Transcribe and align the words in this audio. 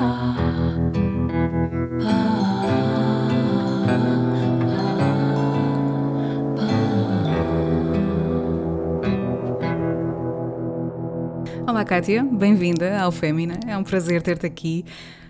Olá, 0.00 0.32
Kátia, 11.84 12.24
bem-vinda 12.24 12.98
ao 12.98 13.12
Fémina. 13.12 13.60
É 13.66 13.76
um 13.76 13.84
prazer 13.84 14.22
ter-te 14.22 14.46
aqui. 14.46 14.86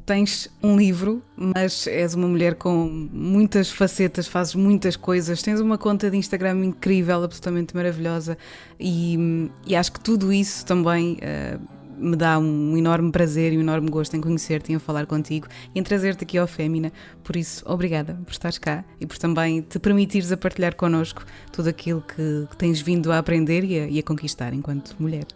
Tens 0.06 0.48
um 0.62 0.76
livro, 0.76 1.20
mas 1.36 1.88
és 1.88 2.14
uma 2.14 2.28
mulher 2.28 2.54
com 2.54 3.08
muitas 3.12 3.72
facetas, 3.72 4.28
fazes 4.28 4.54
muitas 4.54 4.94
coisas, 4.94 5.42
tens 5.42 5.58
uma 5.58 5.78
conta 5.78 6.08
de 6.08 6.16
Instagram 6.16 6.64
incrível, 6.64 7.24
absolutamente 7.24 7.74
maravilhosa, 7.74 8.38
e, 8.78 9.50
e 9.66 9.74
acho 9.74 9.90
que 9.90 9.98
tudo 9.98 10.32
isso 10.32 10.64
também. 10.64 11.14
Uh, 11.14 11.79
me 12.00 12.16
dá 12.16 12.38
um 12.38 12.76
enorme 12.76 13.12
prazer 13.12 13.52
e 13.52 13.58
um 13.58 13.60
enorme 13.60 13.90
gosto 13.90 14.16
em 14.16 14.20
conhecer-te 14.20 14.72
em 14.72 14.78
falar 14.78 15.06
contigo 15.06 15.46
e 15.74 15.78
em 15.78 15.82
trazer-te 15.82 16.24
aqui 16.24 16.38
ao 16.38 16.46
Fémina. 16.46 16.92
Por 17.22 17.36
isso, 17.36 17.62
obrigada 17.66 18.18
por 18.24 18.32
estares 18.32 18.58
cá 18.58 18.84
e 19.00 19.06
por 19.06 19.18
também 19.18 19.62
te 19.62 19.78
permitires 19.78 20.32
a 20.32 20.36
partilhar 20.36 20.74
connosco 20.74 21.22
tudo 21.52 21.68
aquilo 21.68 22.00
que, 22.02 22.46
que 22.50 22.56
tens 22.56 22.80
vindo 22.80 23.12
a 23.12 23.18
aprender 23.18 23.64
e 23.64 23.78
a, 23.78 23.88
e 23.88 23.98
a 23.98 24.02
conquistar 24.02 24.52
enquanto 24.52 24.96
mulher. 24.98 25.26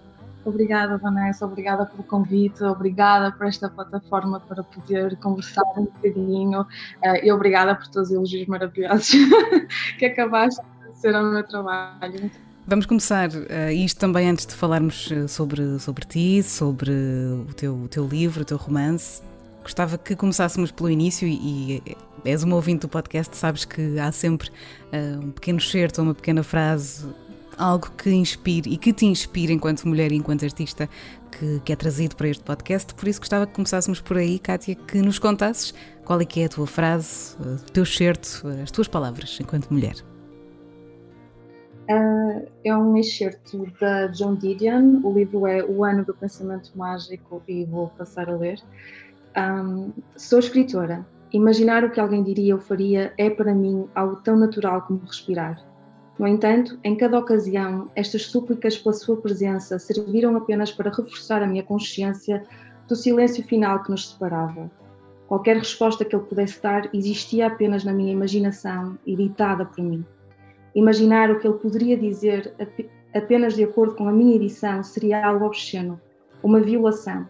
Obrigada, 0.45 0.99
Vanessa, 0.99 1.47
obrigada 1.47 1.87
pelo 1.87 2.03
convite, 2.03 2.63
obrigada 2.65 3.33
por 3.33 3.47
esta 3.47 3.69
plataforma 3.69 4.41
para 4.41 4.63
poder 4.63 5.17
conversar 5.17 5.63
um 5.77 5.85
bocadinho 5.85 6.61
uh, 6.61 6.67
e 7.23 7.33
obrigada 7.33 7.75
por 7.75 7.87
todos 7.89 8.11
os 8.11 8.15
elogios 8.15 8.47
maravilhosos 8.47 9.15
que 9.99 10.05
acabaste 10.05 10.63
de 10.91 10.99
ser 10.99 11.15
ao 11.15 11.25
meu 11.25 11.43
trabalho. 11.45 12.31
Vamos 12.67 12.87
começar 12.87 13.29
uh, 13.29 13.71
isto 13.71 13.99
também 13.99 14.31
antes 14.31 14.47
de 14.47 14.55
falarmos 14.55 15.11
eh, 15.13 15.29
sobre, 15.29 15.79
sobre 15.79 16.07
ti, 16.07 16.43
sobre 16.43 16.91
o 16.91 17.53
teu, 17.55 17.75
o 17.75 17.89
teu 17.89 18.07
livro, 18.07 18.41
o 18.41 18.45
teu 18.45 18.57
romance. 18.57 19.21
Gostava 19.63 19.99
que 19.99 20.17
começássemos 20.17 20.71
pelo 20.71 20.89
início 20.89 21.29
e, 21.29 21.83
e 21.85 21.97
és 22.25 22.43
uma 22.43 22.57
ouvinte 22.57 22.81
do 22.81 22.89
podcast, 22.89 23.37
sabes 23.37 23.67
que 23.67 23.99
há 23.99 24.11
sempre 24.11 24.49
uh, 24.49 25.27
um 25.27 25.31
pequeno 25.31 25.61
certo, 25.61 26.01
uma 26.01 26.15
pequena 26.15 26.43
frase 26.43 27.05
algo 27.59 27.91
que 27.99 28.11
inspire 28.11 28.73
e 28.73 28.79
que 28.79 28.93
te 28.93 29.05
inspire 29.05 29.53
enquanto 29.53 29.87
mulher 29.87 30.11
e 30.11 30.17
enquanto 30.17 30.45
artista 30.45 30.89
que, 31.31 31.61
que 31.65 31.73
é 31.73 31.77
trazido 31.77 32.17
para 32.17 32.29
este 32.29 32.43
podcast. 32.43 32.95
Por 32.95 33.07
isso 33.07 33.21
gostava 33.21 33.47
que 33.47 33.53
começássemos 33.53 34.01
por 34.01 34.17
aí, 34.17 34.39
Kátia, 34.39 34.75
que 34.75 35.03
nos 35.03 35.19
contasses 35.19 35.75
qual 36.05 36.19
é 36.19 36.25
que 36.25 36.41
é 36.41 36.47
a 36.47 36.49
tua 36.49 36.67
frase, 36.67 37.37
o 37.39 37.71
teu 37.73 37.85
certo, 37.85 38.43
as 38.63 38.71
tuas 38.71 38.89
palavras 38.89 39.39
enquanto 39.39 39.71
mulher. 39.71 40.14
Uh, 41.85 42.49
é 42.65 42.75
um 42.75 42.97
excerto 42.97 43.71
da 43.79 44.07
John 44.07 44.37
Didion, 44.37 45.01
o 45.05 45.13
livro 45.13 45.47
é 45.47 45.63
O 45.63 45.85
Ano 45.85 46.03
do 46.03 46.15
Pensamento 46.15 46.73
Mágico 46.75 47.43
e 47.47 47.65
vou 47.67 47.89
passar 47.89 48.31
a 48.31 48.37
ler. 48.37 48.59
Um, 49.37 49.93
sou 50.17 50.39
escritora. 50.39 51.07
Imaginar 51.31 51.85
o 51.85 51.91
que 51.91 52.01
alguém 52.01 52.23
diria 52.23 52.55
ou 52.55 52.61
faria 52.61 53.13
é 53.19 53.29
para 53.29 53.55
mim 53.55 53.87
algo 53.95 54.17
tão 54.17 54.37
natural 54.37 54.83
como 54.83 55.01
respirar. 55.05 55.63
No 56.19 56.29
entanto, 56.29 56.79
em 56.85 56.97
cada 56.97 57.19
ocasião, 57.19 57.91
estas 57.97 58.27
súplicas 58.27 58.79
pela 58.79 58.95
sua 58.95 59.17
presença 59.17 59.79
serviram 59.79 60.37
apenas 60.37 60.71
para 60.71 60.91
reforçar 60.91 61.43
a 61.43 61.47
minha 61.47 61.65
consciência 61.65 62.45
do 62.89 62.95
silêncio 62.95 63.43
final 63.45 63.83
que 63.83 63.91
nos 63.91 64.11
separava. 64.11 64.71
Qualquer 65.27 65.57
resposta 65.57 66.05
que 66.05 66.15
ele 66.15 66.25
pudesse 66.25 66.63
dar 66.63 66.89
existia 66.95 67.49
apenas 67.49 67.83
na 67.83 67.93
minha 67.93 68.13
imaginação 68.13 68.97
e 69.05 69.17
ditada 69.17 69.65
por 69.65 69.83
mim. 69.83 70.05
Imaginar 70.75 71.31
o 71.31 71.39
que 71.39 71.47
ele 71.47 71.59
poderia 71.59 71.97
dizer 71.97 72.53
apenas 73.15 73.55
de 73.55 73.63
acordo 73.63 73.95
com 73.95 74.09
a 74.09 74.13
minha 74.13 74.35
edição 74.35 74.83
seria 74.83 75.25
algo 75.25 75.45
obsceno, 75.45 76.01
uma 76.43 76.61
violação. 76.61 77.29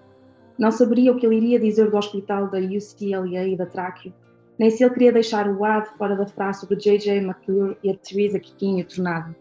Não 0.58 0.70
saberia 0.70 1.12
o 1.12 1.16
que 1.16 1.26
ele 1.26 1.36
iria 1.36 1.60
dizer 1.60 1.90
do 1.90 1.96
hospital 1.96 2.48
da 2.48 2.58
UCLA 2.58 3.46
e 3.46 3.56
da 3.56 3.66
Tráqueo, 3.66 4.14
nem 4.58 4.70
se 4.70 4.82
ele 4.82 4.94
queria 4.94 5.12
deixar 5.12 5.48
o 5.48 5.64
ad 5.64 5.88
fora 5.98 6.16
da 6.16 6.26
frase 6.26 6.60
sobre 6.60 6.76
J.J. 6.76 7.18
McClure 7.18 7.76
e 7.82 7.90
a 7.90 7.96
Teresa 7.96 8.38
Kikin 8.38 8.78
e 8.78 8.82
o 8.82 8.86
Tornado. 8.86 9.34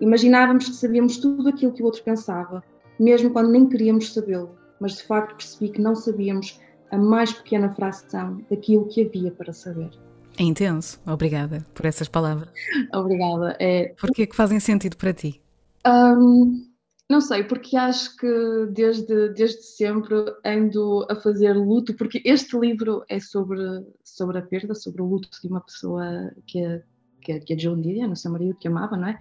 Imaginávamos 0.00 0.68
que 0.68 0.74
sabíamos 0.74 1.18
tudo 1.18 1.48
aquilo 1.48 1.72
que 1.72 1.82
o 1.82 1.86
outro 1.86 2.02
pensava, 2.02 2.62
mesmo 2.98 3.30
quando 3.30 3.50
nem 3.50 3.68
queríamos 3.68 4.12
sabê-lo, 4.12 4.50
mas 4.80 4.96
de 4.96 5.04
facto 5.04 5.36
percebi 5.36 5.70
que 5.70 5.80
não 5.80 5.94
sabíamos 5.94 6.60
a 6.90 6.98
mais 6.98 7.32
pequena 7.32 7.72
fração 7.74 8.42
daquilo 8.50 8.88
que 8.88 9.02
havia 9.02 9.30
para 9.30 9.52
saber. 9.52 9.90
É 10.40 10.42
intenso. 10.42 10.98
Obrigada 11.06 11.66
por 11.74 11.84
essas 11.84 12.08
palavras. 12.08 12.48
Obrigada. 12.94 13.54
É... 13.60 13.94
Porquê 14.00 14.26
que 14.26 14.34
fazem 14.34 14.58
sentido 14.58 14.96
para 14.96 15.12
ti? 15.12 15.38
Um, 15.86 16.66
não 17.10 17.20
sei, 17.20 17.44
porque 17.44 17.76
acho 17.76 18.16
que 18.16 18.66
desde, 18.72 19.34
desde 19.34 19.62
sempre 19.62 20.14
ando 20.42 21.06
a 21.10 21.14
fazer 21.14 21.52
luto, 21.52 21.92
porque 21.92 22.22
este 22.24 22.58
livro 22.58 23.04
é 23.10 23.20
sobre, 23.20 23.60
sobre 24.02 24.38
a 24.38 24.42
perda, 24.42 24.74
sobre 24.74 25.02
o 25.02 25.04
luto 25.04 25.28
de 25.42 25.46
uma 25.46 25.60
pessoa 25.60 26.32
que 26.46 26.58
é, 26.64 26.82
que 27.20 27.32
é, 27.32 27.40
que 27.40 27.52
é 27.52 27.56
John 27.56 27.78
Didion, 27.78 28.10
o 28.10 28.16
seu 28.16 28.32
marido 28.32 28.56
que 28.58 28.66
amava, 28.66 28.96
não 28.96 29.08
é? 29.08 29.18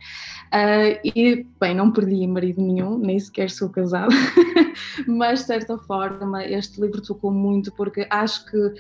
Uh, 0.54 1.02
e, 1.04 1.46
bem, 1.60 1.76
não 1.76 1.92
perdi 1.92 2.26
marido 2.28 2.62
nenhum, 2.62 2.98
nem 2.98 3.20
sequer 3.20 3.50
sou 3.50 3.70
casada, 3.70 4.16
mas 5.06 5.40
de 5.40 5.48
certa 5.48 5.78
forma 5.80 6.46
este 6.46 6.80
livro 6.80 7.02
tocou 7.02 7.30
muito 7.30 7.74
porque 7.74 8.08
acho 8.10 8.46
que 8.46 8.74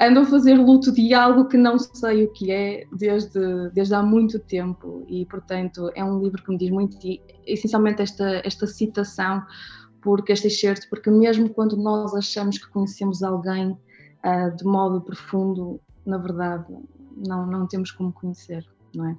ando 0.00 0.20
a 0.20 0.24
fazer 0.24 0.54
luto 0.54 0.92
de 0.92 1.12
algo 1.12 1.46
que 1.48 1.56
não 1.56 1.78
sei 1.78 2.24
o 2.24 2.32
que 2.32 2.52
é 2.52 2.84
desde, 2.92 3.70
desde 3.70 3.94
há 3.94 4.02
muito 4.02 4.38
tempo 4.38 5.04
e, 5.08 5.26
portanto, 5.26 5.90
é 5.94 6.04
um 6.04 6.20
livro 6.20 6.42
que 6.42 6.50
me 6.50 6.58
diz 6.58 6.70
muito 6.70 6.96
e, 7.04 7.20
essencialmente 7.46 8.02
esta, 8.02 8.40
esta 8.44 8.66
citação, 8.66 9.42
porque 10.00 10.32
este 10.32 10.46
excerto, 10.46 10.86
porque 10.88 11.10
mesmo 11.10 11.48
quando 11.50 11.76
nós 11.76 12.14
achamos 12.14 12.58
que 12.58 12.68
conhecemos 12.68 13.22
alguém 13.22 13.70
uh, 13.70 14.56
de 14.56 14.64
modo 14.64 15.00
profundo, 15.00 15.80
na 16.06 16.18
verdade, 16.18 16.66
não, 17.16 17.46
não 17.46 17.66
temos 17.66 17.90
como 17.90 18.12
conhecer, 18.12 18.64
não 18.94 19.08
é? 19.08 19.16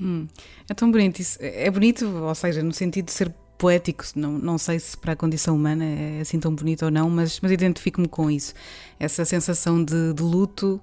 Hum, 0.00 0.26
é 0.68 0.74
tão 0.74 0.90
bonito 0.90 1.20
isso. 1.20 1.38
É 1.40 1.70
bonito, 1.70 2.04
ou 2.06 2.34
seja, 2.34 2.62
no 2.62 2.72
sentido 2.72 3.06
de 3.06 3.12
ser 3.12 3.34
poético, 3.58 4.04
não, 4.16 4.32
não 4.32 4.58
sei 4.58 4.78
se 4.78 4.96
para 4.96 5.12
a 5.12 5.16
condição 5.16 5.54
humana 5.56 5.84
é 5.84 6.20
assim 6.20 6.38
tão 6.38 6.54
bonito 6.54 6.84
ou 6.84 6.90
não, 6.90 7.08
mas, 7.08 7.40
mas 7.40 7.52
identifico-me 7.52 8.08
com 8.08 8.30
isso. 8.30 8.54
Essa 8.98 9.24
sensação 9.24 9.82
de, 9.82 10.12
de, 10.12 10.22
luto 10.22 10.80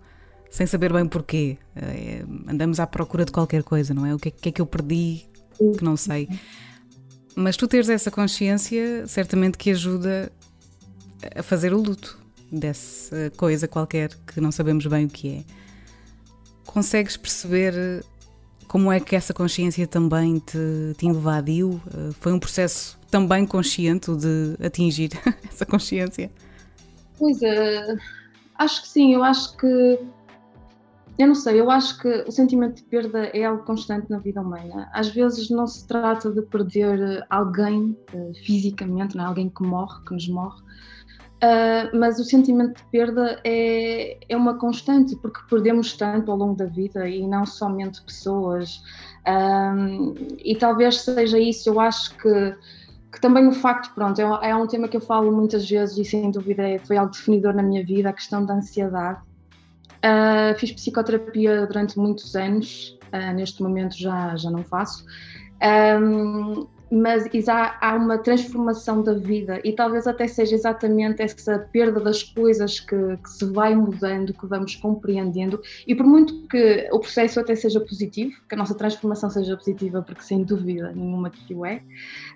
sem 0.50 0.66
saber 0.66 0.92
bem 0.92 1.06
porquê. 1.06 1.58
É, 1.76 2.24
andamos 2.48 2.80
à 2.80 2.88
procura 2.88 3.26
de 3.26 3.32
qualquer 3.32 3.64
coisa, 3.64 3.94
não 3.94 4.06
é? 4.06 4.14
O 4.14 4.20
que, 4.20 4.30
é, 4.30 4.32
que 4.32 4.50
é 4.50 4.52
que 4.52 4.62
eu 4.62 4.66
perdi 4.66 5.26
que 5.78 5.84
não 5.84 5.96
sei. 5.96 6.28
Mas 7.36 7.56
tu 7.56 7.68
teres 7.68 7.90
essa 7.90 8.10
consciência 8.10 9.06
certamente 9.08 9.58
que 9.58 9.72
ajuda 9.72 10.32
a 11.36 11.44
fazer 11.44 11.74
o 11.74 11.78
luto 11.78 12.20
dessa 12.52 13.32
coisa 13.38 13.68
qualquer 13.68 14.10
que 14.28 14.42
não 14.42 14.52
sabemos 14.52 14.86
bem 14.88 15.06
o 15.06 15.10
que 15.10 15.38
é. 15.38 15.44
Consegues 16.66 17.16
perceber 17.16 18.04
como 18.72 18.90
é 18.90 19.02
que 19.02 19.18
essa 19.18 19.34
consciência 19.34 19.86
também 19.86 20.40
te, 20.40 20.96
te 20.98 21.06
invadiu? 21.06 21.82
Eh, 21.94 22.12
foi 22.22 22.32
um 22.32 22.40
processo 22.40 22.98
também 23.10 23.46
consciente 23.46 24.16
de 24.16 24.56
atingir 24.66 25.10
essa 25.46 25.66
consciência? 25.66 26.32
Pois 27.20 27.42
é, 27.42 27.98
acho 28.58 28.84
que 28.84 28.88
sim, 28.88 29.14
eu 29.14 29.26
acho 29.26 29.58
que 29.58 30.00
eu 31.20 31.28
não 31.28 31.36
sei, 31.36 31.60
eu 31.60 31.70
acho 31.70 32.00
que 32.00 32.24
o 32.26 32.32
sentimento 32.32 32.76
de 32.78 32.84
perda 32.84 33.26
é 33.34 33.44
algo 33.44 33.62
constante 33.66 34.10
na 34.10 34.20
vida 34.20 34.40
humana. 34.40 34.90
Às 34.94 35.10
vezes 35.10 35.50
não 35.50 35.68
se 35.68 35.86
trata 35.86 36.32
de 36.32 36.42
perder 36.44 37.26
alguém 37.30 37.98
uh, 38.14 38.34
fisicamente, 38.46 39.18
não 39.18 39.26
é? 39.26 39.28
alguém 39.28 39.50
que 39.50 39.64
morre, 39.64 40.02
que 40.06 40.14
nos 40.14 40.30
morre, 40.30 40.64
Uh, 41.42 41.98
mas 41.98 42.20
o 42.20 42.24
sentimento 42.24 42.78
de 42.78 42.84
perda 42.92 43.42
é, 43.44 44.20
é 44.30 44.38
uma 44.38 44.60
constante, 44.60 45.16
porque 45.16 45.40
perdemos 45.50 45.94
tanto 45.94 46.32
ao 46.32 46.38
longo 46.38 46.56
da 46.56 46.66
vida 46.66 47.10
e 47.10 47.26
não 47.26 47.48
somente 47.48 48.00
pessoas. 48.04 48.84
Um, 49.28 50.14
e 50.38 50.56
talvez 50.56 51.02
seja 51.02 51.40
isso, 51.40 51.68
eu 51.68 51.80
acho 51.80 52.16
que, 52.18 52.56
que 53.12 53.20
também 53.20 53.48
o 53.48 53.52
facto, 53.52 53.92
pronto, 53.96 54.22
é, 54.22 54.50
é, 54.50 54.56
um 54.56 54.68
tema 54.68 54.88
que 54.88 54.98
eu 54.98 55.02
falo 55.02 55.32
muitas 55.32 55.68
vezes 55.68 55.98
e 55.98 56.06
sem 56.06 56.30
dúvida 56.30 56.62
é, 56.62 56.78
foi 56.78 56.98
algo 56.98 57.12
definidor 57.12 57.56
na 57.56 57.64
minha 57.64 57.84
vida, 57.84 58.10
a 58.10 58.14
questão 58.14 58.46
da 58.46 58.54
ansiedade. 58.54 59.20
Uh, 60.04 60.58
fiz 60.60 60.72
psicoterapia 60.72 61.66
durante 61.66 61.98
muitos 61.98 62.36
anos, 62.36 63.00
uh, 63.14 63.34
neste 63.34 63.64
momento 63.64 63.98
já, 63.98 64.36
já 64.36 64.52
não 64.52 64.64
faço. 64.64 65.04
Um, 66.00 66.68
mas 66.92 67.26
há, 67.48 67.78
há 67.80 67.96
uma 67.96 68.18
transformação 68.18 69.02
da 69.02 69.14
vida. 69.14 69.62
E 69.64 69.72
talvez 69.72 70.06
até 70.06 70.28
seja 70.28 70.56
exatamente 70.56 71.22
essa 71.22 71.58
perda 71.58 72.02
das 72.02 72.22
coisas 72.22 72.82
que, 72.82 73.18
que, 73.18 73.30
se 73.30 73.46
vai 73.46 73.74
mudando, 73.74 74.34
que 74.34 74.46
vamos 74.46 74.76
compreendendo. 74.76 75.62
E 75.88 75.96
por 75.96 76.06
muito 76.06 76.48
que 76.48 76.90
o 76.92 77.00
processo 77.00 77.40
até 77.40 77.56
seja 77.56 77.80
positivo, 77.80 78.34
que 78.48 78.56
a 78.56 78.58
nossa 78.58 78.76
transformação 78.76 79.30
seja 79.30 79.56
positiva, 79.56 80.02
porque 80.02 80.22
sem 80.22 80.44
dúvida 80.44 80.92
nenhuma 80.92 81.30
que 81.30 81.54
o 81.56 81.66
é, 81.66 81.82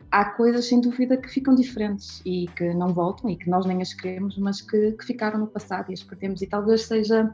há 0.09 0.23
coisas 0.23 0.65
sem 0.65 0.79
dúvida 0.79 1.17
que 1.17 1.29
ficam 1.29 1.53
diferentes 1.53 2.21
e 2.25 2.47
que 2.55 2.73
não 2.73 2.93
voltam 2.93 3.29
e 3.29 3.35
que 3.35 3.49
nós 3.49 3.65
nem 3.65 3.81
as 3.81 3.93
queremos, 3.93 4.37
mas 4.37 4.61
que, 4.61 4.93
que 4.93 5.05
ficaram 5.05 5.37
no 5.37 5.47
passado 5.47 5.89
e 5.89 5.93
as 5.93 6.01
perdemos. 6.01 6.41
E 6.41 6.47
talvez 6.47 6.83
seja, 6.83 7.29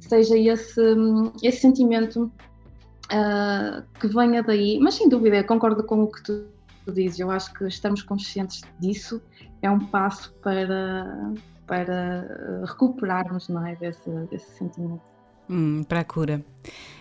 seja 0.00 0.36
esse, 0.36 0.82
esse 1.42 1.60
sentimento 1.60 2.30
uh, 3.06 3.82
que 3.98 4.06
venha 4.06 4.42
daí, 4.42 4.78
mas 4.78 4.94
sem 4.94 5.08
dúvida 5.08 5.42
concordo 5.44 5.82
com 5.82 6.02
o 6.02 6.06
que 6.06 6.22
tu 6.22 6.57
tu 6.88 6.92
dizes, 6.92 7.20
eu 7.20 7.30
acho 7.30 7.52
que 7.52 7.64
estamos 7.66 8.02
conscientes 8.02 8.62
disso, 8.80 9.20
é 9.60 9.70
um 9.70 9.78
passo 9.78 10.32
para, 10.42 11.34
para 11.66 12.64
recuperarmos 12.66 13.48
não 13.48 13.66
é, 13.66 13.76
desse, 13.76 14.08
desse 14.30 14.50
sentimento. 14.56 15.02
Hum, 15.50 15.84
para 15.84 16.00
a 16.00 16.04
cura. 16.04 16.42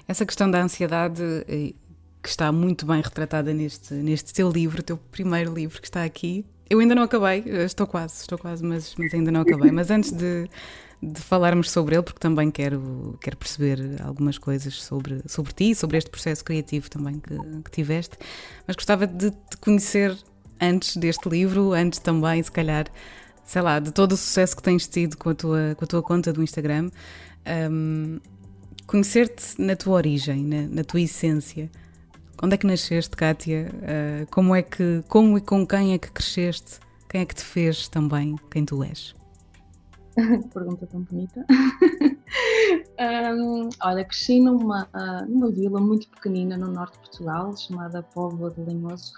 Essa 0.08 0.26
questão 0.26 0.52
da 0.52 0.62
ansiedade 0.62 1.24
eh, 1.48 1.74
que 2.22 2.30
está 2.30 2.52
muito 2.52 2.86
bem 2.86 3.02
retratada 3.02 3.54
neste, 3.54 3.94
neste 3.94 4.34
teu 4.34 4.50
livro, 4.50 4.84
teu 4.84 4.98
primeiro 4.98 5.54
livro 5.54 5.82
que 5.82 5.88
está 5.88 6.04
aqui. 6.04 6.46
Eu 6.70 6.80
ainda 6.80 6.94
não 6.94 7.04
acabei, 7.04 7.44
eh, 7.46 7.64
estou 7.64 7.88
quase, 7.88 8.22
estou 8.22 8.38
quase, 8.38 8.64
mas, 8.64 8.94
mas 8.98 9.14
ainda 9.14 9.32
não 9.32 9.42
acabei. 9.42 9.72
Mas 9.72 9.90
antes 9.90 10.12
de, 10.12 10.50
de 11.02 11.22
falarmos 11.22 11.70
sobre 11.70 11.96
ele, 11.96 12.04
porque 12.04 12.20
também 12.20 12.50
quero, 12.50 13.18
quero 13.22 13.38
perceber 13.38 13.80
algumas 14.04 14.38
coisas 14.38 14.82
sobre, 14.82 15.22
sobre 15.28 15.54
ti, 15.54 15.76
sobre 15.76 15.98
este 15.98 16.10
processo 16.10 16.44
criativo 16.44 16.90
também 16.90 17.20
que, 17.20 17.38
que 17.64 17.72
tiveste, 17.72 18.18
mas 18.66 18.76
gostava 18.76 19.06
de 19.06 19.32
te 19.32 19.58
conhecer 19.62 20.18
antes 20.60 20.98
deste 20.98 21.30
livro, 21.30 21.74
antes 21.74 22.00
também, 22.00 22.42
se 22.42 22.52
calhar, 22.52 22.88
sei 23.46 23.62
lá, 23.62 23.80
de 23.80 23.92
todo 23.92 24.14
o 24.14 24.18
sucesso 24.18 24.56
que 24.56 24.64
tens 24.64 24.88
tido 24.88 25.18
com 25.18 25.30
a 25.30 25.36
tua, 25.36 25.76
com 25.78 25.86
a 25.86 25.88
tua 25.88 26.02
conta 26.02 26.34
do 26.34 26.42
Instagram, 26.42 26.90
um, 27.72 28.20
conhecer-te 28.88 29.62
na 29.62 29.76
tua 29.76 29.96
origem, 29.96 30.44
na, 30.44 30.62
na 30.68 30.84
tua 30.84 31.02
essência. 31.02 31.70
Onde 32.42 32.56
é 32.56 32.58
que 32.58 32.68
nasceste, 32.68 33.16
Kátia? 33.16 33.72
Uh, 33.74 34.28
como 34.32 34.56
é 34.56 34.62
que, 34.62 35.04
como 35.08 35.38
e 35.38 35.42
com 35.42 35.66
quem 35.66 35.94
é 35.94 35.98
que 35.98 36.12
cresceste? 36.12 36.80
Quem 37.10 37.22
é 37.22 37.26
que 37.26 37.36
te 37.36 37.44
fez 37.44 37.88
também 37.88 38.36
quem 38.52 38.66
tu 38.66 38.84
és? 38.84 39.16
Pergunta 40.54 40.88
tão 40.88 41.02
bonita. 41.02 41.46
um, 43.00 43.70
olha, 43.84 44.04
cresci 44.04 44.40
numa, 44.40 44.90
numa 45.28 45.52
vila 45.52 45.80
muito 45.80 46.10
pequenina 46.10 46.58
no 46.58 46.72
norte 46.72 46.94
de 46.94 47.00
Portugal, 47.00 47.56
chamada 47.56 48.02
Póvoa 48.02 48.52
de 48.52 48.62
Linhoso. 48.64 49.14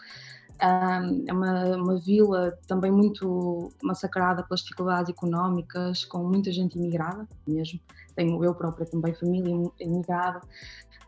Um, 0.62 1.24
é 1.26 1.34
uma, 1.34 1.78
uma 1.78 2.00
vila 2.00 2.58
também 2.68 2.92
muito 2.92 3.72
massacrada 3.82 4.44
pelas 4.44 4.60
dificuldades 4.60 5.10
económicas, 5.10 6.04
com 6.04 6.24
muita 6.24 6.52
gente 6.52 6.78
imigrada 6.78 7.26
mesmo. 7.48 7.80
Tenho 8.16 8.44
eu 8.44 8.54
própria 8.54 8.86
também 8.86 9.14
família 9.14 9.72
imigrada. 9.80 10.42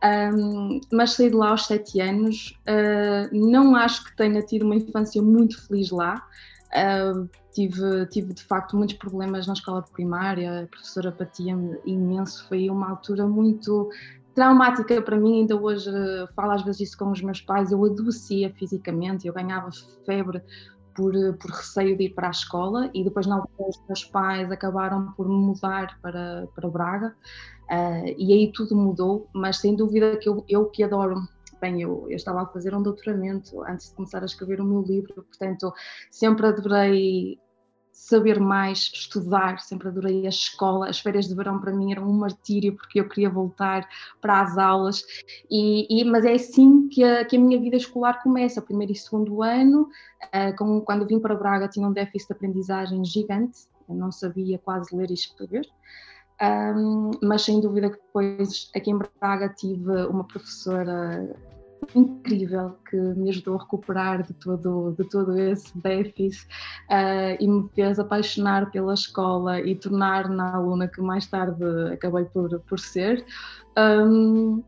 Um, 0.04 0.80
mas 0.92 1.14
saí 1.14 1.30
de 1.30 1.36
lá 1.36 1.50
aos 1.50 1.68
sete 1.68 2.00
anos. 2.00 2.58
Uh, 2.62 3.50
não 3.52 3.76
acho 3.76 4.06
que 4.06 4.16
tenha 4.16 4.42
tido 4.42 4.66
uma 4.66 4.76
infância 4.76 5.22
muito 5.22 5.62
feliz 5.68 5.92
lá. 5.92 6.26
Uh, 6.72 7.30
tive, 7.52 8.06
tive 8.08 8.34
de 8.34 8.44
facto 8.44 8.78
muitos 8.78 8.96
problemas 8.96 9.46
na 9.46 9.54
escola 9.54 9.82
primária, 9.82 10.64
a 10.64 10.68
professora 10.68 11.12
batia-me 11.12 11.78
imenso. 11.86 12.48
Foi 12.48 12.70
uma 12.70 12.90
altura 12.90 13.28
muito 13.28 13.90
traumática 14.34 15.02
para 15.02 15.18
mim. 15.18 15.42
Ainda 15.42 15.56
hoje 15.56 15.90
uh, 15.90 16.28
falo 16.36 16.52
às 16.52 16.64
vezes 16.64 16.90
isso 16.90 16.98
com 16.98 17.12
os 17.12 17.22
meus 17.22 17.42
pais. 17.42 17.72
Eu 17.72 17.84
adoecia 17.86 18.54
fisicamente, 18.54 19.28
eu 19.28 19.34
ganhava 19.34 19.70
febre 20.06 20.42
por, 20.96 21.14
por 21.38 21.52
receio 21.52 21.98
de 21.98 22.06
ir 22.06 22.10
para 22.14 22.28
a 22.28 22.32
escola 22.32 22.90
e 22.94 23.04
depois 23.04 23.26
não 23.26 23.48
os 23.58 23.82
meus 23.88 24.04
pais 24.06 24.52
acabaram 24.52 25.12
por 25.14 25.28
mudar 25.28 25.98
para, 26.02 26.48
para 26.54 26.70
Braga 26.70 27.16
uh, 27.70 28.16
e 28.18 28.34
aí 28.34 28.52
tudo 28.52 28.76
mudou, 28.76 29.28
mas 29.34 29.58
sem 29.58 29.76
dúvida 29.76 30.18
que 30.18 30.28
eu, 30.28 30.44
eu 30.48 30.66
que 30.66 30.84
adoro 30.84 31.16
bem, 31.62 31.82
eu, 31.82 32.08
eu, 32.10 32.16
estava 32.16 32.42
a 32.42 32.48
fazer 32.48 32.74
um 32.74 32.82
doutoramento 32.82 33.64
antes 33.64 33.90
de 33.90 33.96
começar 33.96 34.24
a 34.24 34.26
escrever 34.26 34.60
o 34.60 34.66
meu 34.66 34.82
livro, 34.82 35.14
portanto 35.24 35.72
sempre 36.10 36.48
adorei 36.48 37.40
saber 37.94 38.40
mais, 38.40 38.90
estudar, 38.94 39.60
sempre 39.60 39.90
adorei 39.90 40.26
a 40.26 40.30
escola, 40.30 40.90
as 40.90 41.00
férias 41.00 41.28
de 41.28 41.36
verão 41.36 41.60
para 41.60 41.72
mim 41.72 41.92
eram 41.92 42.10
um 42.10 42.14
martírio 42.14 42.76
porque 42.76 43.00
eu 43.00 43.08
queria 43.08 43.30
voltar 43.30 43.88
para 44.20 44.42
as 44.42 44.58
aulas, 44.58 45.04
e, 45.50 46.02
e 46.02 46.04
mas 46.04 46.26
é 46.26 46.34
assim 46.34 46.88
que 46.88 47.04
a, 47.04 47.24
que 47.24 47.38
a, 47.38 47.40
minha 47.40 47.60
vida 47.60 47.76
escolar 47.76 48.24
começa, 48.24 48.62
primeiro 48.62 48.92
e 48.92 48.96
segundo 48.96 49.44
ano, 49.44 49.88
uh, 50.24 50.56
com, 50.58 50.82
quando 50.82 51.06
vim 51.06 51.20
para 51.20 51.36
Braga 51.36 51.68
tinha 51.68 51.88
um 51.88 51.94
déficit 51.94 52.30
de 52.30 52.34
aprendizagem 52.34 53.06
gigante, 53.06 53.68
eu 53.88 53.96
não 53.96 54.12
sabia 54.12 54.58
quase 54.58 54.96
ler 54.96 55.12
e 55.12 55.14
escrever, 55.14 55.68
um, 56.42 57.12
mas 57.22 57.44
sem 57.44 57.62
dúvida 57.62 57.90
que 57.90 57.98
depois 57.98 58.70
aqui 58.76 58.92
em 58.92 58.98
Braga 58.98 59.50
tive 59.50 59.92
uma 60.08 60.24
professora 60.24 61.36
incrível 61.96 62.78
que 62.90 62.96
me 62.96 63.30
ajudou 63.30 63.58
a 63.58 63.62
recuperar 63.62 64.24
de 64.24 64.34
todo, 64.34 64.96
de 64.98 65.04
todo 65.10 65.38
esse 65.38 65.76
déficit 65.80 66.48
uh, 66.90 67.38
e 67.40 67.48
me 67.48 67.68
fez 67.70 68.00
apaixonar 68.00 68.72
pela 68.72 68.94
escola 68.94 69.60
e 69.60 69.76
tornar 69.76 70.30
na 70.30 70.56
aluna 70.56 70.88
que 70.88 71.02
mais 71.02 71.28
tarde 71.28 71.64
acabei 71.94 72.26
por, 72.26 72.60
por 72.62 72.80
ser. 72.80 73.26
Um, 73.78 74.64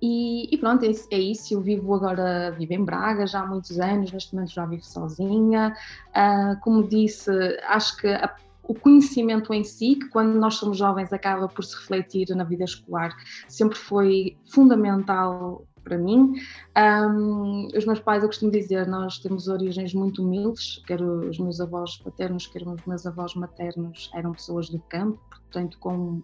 e, 0.00 0.54
e, 0.54 0.58
pronto, 0.58 0.84
é, 0.84 0.90
é, 1.10 1.18
isso. 1.18 1.54
Eu 1.54 1.60
vivo 1.60 1.94
agora, 1.94 2.52
vivo 2.52 2.72
em 2.72 2.84
Braga 2.84 3.26
já 3.26 3.40
há 3.40 3.46
muitos 3.46 3.80
anos, 3.80 4.12
neste 4.12 4.34
momento 4.34 4.52
já 4.52 4.64
vivo 4.64 4.84
sozinha. 4.84 5.76
Uh, 6.10 6.60
como 6.60 6.88
disse, 6.88 7.30
acho 7.66 7.96
que 7.96 8.06
a, 8.06 8.32
o 8.68 8.74
conhecimento 8.74 9.52
em 9.54 9.64
si, 9.64 9.96
que 9.96 10.08
quando 10.10 10.38
nós 10.38 10.56
somos 10.56 10.76
jovens 10.76 11.10
acaba 11.10 11.48
por 11.48 11.64
se 11.64 11.74
refletir 11.74 12.28
na 12.36 12.44
vida 12.44 12.64
escolar, 12.64 13.16
sempre 13.48 13.78
foi 13.78 14.36
fundamental 14.52 15.66
para 15.82 15.96
mim. 15.96 16.34
Um, 16.76 17.68
os 17.74 17.86
meus 17.86 17.98
pais, 17.98 18.22
eu 18.22 18.28
costumo 18.28 18.52
dizer, 18.52 18.86
nós 18.86 19.18
temos 19.18 19.48
origens 19.48 19.94
muito 19.94 20.22
humildes, 20.22 20.82
quer 20.86 21.00
os 21.00 21.38
meus 21.38 21.60
avós 21.62 21.96
paternos, 21.96 22.46
quer 22.46 22.62
os 22.68 22.84
meus 22.84 23.06
avós 23.06 23.34
maternos 23.34 24.10
eram 24.14 24.32
pessoas 24.32 24.68
do 24.68 24.78
campo, 24.80 25.18
portanto 25.30 25.78
com 25.78 26.22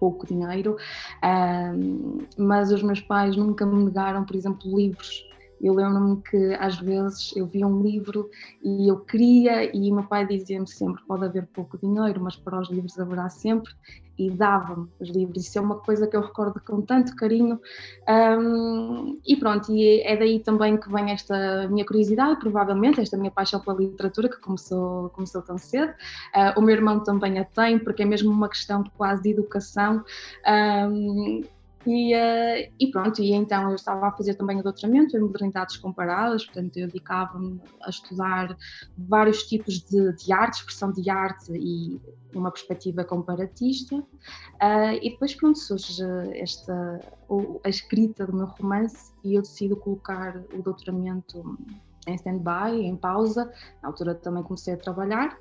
pouco 0.00 0.26
dinheiro, 0.26 0.76
um, 1.24 2.18
mas 2.36 2.72
os 2.72 2.82
meus 2.82 3.00
pais 3.00 3.36
nunca 3.36 3.64
me 3.64 3.84
negaram, 3.84 4.24
por 4.24 4.34
exemplo, 4.34 4.76
livros 4.76 5.24
eu 5.60 5.74
lembro-me 5.74 6.22
que 6.22 6.54
às 6.54 6.78
vezes 6.78 7.34
eu 7.36 7.46
via 7.46 7.66
um 7.66 7.82
livro 7.82 8.28
e 8.62 8.88
eu 8.90 9.00
queria, 9.00 9.74
e 9.74 9.90
meu 9.90 10.04
pai 10.04 10.26
dizia-me 10.26 10.66
sempre: 10.66 11.02
pode 11.06 11.24
haver 11.24 11.46
pouco 11.46 11.78
dinheiro, 11.78 12.20
mas 12.20 12.36
para 12.36 12.60
os 12.60 12.70
livros 12.70 12.98
haverá 12.98 13.28
sempre, 13.28 13.72
e 14.18 14.30
dava-me 14.30 14.88
os 14.98 15.10
livros. 15.10 15.46
Isso 15.46 15.58
é 15.58 15.60
uma 15.60 15.76
coisa 15.76 16.06
que 16.06 16.16
eu 16.16 16.20
recordo 16.20 16.60
com 16.60 16.80
tanto 16.82 17.14
carinho. 17.16 17.60
Um, 18.08 19.18
e 19.26 19.36
pronto, 19.36 19.72
e 19.72 20.02
é 20.02 20.16
daí 20.16 20.40
também 20.40 20.76
que 20.76 20.90
vem 20.90 21.10
esta 21.10 21.68
minha 21.68 21.84
curiosidade, 21.84 22.40
provavelmente, 22.40 23.00
esta 23.00 23.16
minha 23.16 23.30
paixão 23.30 23.60
pela 23.60 23.76
literatura, 23.76 24.28
que 24.28 24.40
começou, 24.40 25.10
começou 25.10 25.42
tão 25.42 25.58
cedo. 25.58 25.92
Uh, 26.34 26.58
o 26.58 26.62
meu 26.62 26.74
irmão 26.74 27.00
também 27.00 27.38
a 27.38 27.44
tem, 27.44 27.78
porque 27.78 28.02
é 28.02 28.06
mesmo 28.06 28.30
uma 28.30 28.48
questão 28.48 28.82
quase 28.96 29.22
de 29.22 29.30
educação. 29.30 30.02
Um, 30.46 31.42
e, 31.88 32.14
uh, 32.14 32.72
e, 32.78 32.90
pronto, 32.90 33.22
e 33.22 33.32
então 33.32 33.70
eu 33.70 33.76
estava 33.76 34.08
a 34.08 34.12
fazer 34.12 34.34
também 34.34 34.58
o 34.58 34.62
doutoramento 34.62 35.16
em 35.16 35.20
modernidades 35.20 35.76
comparadas, 35.76 36.44
portanto 36.44 36.76
eu 36.76 36.86
dedicava-me 36.86 37.60
a 37.82 37.90
estudar 37.90 38.56
vários 38.96 39.44
tipos 39.44 39.80
de, 39.80 40.12
de 40.14 40.32
arte, 40.32 40.58
expressão 40.58 40.92
de 40.92 41.08
arte 41.08 41.52
e 41.52 42.00
uma 42.34 42.50
perspectiva 42.50 43.04
comparatista. 43.04 43.96
Uh, 43.96 44.98
e 45.02 45.10
depois, 45.10 45.34
pronto, 45.34 45.58
surge 45.58 46.02
esta, 46.34 47.00
a 47.64 47.68
escrita 47.68 48.26
do 48.26 48.36
meu 48.36 48.46
romance 48.46 49.12
e 49.24 49.34
eu 49.34 49.42
decido 49.42 49.76
colocar 49.76 50.42
o 50.52 50.62
doutoramento 50.62 51.56
em 52.06 52.14
stand-by, 52.14 52.80
em 52.82 52.96
pausa. 52.96 53.50
Na 53.82 53.88
altura 53.88 54.14
também 54.14 54.42
comecei 54.42 54.74
a 54.74 54.76
trabalhar 54.76 55.38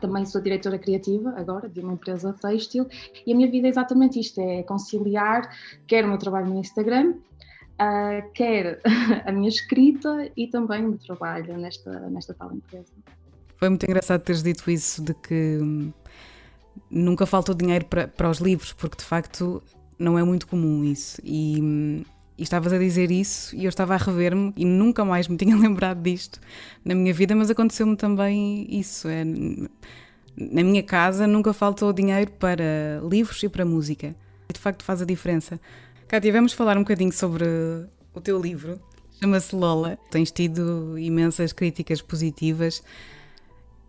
também 0.00 0.24
sou 0.24 0.40
diretora 0.40 0.78
criativa 0.78 1.34
agora 1.36 1.68
de 1.68 1.80
uma 1.80 1.94
empresa 1.94 2.32
têxtil 2.32 2.86
e 3.26 3.32
a 3.32 3.36
minha 3.36 3.50
vida 3.50 3.66
é 3.66 3.70
exatamente 3.70 4.18
isto: 4.18 4.40
é 4.40 4.62
conciliar 4.62 5.48
quer 5.86 6.04
o 6.04 6.08
meu 6.08 6.18
trabalho 6.18 6.46
no 6.46 6.60
Instagram, 6.60 7.14
uh, 7.80 8.32
quer 8.34 8.80
a 9.26 9.32
minha 9.32 9.48
escrita 9.48 10.30
e 10.36 10.46
também 10.46 10.84
o 10.84 10.90
meu 10.90 10.98
trabalho 10.98 11.56
nesta, 11.58 11.90
nesta 12.10 12.34
tal 12.34 12.52
empresa. 12.52 12.92
Foi 13.56 13.68
muito 13.68 13.84
engraçado 13.84 14.22
teres 14.22 14.42
dito 14.42 14.68
isso 14.70 15.02
de 15.02 15.14
que 15.14 15.58
hum, 15.60 15.92
nunca 16.90 17.26
faltou 17.26 17.54
dinheiro 17.54 17.84
para, 17.84 18.08
para 18.08 18.28
os 18.28 18.38
livros, 18.38 18.72
porque 18.72 18.96
de 18.96 19.04
facto 19.04 19.62
não 19.98 20.18
é 20.18 20.24
muito 20.24 20.46
comum 20.46 20.82
isso. 20.82 21.20
E 21.22 21.60
hum, 21.62 22.02
e 22.42 22.44
estavas 22.44 22.72
a 22.72 22.78
dizer 22.78 23.12
isso 23.12 23.54
e 23.54 23.66
eu 23.66 23.68
estava 23.68 23.94
a 23.94 23.96
rever-me 23.96 24.52
e 24.56 24.64
nunca 24.64 25.04
mais 25.04 25.28
me 25.28 25.36
tinha 25.38 25.56
lembrado 25.56 26.02
disto 26.02 26.40
na 26.84 26.92
minha 26.92 27.14
vida, 27.14 27.36
mas 27.36 27.48
aconteceu-me 27.48 27.94
também 27.94 28.66
isso. 28.68 29.06
É, 29.06 29.24
na 29.24 30.64
minha 30.64 30.82
casa 30.82 31.24
nunca 31.24 31.52
faltou 31.52 31.92
dinheiro 31.92 32.32
para 32.32 33.00
livros 33.08 33.40
e 33.44 33.48
para 33.48 33.64
música. 33.64 34.16
E 34.48 34.52
de 34.52 34.58
facto 34.58 34.82
faz 34.82 35.00
a 35.00 35.04
diferença. 35.04 35.60
Cátia, 36.08 36.32
vamos 36.32 36.52
falar 36.52 36.76
um 36.76 36.80
bocadinho 36.80 37.12
sobre 37.12 37.44
o 38.12 38.20
teu 38.20 38.40
livro. 38.40 38.80
Chama-se 39.20 39.54
Lola. 39.54 39.96
Tens 40.10 40.32
tido 40.32 40.98
imensas 40.98 41.52
críticas 41.52 42.02
positivas. 42.02 42.82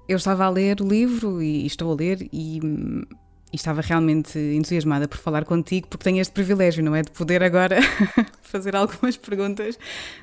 Eu 0.08 0.18
estava 0.18 0.46
a 0.46 0.50
ler 0.50 0.80
o 0.80 0.88
livro 0.88 1.42
e 1.42 1.66
estou 1.66 1.92
a 1.92 1.96
ler 1.96 2.30
e 2.32 2.62
e 3.54 3.56
estava 3.56 3.82
realmente 3.82 4.38
entusiasmada 4.40 5.08
por 5.08 5.20
falar 5.20 5.46
contigo, 5.46 5.88
porque 5.88 6.04
tenho 6.04 6.20
este 6.20 6.34
privilégio, 6.34 6.84
não 6.84 6.96
é? 6.96 7.04
De 7.04 7.12
poder 7.12 7.44
agora 7.44 7.78
fazer 8.54 8.76
algumas 8.78 9.18
perguntas 9.18 9.78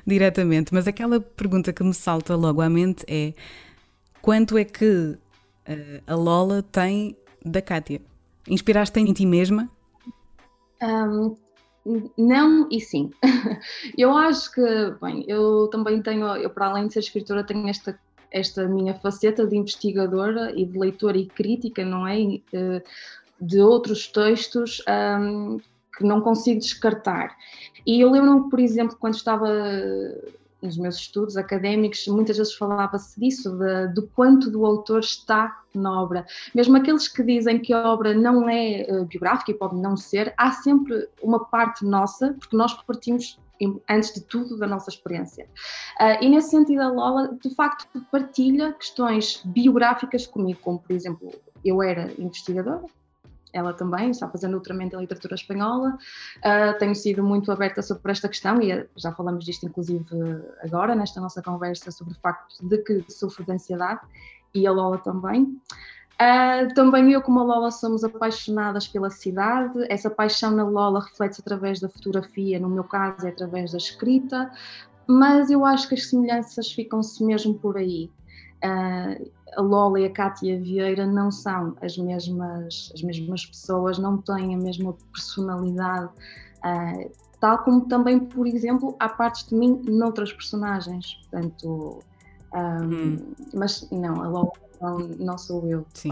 diretamente. 0.07 0.73
Mas 0.73 0.87
aquela 0.87 1.19
pergunta 1.19 1.73
que 1.73 1.83
me 1.83 1.93
salta 1.93 2.35
logo 2.35 2.61
à 2.61 2.69
mente 2.69 3.05
é: 3.07 3.33
quanto 4.21 4.57
é 4.57 4.63
que 4.63 4.85
uh, 4.87 6.01
a 6.07 6.15
Lola 6.15 6.63
tem 6.63 7.15
da 7.45 7.61
Kátia? 7.61 8.01
Inspiraste 8.47 8.99
em 8.99 9.13
ti 9.13 9.25
mesma? 9.25 9.69
Um, 10.81 11.35
não 12.17 12.67
e 12.71 12.79
sim. 12.79 13.11
eu 13.97 14.15
acho 14.15 14.51
que, 14.51 14.61
bem, 15.01 15.25
eu 15.27 15.67
também 15.71 16.01
tenho, 16.01 16.25
eu 16.37 16.49
para 16.49 16.67
além 16.67 16.87
de 16.87 16.93
ser 16.93 16.99
escritora, 16.99 17.43
tenho 17.43 17.67
esta, 17.67 17.99
esta 18.31 18.67
minha 18.67 18.95
faceta 18.95 19.45
de 19.45 19.55
investigadora 19.55 20.51
e 20.55 20.65
de 20.65 20.77
leitora 20.77 21.17
e 21.17 21.25
crítica, 21.25 21.83
não 21.85 22.07
é? 22.07 22.39
Eh, 22.53 22.83
de 23.41 23.59
outros 23.59 24.07
textos 24.07 24.83
um, 24.87 25.59
que 26.01 26.07
não 26.07 26.21
consigo 26.21 26.59
descartar. 26.59 27.35
E 27.85 28.01
eu 28.01 28.11
lembro-me, 28.11 28.49
por 28.49 28.59
exemplo, 28.59 28.97
quando 28.99 29.15
estava 29.15 29.47
nos 30.61 30.77
meus 30.77 30.95
estudos 30.95 31.37
académicos, 31.37 32.07
muitas 32.07 32.37
vezes 32.37 32.53
falava-se 32.53 33.19
disso, 33.19 33.57
de, 33.57 33.87
do 33.93 34.07
quanto 34.07 34.49
do 34.51 34.65
autor 34.65 34.99
está 34.99 35.59
na 35.73 36.01
obra. 36.01 36.25
Mesmo 36.53 36.77
aqueles 36.77 37.07
que 37.07 37.23
dizem 37.23 37.59
que 37.59 37.73
a 37.73 37.89
obra 37.89 38.13
não 38.13 38.47
é 38.47 38.85
uh, 38.89 39.05
biográfica 39.05 39.51
e 39.51 39.55
pode 39.55 39.75
não 39.75 39.97
ser, 39.97 40.33
há 40.37 40.51
sempre 40.51 41.07
uma 41.21 41.45
parte 41.45 41.83
nossa, 41.83 42.35
porque 42.39 42.55
nós 42.55 42.73
partimos 42.83 43.39
antes 43.89 44.13
de 44.13 44.21
tudo 44.21 44.57
da 44.57 44.67
nossa 44.67 44.89
experiência. 44.89 45.47
Uh, 45.99 46.23
e 46.23 46.29
nesse 46.29 46.49
sentido, 46.49 46.81
a 46.81 46.89
Lola 46.89 47.37
de 47.41 47.53
facto 47.55 47.87
partilha 48.11 48.73
questões 48.73 49.41
biográficas 49.45 50.27
comigo, 50.27 50.59
como 50.61 50.79
por 50.79 50.91
exemplo, 50.91 51.31
eu 51.63 51.81
era 51.81 52.11
investigadora, 52.17 52.85
ela 53.53 53.73
também 53.73 54.11
está 54.11 54.27
fazendo 54.27 54.51
doutoramento 54.51 54.95
em 54.95 54.99
literatura 54.99 55.35
espanhola. 55.35 55.97
Uh, 56.37 56.77
tenho 56.79 56.95
sido 56.95 57.23
muito 57.23 57.51
aberta 57.51 57.81
sobre 57.81 58.11
esta 58.11 58.27
questão 58.27 58.61
e 58.61 58.87
já 58.95 59.11
falamos 59.11 59.45
disto, 59.45 59.65
inclusive, 59.65 60.05
agora, 60.63 60.95
nesta 60.95 61.19
nossa 61.19 61.41
conversa, 61.41 61.91
sobre 61.91 62.13
o 62.13 62.17
facto 62.19 62.55
de 62.67 62.77
que 62.79 63.05
sofro 63.09 63.43
de 63.43 63.51
ansiedade 63.51 64.01
e 64.53 64.65
a 64.65 64.71
Lola 64.71 64.97
também. 64.97 65.43
Uh, 66.21 66.71
também 66.75 67.11
eu, 67.11 67.21
como 67.21 67.39
a 67.39 67.43
Lola, 67.43 67.71
somos 67.71 68.03
apaixonadas 68.03 68.87
pela 68.87 69.09
cidade. 69.09 69.73
Essa 69.89 70.09
paixão 70.09 70.51
na 70.51 70.63
Lola 70.63 70.99
reflete-se 71.01 71.41
através 71.41 71.79
da 71.79 71.89
fotografia, 71.89 72.59
no 72.59 72.69
meu 72.69 72.83
caso, 72.83 73.25
é 73.25 73.29
através 73.29 73.71
da 73.71 73.77
escrita, 73.77 74.51
mas 75.07 75.49
eu 75.49 75.65
acho 75.65 75.89
que 75.89 75.95
as 75.95 76.07
semelhanças 76.07 76.71
ficam-se 76.71 77.23
mesmo 77.23 77.55
por 77.55 77.75
aí. 77.75 78.09
A 79.55 79.61
Lola 79.61 79.99
e 79.99 80.05
a 80.05 80.09
Cátia 80.09 80.59
Vieira 80.59 81.05
não 81.05 81.31
são 81.31 81.75
as 81.81 81.97
mesmas, 81.97 82.91
as 82.93 83.01
mesmas 83.01 83.45
pessoas, 83.45 83.97
não 83.97 84.17
têm 84.17 84.55
a 84.55 84.57
mesma 84.57 84.93
personalidade, 85.11 86.09
uh, 86.63 87.11
tal 87.39 87.59
como 87.59 87.87
também, 87.87 88.19
por 88.19 88.47
exemplo, 88.47 88.95
há 88.99 89.09
partes 89.09 89.47
de 89.47 89.55
mim 89.55 89.81
noutras 89.85 90.31
personagens. 90.31 91.19
Portanto, 91.29 91.99
um, 92.53 92.83
hum. 92.83 93.17
mas 93.53 93.87
não, 93.91 94.21
a 94.21 94.27
Lola 94.27 94.51
não, 94.81 94.97
não 94.97 95.37
sou 95.37 95.65
eu. 95.67 95.85
Sim. 95.93 96.11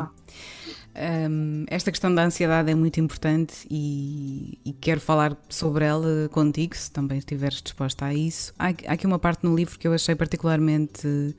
Um, 0.96 1.66
esta 1.68 1.92
questão 1.92 2.14
da 2.14 2.24
ansiedade 2.24 2.72
é 2.72 2.76
muito 2.76 3.00
importante 3.00 3.66
e, 3.70 4.60
e, 4.66 4.74
quero 4.74 5.00
falar 5.00 5.38
sobre 5.48 5.86
ela 5.86 6.30
contigo, 6.30 6.76
se 6.76 6.92
também 6.92 7.18
estiveres 7.18 7.62
disposta 7.62 8.06
a 8.06 8.14
isso. 8.14 8.54
Há, 8.60 8.68
há 8.68 8.94
aqui 8.94 9.08
uma 9.08 9.20
parte 9.20 9.44
no 9.44 9.56
livro 9.56 9.78
que 9.78 9.88
eu 9.88 9.94
achei 9.94 10.16
particularmente 10.16 11.36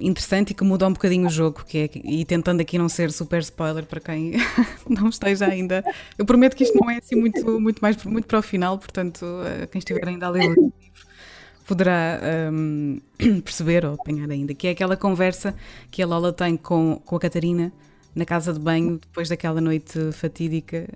interessante 0.00 0.50
e 0.50 0.54
que 0.54 0.62
muda 0.62 0.86
um 0.86 0.92
bocadinho 0.92 1.26
o 1.26 1.30
jogo, 1.30 1.64
que 1.66 1.78
é, 1.78 1.90
e 2.04 2.24
tentando 2.24 2.60
aqui 2.60 2.78
não 2.78 2.88
ser 2.88 3.10
super 3.10 3.40
spoiler 3.40 3.84
para 3.86 4.00
quem 4.00 4.32
não 4.88 5.08
esteja 5.08 5.46
ainda. 5.46 5.84
Eu 6.16 6.24
prometo 6.24 6.56
que 6.56 6.64
isto 6.64 6.78
não 6.80 6.90
é 6.90 6.98
assim 6.98 7.16
muito, 7.16 7.60
muito 7.60 7.80
mais 7.80 8.02
muito 8.04 8.26
para 8.26 8.38
o 8.38 8.42
final, 8.42 8.78
portanto, 8.78 9.24
eh, 9.44 9.66
quem 9.66 9.78
estiver 9.80 10.06
ainda 10.06 10.26
a 10.26 10.30
ler 10.30 10.50
o 10.50 10.50
livro 10.50 10.72
poderá 11.66 12.20
um, 12.50 12.98
perceber 13.44 13.84
ou 13.84 13.94
apanhar 13.94 14.30
ainda, 14.30 14.54
que 14.54 14.66
é 14.66 14.70
aquela 14.70 14.96
conversa 14.96 15.54
que 15.90 16.02
a 16.02 16.06
Lola 16.06 16.32
tem 16.32 16.56
com, 16.56 17.00
com 17.04 17.16
a 17.16 17.20
Catarina 17.20 17.70
na 18.14 18.24
casa 18.24 18.52
de 18.52 18.58
banho 18.58 18.98
depois 18.98 19.28
daquela 19.28 19.60
noite 19.60 20.10
fatídica 20.12 20.88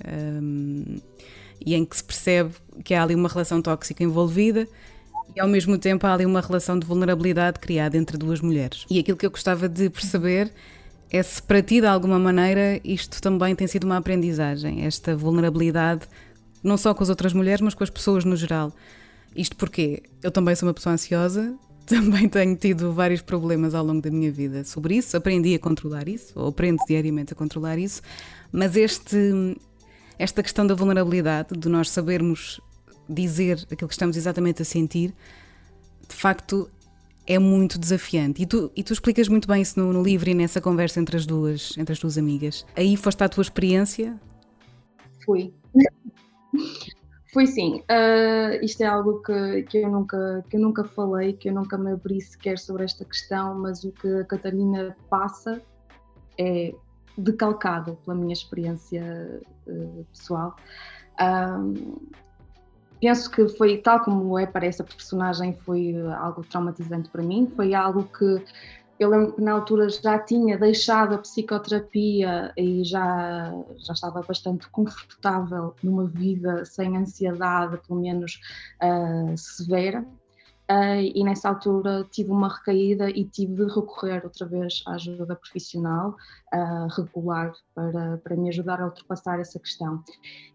um, 0.42 0.96
e 1.64 1.74
em 1.74 1.84
que 1.84 1.96
se 1.96 2.02
percebe 2.02 2.54
que 2.82 2.94
há 2.94 3.02
ali 3.02 3.14
uma 3.14 3.28
relação 3.28 3.60
tóxica 3.60 4.02
envolvida 4.02 4.66
e 5.34 5.40
ao 5.40 5.48
mesmo 5.48 5.78
tempo 5.78 6.06
há 6.06 6.14
ali 6.14 6.26
uma 6.26 6.40
relação 6.40 6.78
de 6.78 6.86
vulnerabilidade 6.86 7.58
criada 7.58 7.96
entre 7.96 8.16
duas 8.16 8.40
mulheres. 8.40 8.84
E 8.90 8.98
aquilo 8.98 9.16
que 9.16 9.26
eu 9.26 9.30
gostava 9.30 9.68
de 9.68 9.88
perceber 9.88 10.52
é 11.10 11.22
se 11.22 11.42
para 11.42 11.62
ti, 11.62 11.80
de 11.80 11.86
alguma 11.86 12.18
maneira, 12.18 12.80
isto 12.82 13.20
também 13.20 13.54
tem 13.54 13.66
sido 13.66 13.84
uma 13.84 13.98
aprendizagem, 13.98 14.86
esta 14.86 15.14
vulnerabilidade, 15.14 16.08
não 16.62 16.78
só 16.78 16.94
com 16.94 17.02
as 17.02 17.10
outras 17.10 17.34
mulheres, 17.34 17.60
mas 17.60 17.74
com 17.74 17.84
as 17.84 17.90
pessoas 17.90 18.24
no 18.24 18.34
geral. 18.34 18.72
Isto 19.36 19.56
porque 19.56 20.02
eu 20.22 20.30
também 20.30 20.54
sou 20.54 20.66
uma 20.66 20.74
pessoa 20.74 20.94
ansiosa, 20.94 21.54
também 21.84 22.28
tenho 22.28 22.56
tido 22.56 22.92
vários 22.92 23.20
problemas 23.20 23.74
ao 23.74 23.84
longo 23.84 24.00
da 24.00 24.10
minha 24.10 24.32
vida 24.32 24.64
sobre 24.64 24.96
isso, 24.96 25.16
aprendi 25.16 25.54
a 25.54 25.58
controlar 25.58 26.08
isso, 26.08 26.32
ou 26.34 26.48
aprendo 26.48 26.78
diariamente 26.88 27.34
a 27.34 27.36
controlar 27.36 27.78
isso, 27.78 28.00
mas 28.50 28.74
este, 28.74 29.56
esta 30.18 30.42
questão 30.42 30.66
da 30.66 30.74
vulnerabilidade, 30.74 31.58
de 31.58 31.68
nós 31.68 31.90
sabermos 31.90 32.58
dizer 33.08 33.66
aquilo 33.70 33.88
que 33.88 33.94
estamos 33.94 34.16
exatamente 34.16 34.62
a 34.62 34.64
sentir, 34.64 35.14
de 36.08 36.14
facto 36.14 36.70
é 37.26 37.38
muito 37.38 37.78
desafiante. 37.78 38.42
E 38.42 38.46
tu, 38.46 38.70
e 38.74 38.82
tu 38.82 38.92
explicas 38.92 39.28
muito 39.28 39.46
bem 39.46 39.62
isso 39.62 39.78
no, 39.78 39.92
no, 39.92 40.02
livro 40.02 40.28
e 40.28 40.34
nessa 40.34 40.60
conversa 40.60 41.00
entre 41.00 41.16
as 41.16 41.26
duas, 41.26 41.76
entre 41.78 41.92
as 41.92 41.98
duas 41.98 42.18
amigas. 42.18 42.66
Aí 42.76 42.96
foste 42.96 43.22
a 43.22 43.28
tua 43.28 43.42
experiência? 43.42 44.18
Fui. 45.24 45.52
Fui 47.32 47.46
sim. 47.46 47.82
Uh, 47.82 48.62
isto 48.62 48.82
é 48.82 48.86
algo 48.86 49.22
que, 49.22 49.62
que, 49.62 49.78
eu 49.78 49.90
nunca, 49.90 50.44
que 50.50 50.56
eu 50.56 50.60
nunca 50.60 50.84
falei, 50.84 51.32
que 51.32 51.48
eu 51.48 51.54
nunca 51.54 51.78
me 51.78 51.92
abri 51.92 52.20
sequer 52.20 52.58
sobre 52.58 52.84
esta 52.84 53.06
questão, 53.06 53.58
mas 53.58 53.84
o 53.84 53.90
que 53.90 54.06
a 54.06 54.24
Catarina 54.24 54.94
passa 55.08 55.62
é 56.38 56.74
decalcado 57.16 57.96
pela 58.04 58.14
minha 58.14 58.34
experiência 58.34 59.40
uh, 59.66 60.04
pessoal. 60.12 60.54
Uh, 61.14 62.02
penso 63.02 63.28
que 63.28 63.48
foi, 63.48 63.78
tal 63.78 63.98
como 64.04 64.38
é 64.38 64.46
para 64.46 64.64
essa 64.64 64.84
personagem, 64.84 65.58
foi 65.64 65.92
algo 66.18 66.44
traumatizante 66.44 67.10
para 67.10 67.20
mim, 67.20 67.52
foi 67.56 67.74
algo 67.74 68.04
que 68.04 68.44
eu 68.96 69.10
lembro 69.10 69.32
que 69.32 69.40
na 69.40 69.54
altura 69.54 69.88
já 69.88 70.16
tinha 70.20 70.56
deixado 70.56 71.16
a 71.16 71.18
psicoterapia 71.18 72.52
e 72.56 72.84
já, 72.84 73.52
já 73.78 73.92
estava 73.92 74.22
bastante 74.22 74.68
confortável 74.68 75.74
numa 75.82 76.06
vida 76.06 76.64
sem 76.64 76.96
ansiedade, 76.96 77.80
pelo 77.88 78.00
menos 78.00 78.40
uh, 78.80 79.36
severa. 79.36 80.06
Uh, 80.72 81.02
e 81.14 81.22
nessa 81.22 81.50
altura 81.50 82.06
tive 82.10 82.30
uma 82.30 82.48
recaída 82.48 83.10
e 83.10 83.24
tive 83.24 83.56
de 83.56 83.64
recorrer 83.64 84.24
outra 84.24 84.46
vez 84.46 84.82
à 84.86 84.94
ajuda 84.94 85.36
profissional 85.36 86.16
uh, 86.54 86.86
regular 86.96 87.52
para, 87.74 88.16
para 88.18 88.36
me 88.36 88.48
ajudar 88.48 88.80
a 88.80 88.86
ultrapassar 88.86 89.38
essa 89.38 89.58
questão. 89.58 90.02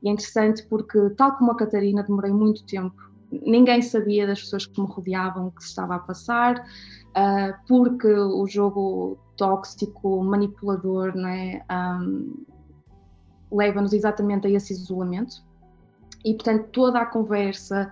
E 0.01 0.09
é 0.09 0.11
interessante 0.11 0.65
porque, 0.65 1.11
tal 1.11 1.37
como 1.37 1.51
a 1.51 1.57
Catarina, 1.57 2.01
demorei 2.01 2.31
muito 2.31 2.65
tempo, 2.65 2.95
ninguém 3.29 3.81
sabia 3.81 4.25
das 4.25 4.41
pessoas 4.41 4.65
que 4.65 4.81
me 4.81 4.87
rodeavam 4.87 5.47
o 5.47 5.51
que 5.51 5.61
se 5.61 5.69
estava 5.69 5.95
a 5.95 5.99
passar, 5.99 6.57
uh, 6.57 7.67
porque 7.67 8.11
o 8.11 8.47
jogo 8.47 9.19
tóxico, 9.35 10.23
manipulador, 10.23 11.15
não 11.15 11.29
é? 11.29 11.63
Um, 11.69 12.43
leva-nos 13.51 13.93
exatamente 13.93 14.47
a 14.47 14.49
esse 14.49 14.73
isolamento. 14.73 15.45
E, 16.25 16.33
portanto, 16.33 16.67
toda 16.71 16.99
a 16.99 17.05
conversa, 17.05 17.91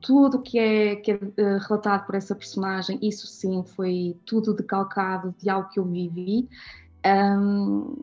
tudo 0.00 0.40
que 0.40 0.58
é, 0.58 0.96
que 0.96 1.12
é 1.12 1.14
uh, 1.16 1.58
relatado 1.68 2.06
por 2.06 2.14
essa 2.14 2.34
personagem, 2.34 2.98
isso 3.02 3.26
sim 3.26 3.62
foi 3.64 4.16
tudo 4.24 4.54
decalcado 4.54 5.34
de 5.38 5.48
algo 5.48 5.68
que 5.68 5.78
eu 5.78 5.84
vivi. 5.84 6.48
Um, 7.06 7.96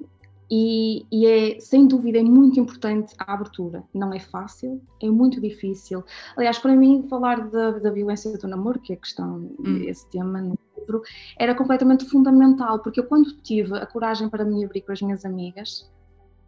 e, 0.49 1.05
e, 1.11 1.27
é, 1.27 1.59
sem 1.59 1.87
dúvida, 1.87 2.19
é 2.19 2.23
muito 2.23 2.59
importante 2.59 3.13
a 3.17 3.33
abertura. 3.33 3.83
Não 3.93 4.13
é 4.13 4.19
fácil, 4.19 4.81
é 5.01 5.09
muito 5.09 5.41
difícil. 5.41 6.03
Aliás, 6.37 6.57
para 6.57 6.73
mim, 6.75 7.05
falar 7.09 7.49
da, 7.49 7.71
da 7.71 7.91
violência 7.91 8.37
do 8.37 8.47
namoro, 8.47 8.79
que 8.79 8.93
é 8.93 8.95
a 8.95 8.99
questão, 8.99 9.51
hum. 9.59 9.83
esse 9.85 10.07
tema 10.09 10.41
no 10.41 10.57
livro, 10.77 11.01
era 11.37 11.53
completamente 11.53 12.05
fundamental, 12.05 12.79
porque 12.79 12.99
eu, 12.99 13.05
quando 13.05 13.33
tive 13.41 13.75
a 13.77 13.85
coragem 13.85 14.29
para 14.29 14.45
me 14.45 14.63
abrir 14.63 14.81
com 14.81 14.93
as 14.93 15.01
minhas 15.01 15.25
amigas, 15.25 15.89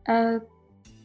uh, 0.07 0.41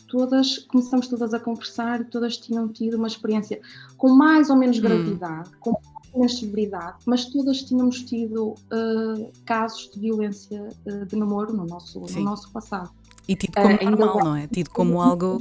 todas 0.08 0.58
começamos 0.58 1.08
todas 1.08 1.34
a 1.34 1.40
conversar 1.40 2.00
e 2.00 2.04
todas 2.04 2.36
tinham 2.36 2.68
tido 2.68 2.96
uma 2.96 3.06
experiência 3.06 3.60
com 3.96 4.10
mais 4.10 4.50
ou 4.50 4.56
menos 4.56 4.78
gravidade, 4.78 5.50
hum. 5.50 5.58
com 5.60 5.70
mais 5.72 6.12
ou 6.12 6.20
menos 6.20 6.38
severidade, 6.38 6.98
mas 7.06 7.26
todas 7.26 7.62
tínhamos 7.62 8.02
tido 8.02 8.48
uh, 8.50 9.32
casos 9.44 9.90
de 9.92 10.00
violência 10.00 10.68
uh, 10.86 11.06
de 11.06 11.16
namoro 11.16 11.52
no 11.52 11.66
nosso, 11.66 12.00
no 12.00 12.20
nosso 12.20 12.50
passado. 12.52 12.90
E 13.28 13.34
tido 13.34 13.54
como 13.54 13.74
uh, 13.74 13.90
normal, 13.90 14.24
não 14.24 14.36
é? 14.36 14.46
Tido 14.46 14.70
como 14.70 15.00
algo 15.00 15.38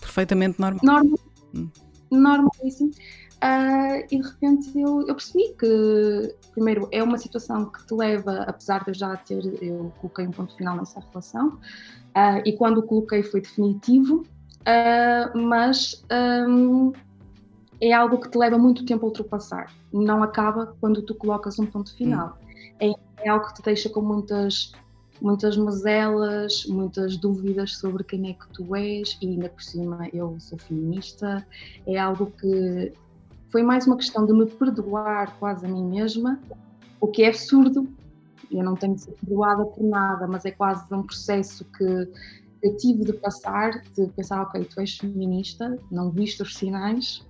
perfeitamente 0.00 0.60
normal. 0.60 0.80
Normal. 0.82 1.18
Hum. 1.54 1.68
Normalíssimo. 2.10 2.90
Uh, 3.38 4.02
e 4.10 4.20
de 4.20 4.28
repente 4.28 4.76
eu, 4.76 5.06
eu, 5.06 5.14
percebi 5.14 5.54
que, 5.56 6.34
primeiro, 6.50 6.88
é 6.90 7.00
uma 7.04 7.16
situação 7.16 7.66
que 7.66 7.86
te 7.86 7.94
leva, 7.94 8.42
apesar 8.48 8.82
de 8.82 8.90
eu 8.90 8.94
já 8.94 9.16
ter, 9.16 9.62
eu 9.62 9.92
coloquei 10.00 10.26
um 10.26 10.32
ponto 10.32 10.56
final 10.56 10.76
nessa 10.76 10.98
relação, 10.98 11.56
uh, 12.18 12.42
e 12.44 12.52
quando 12.52 12.78
o 12.78 12.82
coloquei 12.82 13.22
foi 13.22 13.40
definitivo, 13.40 14.24
uh, 14.60 15.38
mas 15.38 16.04
um, 16.48 16.92
é 17.80 17.92
algo 17.92 18.18
que 18.18 18.28
te 18.30 18.36
leva 18.36 18.58
muito 18.58 18.84
tempo 18.84 19.06
a 19.06 19.08
ultrapassar. 19.08 19.72
Não 19.92 20.22
acaba 20.22 20.74
quando 20.80 21.02
tu 21.02 21.14
colocas 21.14 21.58
um 21.58 21.66
ponto 21.66 21.94
final. 21.94 22.38
Hum. 22.42 22.48
É, 22.80 22.92
é, 23.24 23.28
algo 23.28 23.46
que 23.46 23.54
te 23.54 23.62
deixa 23.62 23.88
com 23.88 24.00
muitas 24.00 24.72
muitas 25.20 25.56
mazelas, 25.56 26.64
muitas 26.68 27.16
dúvidas 27.16 27.76
sobre 27.78 28.04
quem 28.04 28.30
é 28.30 28.34
que 28.34 28.48
tu 28.52 28.76
és 28.76 29.18
e 29.20 29.26
ainda 29.26 29.48
por 29.48 29.60
cima 29.60 30.08
eu 30.12 30.36
sou 30.38 30.56
feminista. 30.58 31.44
É 31.86 31.98
algo 31.98 32.32
que 32.40 32.92
foi 33.50 33.64
mais 33.64 33.84
uma 33.86 33.96
questão 33.96 34.24
de 34.24 34.32
me 34.32 34.46
perdoar 34.46 35.36
quase 35.40 35.66
a 35.66 35.68
mim 35.68 35.84
mesma, 35.84 36.38
o 37.00 37.08
que 37.08 37.24
é 37.24 37.28
absurdo. 37.28 37.88
Eu 38.50 38.64
não 38.64 38.74
tenho 38.74 38.94
de 38.94 39.02
ser 39.02 39.12
perdoada 39.12 39.64
por 39.64 39.82
nada, 39.84 40.26
mas 40.26 40.44
é 40.44 40.50
quase 40.50 40.84
um 40.92 41.02
processo 41.02 41.64
que 41.64 42.08
eu 42.62 42.76
tive 42.76 43.04
de 43.04 43.12
passar, 43.12 43.82
de 43.96 44.06
pensar, 44.08 44.42
ok, 44.42 44.64
tu 44.64 44.80
és 44.80 44.96
feminista, 44.96 45.78
não 45.90 46.10
viste 46.10 46.42
os 46.42 46.56
sinais, 46.56 47.24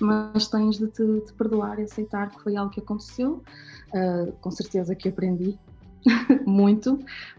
mas 0.00 0.48
tens 0.48 0.78
de 0.78 0.88
te 0.88 1.04
de 1.04 1.32
perdoar 1.34 1.78
e 1.78 1.82
aceitar 1.82 2.30
que 2.30 2.42
foi 2.42 2.56
algo 2.56 2.72
que 2.72 2.80
aconteceu. 2.80 3.42
Uh, 3.94 4.32
com 4.40 4.50
certeza 4.50 4.94
que 4.94 5.10
aprendi 5.10 5.58
muito 6.46 6.98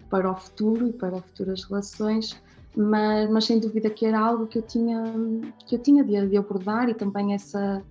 para 0.09 0.31
o 0.31 0.35
futuro 0.35 0.87
e 0.87 0.93
para 0.93 1.19
futuras 1.19 1.63
relações, 1.63 2.39
mas, 2.75 3.29
mas, 3.29 3.45
sem 3.45 3.59
dúvida 3.59 3.89
que 3.89 4.05
era 4.05 4.19
algo 4.19 4.47
que 4.47 4.59
eu 4.59 4.61
tinha, 4.61 5.03
que 5.65 5.75
eu 5.75 5.79
tinha 5.79 6.03
de, 6.03 6.27
de 6.27 6.37
abordar 6.37 6.89
e 6.89 6.93
também 6.93 7.33
essa, 7.33 7.83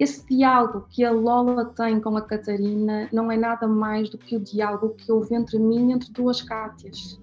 esse 0.00 0.26
diálogo 0.26 0.86
que 0.88 1.04
a 1.04 1.12
Lola 1.12 1.66
tem 1.66 2.00
com 2.00 2.16
a 2.16 2.22
Catarina 2.22 3.06
não 3.12 3.30
é 3.30 3.36
nada 3.36 3.68
mais 3.68 4.08
do 4.08 4.16
que 4.16 4.34
o 4.34 4.40
diálogo 4.40 4.94
que 4.94 5.12
houve 5.12 5.34
entre 5.34 5.58
mim 5.58 5.92
entre 5.92 6.10
duas 6.10 6.40
Cátias. 6.40 7.20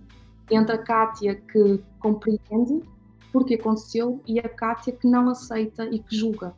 Entre 0.51 0.75
a 0.75 0.77
Cátia 0.77 1.41
que 1.51 1.83
compreende 1.99 2.83
porque 3.33 3.55
aconteceu 3.55 4.21
e 4.27 4.39
a 4.39 4.47
Cátia 4.47 4.93
que 4.93 5.07
não 5.07 5.27
aceita 5.27 5.85
e 5.85 5.97
que 5.97 6.15
julga. 6.15 6.53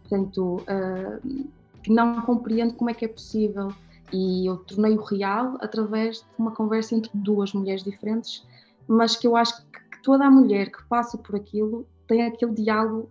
Portanto, 0.00 0.56
uh, 0.62 1.48
que 1.80 1.92
não 1.92 2.22
compreende 2.22 2.74
como 2.74 2.90
é 2.90 2.94
que 2.94 3.04
é 3.04 3.08
possível. 3.08 3.68
E 4.12 4.46
eu 4.50 4.56
tornei-o 4.56 5.02
real 5.04 5.58
através 5.60 6.18
de 6.18 6.26
uma 6.36 6.50
conversa 6.50 6.96
entre 6.96 7.10
duas 7.14 7.52
mulheres 7.52 7.84
diferentes, 7.84 8.44
mas 8.88 9.14
que 9.14 9.28
eu 9.28 9.36
acho 9.36 9.64
que 9.66 10.02
toda 10.02 10.26
a 10.26 10.30
mulher 10.30 10.72
que 10.72 10.82
passa 10.88 11.16
por 11.16 11.36
aquilo 11.36 11.86
tem 12.08 12.22
aquele 12.22 12.52
diálogo 12.52 13.08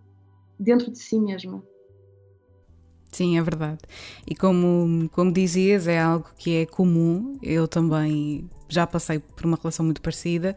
dentro 0.58 0.90
de 0.90 0.98
si 0.98 1.18
mesma. 1.18 1.62
Sim, 3.16 3.38
é 3.38 3.42
verdade. 3.42 3.80
E 4.26 4.34
como, 4.34 5.08
como 5.10 5.32
dizias, 5.32 5.86
é 5.86 5.98
algo 5.98 6.26
que 6.36 6.56
é 6.56 6.66
comum. 6.66 7.38
Eu 7.42 7.66
também 7.66 8.50
já 8.68 8.86
passei 8.86 9.18
por 9.18 9.46
uma 9.46 9.56
relação 9.56 9.84
muito 9.84 10.02
parecida 10.02 10.56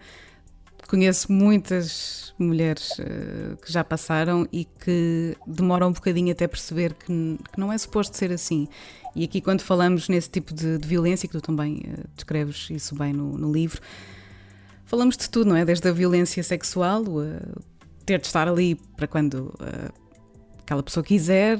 Conheço 0.89 1.31
muitas 1.31 2.33
mulheres 2.39 2.97
uh, 2.97 3.55
que 3.63 3.71
já 3.71 3.83
passaram 3.83 4.47
e 4.51 4.65
que 4.65 5.37
demoram 5.45 5.89
um 5.89 5.91
bocadinho 5.91 6.31
até 6.31 6.47
perceber 6.47 6.95
que, 6.95 7.05
que, 7.05 7.59
não 7.59 7.71
é 7.71 7.77
suposto 7.77 8.17
ser 8.17 8.31
assim. 8.31 8.67
E 9.15 9.23
aqui, 9.23 9.39
quando 9.39 9.61
falamos 9.61 10.09
nesse 10.09 10.31
tipo 10.31 10.51
de, 10.51 10.79
de 10.79 10.87
violência, 10.87 11.29
que 11.29 11.33
tu 11.33 11.41
também 11.41 11.83
uh, 11.85 12.09
descreves 12.15 12.69
isso 12.71 12.95
bem 12.95 13.13
no, 13.13 13.37
no, 13.37 13.51
livro, 13.51 13.79
falamos 14.83 15.15
de 15.15 15.29
tudo, 15.29 15.49
não 15.49 15.55
é? 15.55 15.63
Desde 15.63 15.87
a 15.87 15.91
violência 15.91 16.41
sexual, 16.41 17.03
uh, 17.03 17.61
ter 18.03 18.19
de 18.19 18.25
estar 18.25 18.47
ali 18.47 18.73
para 18.97 19.05
quando 19.05 19.53
aquela 20.69 20.83
pessoa 20.83 21.03
quiser, 21.03 21.57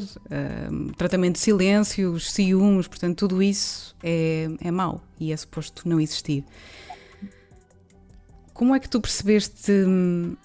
tratamento 0.96 1.34
de 1.34 1.40
silêncio, 1.40 2.12
os 2.12 2.32
ciúmes, 2.32 2.88
portanto, 2.88 3.18
tudo 3.18 3.42
isso 3.42 3.96
é, 4.04 4.48
é 4.62 4.70
mau 4.70 5.04
e 5.20 5.34
é 5.34 5.38
suposto 5.38 5.90
não 5.90 6.00
existir. 6.00 6.46
Como 8.54 8.76
é 8.76 8.80
que 8.80 8.88
tu 8.88 9.02
percebeste. 9.02 9.72
Hum, 9.72 10.36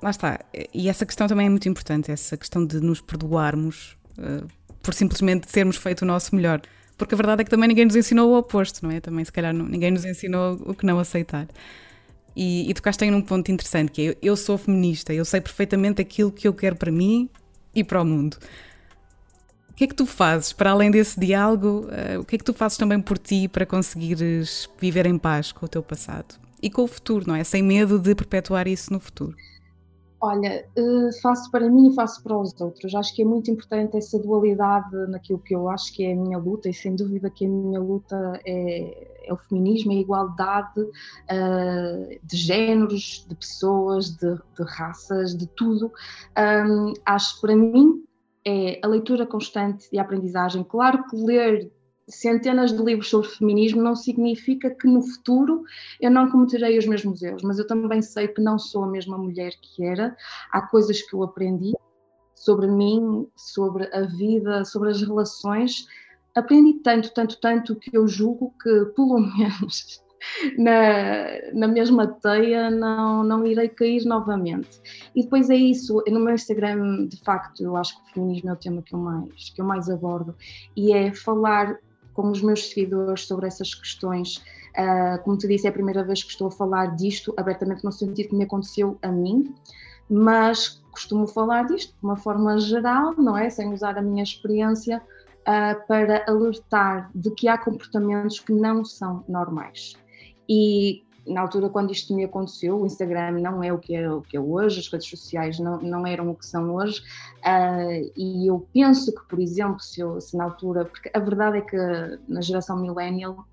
lá 0.00 0.10
está, 0.10 0.38
e 0.72 0.88
essa 0.88 1.04
questão 1.04 1.26
também 1.26 1.46
é 1.46 1.50
muito 1.50 1.68
importante, 1.68 2.12
essa 2.12 2.36
questão 2.36 2.64
de 2.64 2.78
nos 2.78 3.00
perdoarmos 3.00 3.96
uh, 4.16 4.46
por 4.80 4.94
simplesmente 4.94 5.48
termos 5.48 5.76
feito 5.76 6.02
o 6.02 6.06
nosso 6.06 6.36
melhor. 6.36 6.62
Porque 6.96 7.14
a 7.14 7.16
verdade 7.16 7.40
é 7.40 7.44
que 7.44 7.50
também 7.50 7.68
ninguém 7.68 7.84
nos 7.84 7.96
ensinou 7.96 8.30
o 8.30 8.38
oposto, 8.38 8.84
não 8.84 8.92
é? 8.92 9.00
Também, 9.00 9.24
se 9.24 9.32
calhar, 9.32 9.52
ninguém 9.52 9.90
nos 9.90 10.04
ensinou 10.04 10.54
o 10.64 10.72
que 10.72 10.86
não 10.86 11.00
aceitar. 11.00 11.48
E, 12.36 12.70
e 12.70 12.74
tocaste 12.74 13.02
aí 13.02 13.10
num 13.10 13.22
ponto 13.22 13.50
interessante, 13.50 13.90
que 13.90 14.10
é, 14.10 14.16
eu 14.22 14.36
sou 14.36 14.56
feminista, 14.56 15.12
eu 15.12 15.24
sei 15.24 15.40
perfeitamente 15.40 16.00
aquilo 16.00 16.30
que 16.30 16.46
eu 16.46 16.54
quero 16.54 16.76
para 16.76 16.92
mim 16.92 17.28
e 17.74 17.84
para 17.84 18.02
o 18.02 18.04
mundo. 18.04 18.36
O 19.70 19.74
que 19.74 19.84
é 19.84 19.86
que 19.86 19.94
tu 19.94 20.04
fazes, 20.04 20.52
para 20.52 20.70
além 20.70 20.90
desse 20.90 21.18
diálogo, 21.18 21.86
uh, 21.86 22.20
o 22.20 22.24
que 22.24 22.36
é 22.36 22.38
que 22.38 22.44
tu 22.44 22.52
fazes 22.52 22.76
também 22.76 23.00
por 23.00 23.16
ti 23.16 23.48
para 23.48 23.64
conseguires 23.64 24.68
viver 24.78 25.06
em 25.06 25.16
paz 25.16 25.52
com 25.52 25.64
o 25.64 25.68
teu 25.68 25.82
passado? 25.82 26.38
e 26.62 26.70
com 26.70 26.82
o 26.82 26.86
futuro, 26.86 27.26
não 27.26 27.34
é? 27.34 27.44
Sem 27.44 27.62
medo 27.62 27.98
de 27.98 28.14
perpetuar 28.14 28.68
isso 28.68 28.92
no 28.92 29.00
futuro. 29.00 29.34
Olha, 30.22 30.66
eh, 30.76 31.10
faço 31.22 31.50
para 31.50 31.68
mim 31.70 31.90
e 31.90 31.94
faço 31.94 32.22
para 32.22 32.36
os 32.36 32.58
outros. 32.60 32.94
Acho 32.94 33.14
que 33.14 33.22
é 33.22 33.24
muito 33.24 33.50
importante 33.50 33.96
essa 33.96 34.18
dualidade 34.18 34.94
naquilo 35.08 35.38
que 35.38 35.54
eu 35.54 35.68
acho 35.68 35.94
que 35.94 36.04
é 36.04 36.12
a 36.12 36.16
minha 36.16 36.36
luta, 36.36 36.68
e 36.68 36.74
sem 36.74 36.94
dúvida 36.94 37.30
que 37.30 37.46
a 37.46 37.48
minha 37.48 37.80
luta 37.80 38.38
é, 38.44 39.19
é 39.30 39.34
o 39.34 39.36
feminismo, 39.36 39.92
é 39.92 39.96
a 39.96 40.00
igualdade 40.00 40.80
uh, 40.80 42.20
de 42.22 42.36
géneros, 42.36 43.24
de 43.28 43.34
pessoas, 43.34 44.10
de, 44.10 44.34
de 44.34 44.62
raças, 44.64 45.36
de 45.36 45.46
tudo. 45.46 45.92
Um, 46.36 46.92
acho 47.06 47.40
para 47.40 47.56
mim 47.56 48.04
é 48.44 48.80
a 48.82 48.88
leitura 48.88 49.26
constante 49.26 49.88
e 49.92 49.98
a 49.98 50.02
aprendizagem. 50.02 50.64
Claro 50.64 51.04
que 51.06 51.16
ler 51.16 51.70
centenas 52.08 52.72
de 52.72 52.82
livros 52.82 53.08
sobre 53.08 53.28
feminismo 53.28 53.80
não 53.82 53.94
significa 53.94 54.70
que 54.70 54.88
no 54.88 55.00
futuro 55.00 55.62
eu 56.00 56.10
não 56.10 56.28
cometerei 56.30 56.76
os 56.76 56.86
mesmos 56.86 57.22
erros, 57.22 57.42
mas 57.42 57.58
eu 57.58 57.66
também 57.66 58.02
sei 58.02 58.26
que 58.26 58.42
não 58.42 58.58
sou 58.58 58.84
a 58.84 58.88
mesma 58.88 59.16
mulher 59.16 59.52
que 59.60 59.84
era. 59.84 60.16
Há 60.50 60.62
coisas 60.62 61.00
que 61.02 61.14
eu 61.14 61.22
aprendi 61.22 61.72
sobre 62.34 62.66
mim, 62.66 63.28
sobre 63.36 63.88
a 63.94 64.02
vida, 64.02 64.64
sobre 64.64 64.90
as 64.90 65.00
relações. 65.02 65.86
Aprendi 66.34 66.74
tanto, 66.74 67.12
tanto, 67.12 67.40
tanto 67.40 67.76
que 67.76 67.96
eu 67.96 68.06
julgo 68.06 68.54
que, 68.62 68.86
pelo 68.94 69.18
menos, 69.18 70.02
na, 70.58 71.50
na 71.52 71.68
mesma 71.68 72.06
teia 72.06 72.70
não, 72.70 73.24
não 73.24 73.46
irei 73.46 73.68
cair 73.68 74.04
novamente. 74.04 74.80
E 75.14 75.22
depois 75.22 75.50
é 75.50 75.56
isso, 75.56 76.02
no 76.08 76.20
meu 76.20 76.34
Instagram, 76.34 77.06
de 77.06 77.16
facto, 77.24 77.62
eu 77.62 77.76
acho 77.76 77.96
que 77.96 78.10
o 78.10 78.14
feminismo 78.14 78.50
é 78.50 78.52
o 78.52 78.56
tema 78.56 78.82
que 78.82 78.94
eu 78.94 78.98
mais, 78.98 79.50
que 79.50 79.60
eu 79.60 79.64
mais 79.64 79.90
abordo, 79.90 80.34
e 80.76 80.92
é 80.92 81.12
falar 81.12 81.78
com 82.12 82.30
os 82.30 82.42
meus 82.42 82.68
seguidores 82.68 83.26
sobre 83.26 83.46
essas 83.46 83.74
questões. 83.74 84.36
Uh, 84.70 85.22
como 85.24 85.36
te 85.36 85.48
disse, 85.48 85.66
é 85.66 85.70
a 85.70 85.72
primeira 85.72 86.04
vez 86.04 86.22
que 86.22 86.30
estou 86.30 86.48
a 86.48 86.50
falar 86.50 86.94
disto 86.96 87.34
abertamente, 87.36 87.84
no 87.84 87.92
sentido 87.92 88.28
que 88.28 88.36
me 88.36 88.44
aconteceu 88.44 88.98
a 89.02 89.08
mim, 89.08 89.52
mas 90.08 90.80
costumo 90.90 91.26
falar 91.26 91.66
disto 91.66 91.92
de 91.92 92.04
uma 92.04 92.16
forma 92.16 92.58
geral, 92.58 93.14
não 93.16 93.36
é? 93.36 93.48
Sem 93.48 93.72
usar 93.72 93.96
a 93.96 94.02
minha 94.02 94.22
experiência, 94.22 95.00
uh, 95.50 95.86
para 95.86 96.24
alertar 96.28 97.10
de 97.14 97.30
que 97.32 97.48
há 97.48 97.58
comportamentos 97.58 98.38
que 98.38 98.52
não 98.52 98.84
são 98.84 99.24
normais. 99.28 99.94
E 100.48 101.02
na 101.26 101.42
altura 101.42 101.68
quando 101.68 101.92
isto 101.92 102.14
me 102.14 102.24
aconteceu, 102.24 102.80
o 102.80 102.86
Instagram 102.86 103.32
não 103.32 103.62
é 103.62 103.72
o 103.72 103.78
que 103.78 103.94
é, 103.94 104.10
o 104.10 104.22
que 104.22 104.36
é 104.36 104.40
hoje, 104.40 104.80
as 104.80 104.88
redes 104.88 105.08
sociais 105.08 105.58
não, 105.58 105.80
não 105.80 106.06
eram 106.06 106.30
o 106.30 106.34
que 106.34 106.46
são 106.46 106.74
hoje, 106.74 107.00
uh, 107.40 108.12
e 108.16 108.46
eu 108.48 108.66
penso 108.72 109.14
que, 109.14 109.28
por 109.28 109.38
exemplo, 109.38 109.80
se, 109.80 110.00
eu, 110.00 110.20
se 110.20 110.36
na 110.36 110.44
altura, 110.44 110.84
porque 110.84 111.10
a 111.12 111.18
verdade 111.18 111.58
é 111.58 111.60
que 111.60 111.76
na 112.28 112.40
geração 112.40 112.80
millennial 112.80 113.44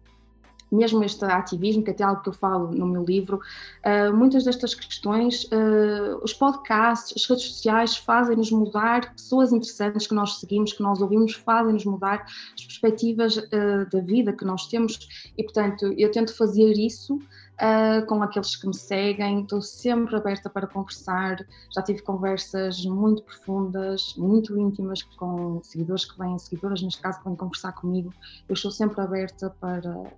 mesmo 0.72 1.04
este 1.04 1.24
ativismo, 1.26 1.84
que 1.84 1.92
é 1.92 1.94
até 1.94 2.04
algo 2.04 2.22
que 2.22 2.30
eu 2.30 2.34
falo 2.34 2.72
no 2.72 2.86
meu 2.86 3.04
livro, 3.04 3.40
uh, 3.86 4.16
muitas 4.16 4.44
destas 4.44 4.74
questões, 4.74 5.44
uh, 5.46 6.20
os 6.24 6.34
podcasts, 6.34 7.14
as 7.16 7.30
redes 7.30 7.46
sociais 7.46 7.98
fazem-nos 7.98 8.52
mudar, 8.52 9.14
pessoas 9.14 9.52
interessantes 9.52 10.08
que 10.08 10.14
nós 10.14 10.40
seguimos, 10.40 10.74
que 10.74 10.82
nós 10.82 11.02
ouvimos, 11.02 11.34
fazem-nos 11.34 11.86
mudar 11.86 12.26
as 12.54 12.66
perspectivas 12.66 13.38
uh, 13.38 13.90
da 13.92 14.02
vida 14.02 14.34
que 14.34 14.46
nós 14.46 14.68
temos 14.68 15.32
e, 15.38 15.44
portanto, 15.44 15.94
eu 15.98 16.12
tento 16.12 16.36
fazer 16.36 16.74
isso 16.74 17.20
uh, 17.58 18.06
com 18.06 18.22
aqueles 18.22 18.56
que 18.56 18.68
me 18.68 18.76
seguem, 18.76 19.42
estou 19.42 19.62
sempre 19.62 20.16
aberta 20.16 20.50
para 20.50 20.68
conversar. 20.68 21.46
Já 21.74 21.82
tive 21.82 22.02
conversas 22.02 22.84
muito 22.86 23.24
profundas, 23.24 24.16
muito 24.18 24.58
íntimas 24.58 25.04
com 25.04 25.62
seguidores 25.64 26.06
que 26.06 26.18
vêm, 26.18 26.38
seguidoras 26.40 26.82
neste 26.82 27.02
caso, 27.02 27.20
que 27.20 27.26
vêm 27.26 27.36
conversar 27.36 27.74
comigo. 27.74 28.14
Eu 28.48 28.54
estou 28.54 28.72
sempre 28.72 29.02
aberta 29.02 29.50
para 29.60 30.12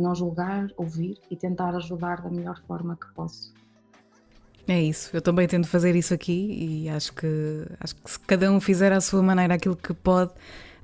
não 0.00 0.14
julgar, 0.14 0.68
ouvir 0.76 1.18
e 1.30 1.36
tentar 1.36 1.74
ajudar 1.76 2.22
da 2.22 2.30
melhor 2.30 2.60
forma 2.66 2.96
que 2.96 3.12
posso. 3.14 3.52
É 4.66 4.82
isso, 4.82 5.10
eu 5.14 5.22
também 5.22 5.48
tento 5.48 5.66
fazer 5.66 5.96
isso 5.96 6.12
aqui 6.12 6.84
e 6.84 6.88
acho 6.90 7.14
que, 7.14 7.66
acho 7.80 7.96
que 7.96 8.10
se 8.10 8.20
cada 8.20 8.52
um 8.52 8.60
fizer 8.60 8.92
à 8.92 9.00
sua 9.00 9.22
maneira 9.22 9.54
aquilo 9.54 9.74
que 9.74 9.94
pode, 9.94 10.30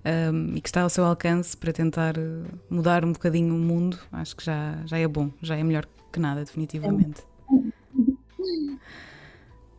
um, 0.05 0.55
e 0.55 0.61
que 0.61 0.69
está 0.69 0.83
ao 0.83 0.91
seu 0.91 1.05
alcance 1.05 1.57
para 1.57 1.73
tentar 1.73 2.17
eh, 2.17 2.43
mudar 2.69 3.05
um 3.05 3.13
bocadinho 3.13 3.55
o 3.55 3.59
mundo, 3.59 3.99
acho 4.13 4.37
que 4.37 4.45
já, 4.45 4.79
já 4.85 4.99
é 4.99 5.09
bom, 5.09 5.31
já 5.43 5.57
é 5.57 5.63
melhor 5.63 5.87
que 6.13 6.21
nada, 6.21 6.45
definitivamente. 6.45 7.23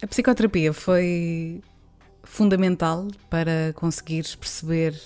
A 0.02 0.08
psicoterapia 0.08 0.74
foi 0.74 1.62
fundamental 2.24 3.08
para 3.30 3.72
conseguires 3.76 4.36
perceber 4.36 5.00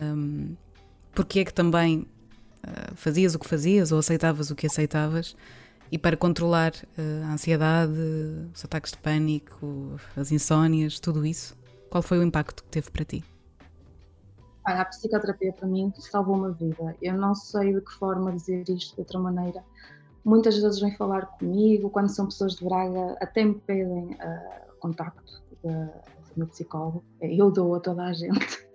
um, 0.00 0.54
porque 1.14 1.40
é 1.40 1.44
que 1.44 1.52
também 1.52 2.06
uh, 2.64 2.94
fazias 2.94 3.34
o 3.34 3.38
que 3.38 3.48
fazias 3.48 3.92
ou 3.92 3.98
aceitavas 3.98 4.50
o 4.50 4.54
que 4.54 4.66
aceitavas 4.66 5.36
e 5.90 5.98
para 5.98 6.16
controlar 6.16 6.72
uh, 6.72 7.24
a 7.26 7.32
ansiedade, 7.32 7.92
os 8.54 8.64
ataques 8.64 8.92
de 8.92 8.98
pânico, 8.98 9.96
as 10.16 10.30
insónias, 10.30 11.00
tudo 11.00 11.26
isso. 11.26 11.56
Qual 11.90 12.02
foi 12.02 12.18
o 12.18 12.22
impacto 12.22 12.62
que 12.62 12.70
teve 12.70 12.90
para 12.90 13.04
ti? 13.04 13.24
Olha, 14.66 14.82
a 14.82 14.84
psicoterapia 14.84 15.52
para 15.52 15.66
mim 15.66 15.92
salvou 15.98 16.36
uma 16.36 16.52
vida. 16.52 16.96
Eu 17.02 17.14
não 17.14 17.34
sei 17.34 17.74
de 17.74 17.80
que 17.80 17.92
forma 17.94 18.32
dizer 18.32 18.68
isto 18.68 18.94
de 18.94 19.00
outra 19.00 19.18
maneira. 19.18 19.64
Muitas 20.24 20.56
vezes 20.58 20.78
vêm 20.78 20.94
falar 20.96 21.26
comigo, 21.26 21.90
quando 21.90 22.08
são 22.08 22.26
pessoas 22.26 22.54
de 22.54 22.64
Braga, 22.64 23.16
até 23.20 23.44
me 23.44 23.54
pedem 23.54 24.12
uh, 24.12 24.76
contacto 24.78 25.42
do 25.62 25.90
meu 26.36 26.46
psicólogo. 26.46 27.02
Eu 27.20 27.50
dou 27.50 27.74
a 27.74 27.80
toda 27.80 28.04
a 28.04 28.12
gente, 28.12 28.68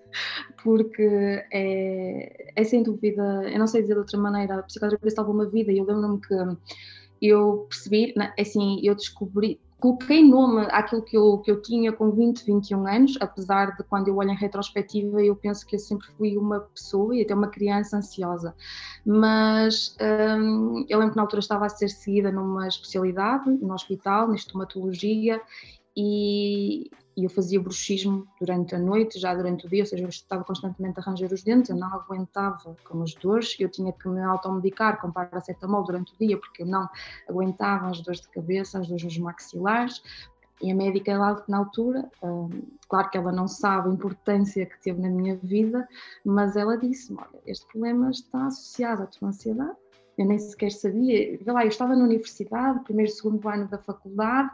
porque 0.64 1.46
é, 1.52 2.54
é 2.56 2.64
sem 2.64 2.84
dúvida, 2.84 3.50
eu 3.50 3.60
não 3.60 3.68
sei 3.68 3.82
dizer 3.82 3.94
de 3.94 4.00
outra 4.00 4.20
maneira, 4.20 4.60
a 4.60 4.64
psicoterapia 4.64 5.12
salvou 5.12 5.34
uma 5.34 5.46
vida 5.46 5.72
e 5.72 5.78
eu 5.78 5.86
lembro-me 5.86 6.20
que 6.22 6.34
eu 7.22 7.66
percebi, 7.70 8.14
assim, 8.40 8.80
eu 8.84 8.96
descobri, 8.96 9.60
coloquei 9.80 10.28
nome 10.28 10.66
àquilo 10.72 11.04
que 11.04 11.18
eu, 11.18 11.40
que 11.40 11.52
eu 11.52 11.62
tinha 11.62 11.92
com 11.92 12.12
20, 12.12 12.46
21 12.46 12.88
anos, 12.88 13.18
apesar 13.20 13.76
de 13.76 13.84
quando 13.84 14.08
eu 14.08 14.18
olho 14.18 14.32
em 14.32 14.36
retrospectiva 14.36 15.22
eu 15.24 15.36
penso 15.36 15.66
que 15.66 15.76
eu 15.76 15.80
sempre 15.80 16.08
fui 16.18 16.38
uma 16.38 16.62
pessoa 16.62 17.16
e 17.16 17.22
até 17.22 17.34
uma 17.34 17.48
criança 17.48 17.98
ansiosa. 17.98 18.56
Mas 19.06 19.96
hum, 20.40 20.86
eu 20.90 21.00
lembro 21.00 21.14
que 21.14 21.18
na 21.18 21.24
altura 21.24 21.40
estava 21.40 21.66
a 21.66 21.70
ser 21.70 21.90
seguida 21.90 22.32
numa 22.32 22.68
especialidade, 22.68 23.50
no 23.50 23.74
hospital, 23.74 24.28
na 24.28 24.36
estomatologia, 24.36 25.42
e, 25.96 26.90
e 27.18 27.24
eu 27.24 27.30
fazia 27.30 27.60
bruxismo 27.60 28.28
durante 28.40 28.76
a 28.76 28.80
noite, 28.80 29.20
já 29.20 29.34
durante 29.34 29.66
o 29.66 29.70
dia, 29.70 29.84
ou 29.84 29.86
seja, 29.86 30.04
eu 30.04 30.10
estava 30.10 30.44
constantemente 30.44 31.00
a 31.00 31.02
arranjar 31.02 31.32
os 31.32 31.44
dentes, 31.44 31.70
eu 31.70 31.76
não 31.78 31.88
aguentava 31.88 32.76
com 32.84 33.02
as 33.02 33.14
dores, 33.14 33.56
eu 33.60 33.70
tinha 33.70 33.94
que 33.94 34.08
me 34.10 34.22
automedicar 34.22 35.00
com 35.00 35.12
paracetamol 35.12 35.84
durante 35.84 36.14
o 36.14 36.18
dia, 36.18 36.38
porque 36.38 36.64
eu 36.64 36.68
não 36.68 36.90
aguentava 37.30 37.88
as 37.88 38.02
dores 38.02 38.22
de 38.22 38.28
cabeça, 38.30 38.80
as 38.80 38.88
dores 38.88 39.04
nos 39.04 39.18
maxilares, 39.18 40.02
e 40.62 40.72
a 40.72 40.76
médica 40.76 41.18
lá 41.18 41.44
na 41.48 41.58
altura, 41.58 42.10
hum, 42.24 42.50
claro 42.88 43.10
que 43.10 43.18
ela 43.18 43.32
não 43.32 43.48
sabe 43.48 43.90
a 43.90 43.94
importância 43.94 44.66
que 44.66 44.82
teve 44.82 45.02
na 45.02 45.10
minha 45.10 45.36
vida, 45.36 45.88
mas 46.24 46.56
ela 46.56 46.78
disse-me, 46.78 47.20
olha, 47.20 47.42
este 47.46 47.66
problema 47.68 48.10
está 48.10 48.48
associado 48.48 49.04
à 49.04 49.06
tua 49.06 49.30
ansiedade, 49.30 49.76
eu 50.18 50.26
nem 50.26 50.40
sequer 50.40 50.72
sabia, 50.72 51.38
lá, 51.46 51.64
eu 51.64 51.70
estava 51.70 51.96
na 51.96 52.04
universidade, 52.04 52.84
primeiro 52.86 53.12
segundo 53.12 53.48
ano 53.50 53.68
da 53.68 53.78
faculdade, 53.78 54.50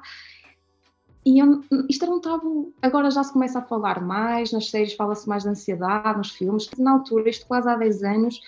e 1.25 1.39
eu, 1.39 1.63
isto 1.89 2.03
era 2.03 2.13
um 2.13 2.19
tabu. 2.19 2.73
Agora 2.81 3.11
já 3.11 3.23
se 3.23 3.33
começa 3.33 3.59
a 3.59 3.61
falar 3.61 4.01
mais, 4.01 4.51
nas 4.51 4.69
séries 4.69 4.93
fala-se 4.93 5.27
mais 5.29 5.43
de 5.43 5.49
ansiedade, 5.49 6.17
nos 6.17 6.31
filmes. 6.31 6.69
Na 6.77 6.93
altura, 6.93 7.29
isto 7.29 7.45
quase 7.45 7.69
há 7.69 7.75
10 7.75 8.03
anos, 8.03 8.41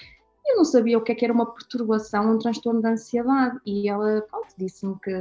eu 0.46 0.58
não 0.58 0.66
sabia 0.66 0.98
o 0.98 1.02
que, 1.02 1.12
é 1.12 1.16
que 1.16 1.24
era 1.24 1.34
uma 1.34 1.46
perturbação, 1.46 2.36
um 2.36 2.40
transtorno 2.40 2.82
de 2.82 2.88
ansiedade. 2.88 3.60
E 3.66 3.88
ela 3.88 4.26
disse-me 4.58 4.96
que 5.00 5.12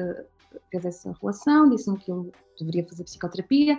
fez 0.71 0.85
essa 0.85 1.15
relação, 1.21 1.69
disse-me 1.69 1.99
que 1.99 2.11
eu 2.11 2.33
deveria 2.59 2.87
fazer 2.89 3.05
psicoterapia. 3.05 3.79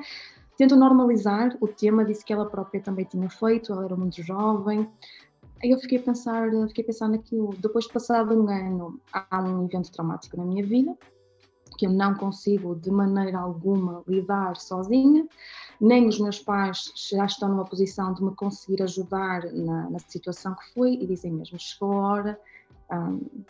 Tentou 0.57 0.77
normalizar 0.77 1.57
o 1.59 1.67
tema, 1.67 2.05
disse 2.05 2.23
que 2.23 2.31
ela 2.31 2.45
própria 2.45 2.81
também 2.81 3.05
tinha 3.05 3.29
feito, 3.29 3.73
ela 3.73 3.85
era 3.85 3.95
muito 3.95 4.21
jovem. 4.21 4.87
Aí 5.63 5.71
eu 5.71 5.79
fiquei 5.79 5.97
a 5.97 6.01
pensar, 6.01 6.49
fiquei 6.67 6.83
a 6.83 6.87
pensar 6.87 7.07
naquilo. 7.07 7.55
Depois 7.57 7.85
de 7.85 7.93
passado 7.93 8.33
um 8.33 8.47
ano, 8.47 8.99
há 9.11 9.41
um 9.41 9.65
evento 9.65 9.91
traumático 9.91 10.37
na 10.37 10.45
minha 10.45 10.63
vida, 10.63 10.95
que 11.75 11.85
eu 11.85 11.91
não 11.91 12.15
consigo 12.15 12.75
de 12.75 12.91
maneira 12.91 13.39
alguma 13.39 14.03
lidar 14.07 14.55
sozinha, 14.57 15.27
nem 15.79 16.07
os 16.07 16.19
meus 16.19 16.39
pais 16.39 16.91
já 17.11 17.25
estão 17.25 17.49
numa 17.49 17.65
posição 17.65 18.13
de 18.13 18.23
me 18.23 18.33
conseguir 18.35 18.81
ajudar 18.83 19.43
na, 19.51 19.89
na 19.89 19.99
situação 19.99 20.55
que 20.55 20.73
foi 20.73 20.93
e 20.93 21.05
dizem 21.05 21.31
mesmo, 21.31 21.59
chegou 21.59 21.93
a 21.93 22.07
hora, 22.07 22.39
um, 22.91 23.43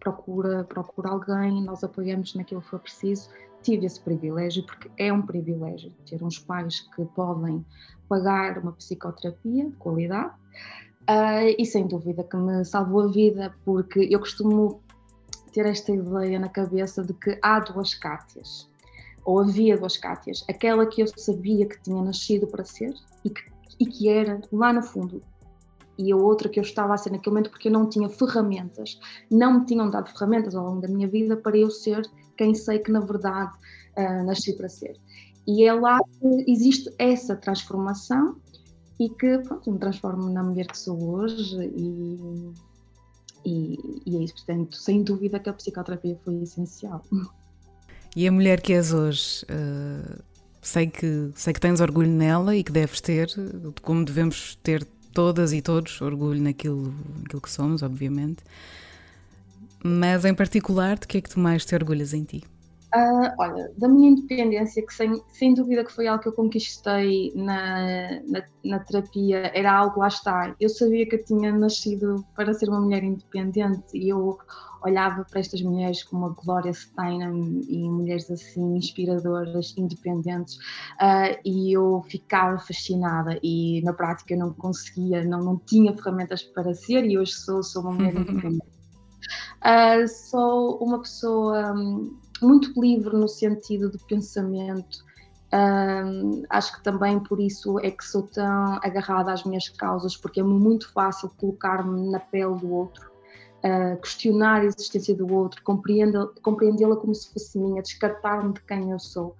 procura, 0.00 0.64
procura 0.64 1.10
alguém, 1.10 1.62
nós 1.64 1.82
apoiamos 1.82 2.34
naquilo 2.34 2.60
que 2.60 2.68
for 2.68 2.78
preciso. 2.78 3.28
Tive 3.62 3.86
esse 3.86 4.00
privilégio, 4.00 4.64
porque 4.64 4.90
é 4.96 5.12
um 5.12 5.22
privilégio 5.22 5.92
ter 6.08 6.22
uns 6.22 6.38
pais 6.38 6.80
que 6.94 7.04
podem 7.06 7.64
pagar 8.08 8.58
uma 8.58 8.72
psicoterapia 8.72 9.68
de 9.68 9.76
qualidade, 9.76 10.34
uh, 11.10 11.54
e 11.58 11.66
sem 11.66 11.86
dúvida 11.86 12.22
que 12.22 12.36
me 12.36 12.64
salvou 12.64 13.02
a 13.02 13.08
vida, 13.08 13.52
porque 13.64 14.08
eu 14.10 14.20
costumo 14.20 14.80
ter 15.56 15.64
esta 15.64 15.90
ideia 15.90 16.38
na 16.38 16.50
cabeça 16.50 17.02
de 17.02 17.14
que 17.14 17.38
há 17.40 17.58
duas 17.60 17.94
Cátias, 17.94 18.70
ou 19.24 19.40
havia 19.40 19.78
duas 19.78 19.96
Cátias, 19.96 20.44
aquela 20.50 20.84
que 20.84 21.00
eu 21.00 21.06
sabia 21.16 21.66
que 21.66 21.80
tinha 21.82 22.02
nascido 22.02 22.46
para 22.46 22.62
ser 22.62 22.92
e 23.24 23.30
que, 23.30 23.40
e 23.80 23.86
que 23.86 24.06
era 24.06 24.38
lá 24.52 24.70
no 24.70 24.82
fundo, 24.82 25.22
e 25.98 26.12
a 26.12 26.16
outra 26.16 26.50
que 26.50 26.60
eu 26.60 26.62
estava 26.62 26.92
a 26.92 26.98
ser 26.98 27.10
naquele 27.10 27.34
momento 27.34 27.50
porque 27.50 27.68
eu 27.68 27.72
não 27.72 27.88
tinha 27.88 28.06
ferramentas, 28.06 29.00
não 29.30 29.60
me 29.60 29.64
tinham 29.64 29.88
dado 29.88 30.10
ferramentas 30.10 30.54
ao 30.54 30.66
longo 30.66 30.82
da 30.82 30.88
minha 30.88 31.08
vida 31.08 31.38
para 31.38 31.56
eu 31.56 31.70
ser 31.70 32.02
quem 32.36 32.54
sei 32.54 32.78
que 32.78 32.92
na 32.92 33.00
verdade 33.00 33.56
uh, 33.96 34.26
nasci 34.26 34.52
para 34.52 34.68
ser. 34.68 35.00
E 35.46 35.64
é 35.64 35.72
lá 35.72 35.98
que 36.20 36.52
existe 36.52 36.94
essa 36.98 37.34
transformação 37.34 38.36
e 39.00 39.08
que 39.08 39.38
pronto, 39.38 39.72
me 39.72 39.78
transformo 39.78 40.28
na 40.28 40.42
mulher 40.42 40.66
que 40.66 40.76
sou 40.76 41.02
hoje 41.14 41.56
e 41.74 42.52
e, 43.46 44.00
e 44.04 44.16
é 44.16 44.24
isso, 44.24 44.34
portanto, 44.34 44.76
sem 44.76 45.04
dúvida 45.04 45.38
que 45.38 45.48
a 45.48 45.52
psicoterapia 45.52 46.18
foi 46.24 46.42
essencial. 46.42 47.02
E 48.16 48.26
a 48.26 48.32
mulher 48.32 48.60
que 48.60 48.72
és 48.72 48.92
hoje, 48.92 49.44
uh, 49.44 50.22
sei, 50.60 50.88
que, 50.88 51.30
sei 51.34 51.52
que 51.52 51.60
tens 51.60 51.80
orgulho 51.80 52.10
nela 52.10 52.56
e 52.56 52.64
que 52.64 52.72
deves 52.72 53.00
ter, 53.00 53.30
como 53.82 54.04
devemos 54.04 54.56
ter 54.62 54.84
todas 55.12 55.52
e 55.52 55.62
todos 55.62 56.00
orgulho 56.00 56.42
naquilo, 56.42 56.92
naquilo 57.20 57.40
que 57.40 57.50
somos, 57.50 57.82
obviamente. 57.82 58.42
Mas 59.84 60.24
em 60.24 60.34
particular, 60.34 60.98
de 60.98 61.06
que 61.06 61.18
é 61.18 61.20
que 61.20 61.30
tu 61.30 61.38
mais 61.38 61.64
te 61.64 61.74
orgulhas 61.74 62.12
em 62.12 62.24
ti? 62.24 62.42
Uh, 62.96 63.30
olha, 63.38 63.70
da 63.76 63.88
minha 63.88 64.08
independência, 64.08 64.84
que 64.86 64.94
sem, 64.94 65.22
sem 65.28 65.52
dúvida 65.52 65.84
que 65.84 65.92
foi 65.92 66.06
algo 66.06 66.22
que 66.22 66.28
eu 66.30 66.32
conquistei 66.32 67.30
na, 67.34 68.22
na, 68.22 68.42
na, 68.64 68.78
terapia, 68.78 69.50
era 69.54 69.70
algo, 69.70 70.00
lá 70.00 70.08
está, 70.08 70.56
eu 70.58 70.70
sabia 70.70 71.06
que 71.06 71.16
eu 71.16 71.24
tinha 71.24 71.52
nascido 71.52 72.24
para 72.34 72.54
ser 72.54 72.70
uma 72.70 72.80
mulher 72.80 73.04
independente 73.04 73.84
e 73.92 74.08
eu 74.08 74.38
olhava 74.82 75.26
para 75.26 75.40
estas 75.40 75.60
mulheres 75.60 76.04
como 76.04 76.24
a 76.24 76.28
Gloria 76.30 76.72
Steinem 76.72 77.60
e 77.68 77.86
mulheres 77.86 78.30
assim 78.30 78.76
inspiradoras, 78.76 79.74
independentes, 79.76 80.54
uh, 80.54 81.38
e 81.44 81.76
eu 81.76 82.02
ficava 82.08 82.56
fascinada 82.58 83.38
e 83.42 83.82
na 83.82 83.92
prática 83.92 84.32
eu 84.32 84.38
não 84.38 84.54
conseguia, 84.54 85.22
não, 85.22 85.44
não 85.44 85.58
tinha 85.58 85.94
ferramentas 85.94 86.42
para 86.44 86.72
ser 86.72 87.04
e 87.04 87.18
hoje 87.18 87.32
sou, 87.32 87.62
sou 87.62 87.82
uma 87.82 87.92
mulher 87.92 88.14
independente. 88.16 88.66
Uh, 89.60 90.08
sou 90.08 90.78
uma 90.78 91.02
pessoa... 91.02 91.74
Um, 91.74 92.24
muito 92.40 92.78
livre 92.80 93.16
no 93.16 93.28
sentido 93.28 93.90
de 93.90 93.98
pensamento. 94.06 95.04
Um, 95.52 96.42
acho 96.50 96.76
que 96.76 96.82
também 96.82 97.20
por 97.20 97.40
isso 97.40 97.78
é 97.78 97.90
que 97.90 98.04
sou 98.04 98.24
tão 98.24 98.74
agarrada 98.82 99.32
às 99.32 99.44
minhas 99.44 99.68
causas, 99.68 100.16
porque 100.16 100.40
é 100.40 100.42
muito 100.42 100.92
fácil 100.92 101.30
colocar-me 101.36 102.10
na 102.10 102.18
pele 102.18 102.56
do 102.56 102.72
outro, 102.72 103.10
uh, 103.64 103.96
questionar 104.00 104.62
a 104.62 104.64
existência 104.64 105.14
do 105.14 105.32
outro, 105.32 105.62
compreendê-la 105.62 106.96
como 106.96 107.14
se 107.14 107.32
fosse 107.32 107.58
minha, 107.58 107.80
descartar-me 107.80 108.52
de 108.54 108.60
quem 108.62 108.90
eu 108.90 108.98
sou. 108.98 109.36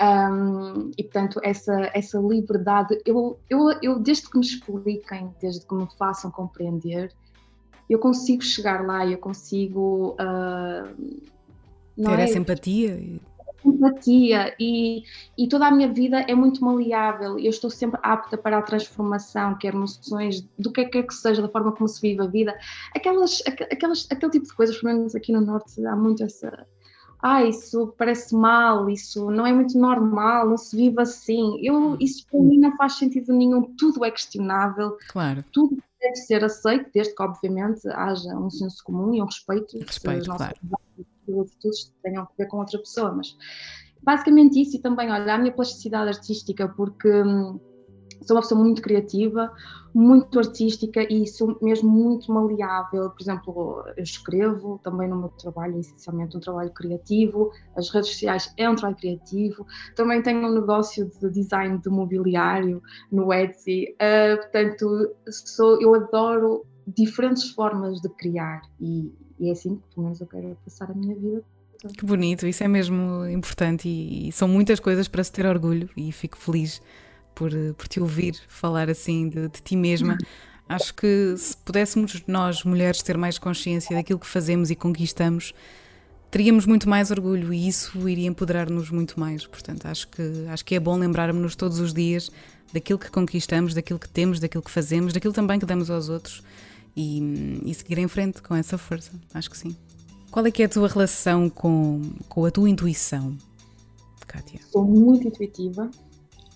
Um, 0.00 0.90
e 0.96 1.02
portanto, 1.04 1.40
essa, 1.42 1.90
essa 1.92 2.18
liberdade, 2.18 2.98
eu, 3.04 3.38
eu, 3.48 3.70
eu 3.82 3.98
desde 3.98 4.30
que 4.30 4.38
me 4.38 4.44
expliquem, 4.44 5.34
desde 5.40 5.66
que 5.66 5.74
me 5.74 5.86
façam 5.98 6.30
compreender, 6.30 7.12
eu 7.88 7.98
consigo 7.98 8.42
chegar 8.42 8.84
lá, 8.84 9.06
eu 9.06 9.18
consigo. 9.18 10.16
Uh, 10.18 11.33
ter 11.96 12.18
é? 12.18 12.22
essa 12.22 12.38
empatia. 12.38 13.20
Empatia 13.64 14.54
e, 14.60 15.04
e 15.38 15.48
toda 15.48 15.66
a 15.66 15.70
minha 15.70 15.90
vida 15.90 16.20
é 16.20 16.34
muito 16.34 16.62
maleável. 16.62 17.38
Eu 17.38 17.50
estou 17.50 17.70
sempre 17.70 17.98
apta 18.02 18.36
para 18.36 18.58
a 18.58 18.62
transformação, 18.62 19.56
quer 19.56 19.72
noções 19.72 20.42
do 20.58 20.70
que 20.70 20.82
é 20.82 20.84
que, 20.84 20.98
é 20.98 21.02
que 21.02 21.14
seja, 21.14 21.40
da 21.40 21.48
forma 21.48 21.72
como 21.72 21.88
se 21.88 22.00
vive 22.00 22.22
a 22.22 22.26
vida. 22.26 22.54
Aquelas, 22.94 23.42
aquelas, 23.46 24.06
aquele 24.10 24.32
tipo 24.32 24.46
de 24.46 24.54
coisas, 24.54 24.76
pelo 24.78 24.94
menos 24.94 25.14
aqui 25.14 25.32
no 25.32 25.40
Norte, 25.40 25.84
há 25.86 25.96
muito 25.96 26.22
essa. 26.22 26.66
Ah, 27.22 27.42
isso 27.42 27.94
parece 27.96 28.34
mal, 28.34 28.90
isso 28.90 29.30
não 29.30 29.46
é 29.46 29.52
muito 29.52 29.78
normal, 29.78 30.46
não 30.46 30.58
se 30.58 30.76
vive 30.76 31.00
assim. 31.00 31.58
Eu, 31.62 31.74
hum. 31.74 31.96
isso 31.98 32.26
para 32.30 32.38
mim 32.40 32.58
não 32.58 32.76
faz 32.76 32.98
sentido 32.98 33.32
nenhum, 33.32 33.62
tudo 33.78 34.04
é 34.04 34.10
questionável. 34.10 34.98
Claro. 35.08 35.42
Tudo 35.50 35.78
deve 35.98 36.16
ser 36.16 36.44
aceito, 36.44 36.90
desde 36.92 37.14
que, 37.14 37.22
obviamente, 37.22 37.88
haja 37.88 38.36
um 38.36 38.50
senso 38.50 38.84
comum 38.84 39.14
e 39.14 39.22
um 39.22 39.24
respeito. 39.24 39.78
Respeito, 39.78 40.26
claro 40.36 40.54
atitudes 41.40 41.84
que 41.84 42.02
tenham 42.02 42.22
a 42.22 42.28
ver 42.36 42.46
com 42.46 42.58
outra 42.58 42.78
pessoa, 42.78 43.12
mas 43.12 43.36
basicamente 44.02 44.60
isso 44.60 44.76
e 44.76 44.80
também, 44.80 45.10
olha, 45.10 45.34
a 45.34 45.38
minha 45.38 45.52
plasticidade 45.52 46.08
artística, 46.08 46.68
porque 46.68 47.08
hum, 47.22 47.58
sou 48.22 48.36
uma 48.36 48.42
pessoa 48.42 48.60
muito 48.60 48.82
criativa, 48.82 49.52
muito 49.94 50.38
artística 50.38 51.02
e 51.12 51.26
sou 51.26 51.56
mesmo 51.62 51.88
muito 51.88 52.32
maleável. 52.32 53.10
Por 53.10 53.22
exemplo, 53.22 53.84
eu 53.96 54.02
escrevo 54.02 54.80
também 54.82 55.08
no 55.08 55.16
meu 55.16 55.28
trabalho, 55.30 55.78
essencialmente 55.78 56.36
um 56.36 56.40
trabalho 56.40 56.72
criativo, 56.72 57.50
as 57.76 57.90
redes 57.90 58.10
sociais 58.10 58.52
é 58.56 58.68
um 58.68 58.74
trabalho 58.74 58.96
criativo, 58.96 59.66
também 59.94 60.22
tenho 60.22 60.46
um 60.46 60.54
negócio 60.54 61.10
de 61.20 61.30
design 61.30 61.78
de 61.78 61.88
mobiliário 61.88 62.82
no 63.10 63.32
Etsy, 63.32 63.94
uh, 63.94 64.36
portanto, 64.36 65.14
sou, 65.28 65.80
eu 65.80 65.94
adoro 65.94 66.64
diferentes 66.86 67.50
formas 67.50 68.00
de 68.00 68.08
criar 68.10 68.60
e, 68.80 69.12
e 69.38 69.48
é 69.48 69.52
assim 69.52 69.76
que 69.76 69.94
pelo 69.94 70.04
menos 70.04 70.20
eu 70.20 70.26
quero 70.26 70.56
passar 70.64 70.90
a 70.90 70.94
minha 70.94 71.14
vida. 71.14 71.42
Que 71.98 72.04
bonito, 72.04 72.46
isso 72.46 72.64
é 72.64 72.68
mesmo 72.68 73.26
importante 73.26 73.88
e, 73.88 74.28
e, 74.28 74.32
são 74.32 74.48
muitas 74.48 74.80
coisas 74.80 75.06
para 75.06 75.22
se 75.22 75.30
ter 75.30 75.44
orgulho 75.44 75.88
e 75.96 76.10
fico 76.12 76.38
feliz 76.38 76.80
por, 77.34 77.50
por 77.76 77.88
te 77.88 78.00
ouvir 78.00 78.34
falar 78.48 78.88
assim 78.88 79.28
de, 79.28 79.48
de 79.48 79.60
ti 79.62 79.76
mesma. 79.76 80.16
Acho 80.66 80.94
que 80.94 81.34
se 81.36 81.54
pudéssemos 81.58 82.22
nós, 82.26 82.64
mulheres, 82.64 83.02
ter 83.02 83.18
mais 83.18 83.38
consciência 83.38 83.94
daquilo 83.94 84.18
que 84.18 84.26
fazemos 84.26 84.70
e 84.70 84.74
conquistamos, 84.74 85.52
teríamos 86.30 86.64
muito 86.64 86.88
mais 86.88 87.10
orgulho 87.10 87.52
e 87.52 87.68
isso 87.68 88.08
iria 88.08 88.28
empoderar-nos 88.28 88.90
muito 88.90 89.20
mais. 89.20 89.46
Portanto, 89.46 89.86
acho 89.86 90.08
que, 90.08 90.22
acho 90.48 90.64
que 90.64 90.74
é 90.74 90.80
bom 90.80 90.96
lembrarmos-nos 90.96 91.54
todos 91.54 91.80
os 91.80 91.92
dias 91.92 92.30
daquilo 92.72 92.98
que 92.98 93.10
conquistamos, 93.10 93.74
daquilo 93.74 93.98
que 93.98 94.08
temos, 94.08 94.40
daquilo 94.40 94.62
que 94.62 94.70
fazemos, 94.70 95.12
daquilo 95.12 95.34
também 95.34 95.60
que 95.60 95.66
damos 95.66 95.90
aos 95.90 96.08
outros 96.08 96.42
e, 96.96 97.60
e 97.64 97.74
seguir 97.74 97.98
em 97.98 98.08
frente 98.08 98.42
com 98.42 98.54
essa 98.54 98.78
força. 98.78 99.12
Acho 99.32 99.50
que 99.50 99.58
sim. 99.58 99.76
Qual 100.30 100.44
é 100.46 100.50
que 100.50 100.62
é 100.62 100.66
a 100.66 100.68
tua 100.68 100.88
relação 100.88 101.48
com, 101.48 102.02
com 102.28 102.44
a 102.44 102.50
tua 102.50 102.68
intuição, 102.68 103.36
Kátia? 104.26 104.60
Sou 104.70 104.84
muito 104.84 105.28
intuitiva, 105.28 105.90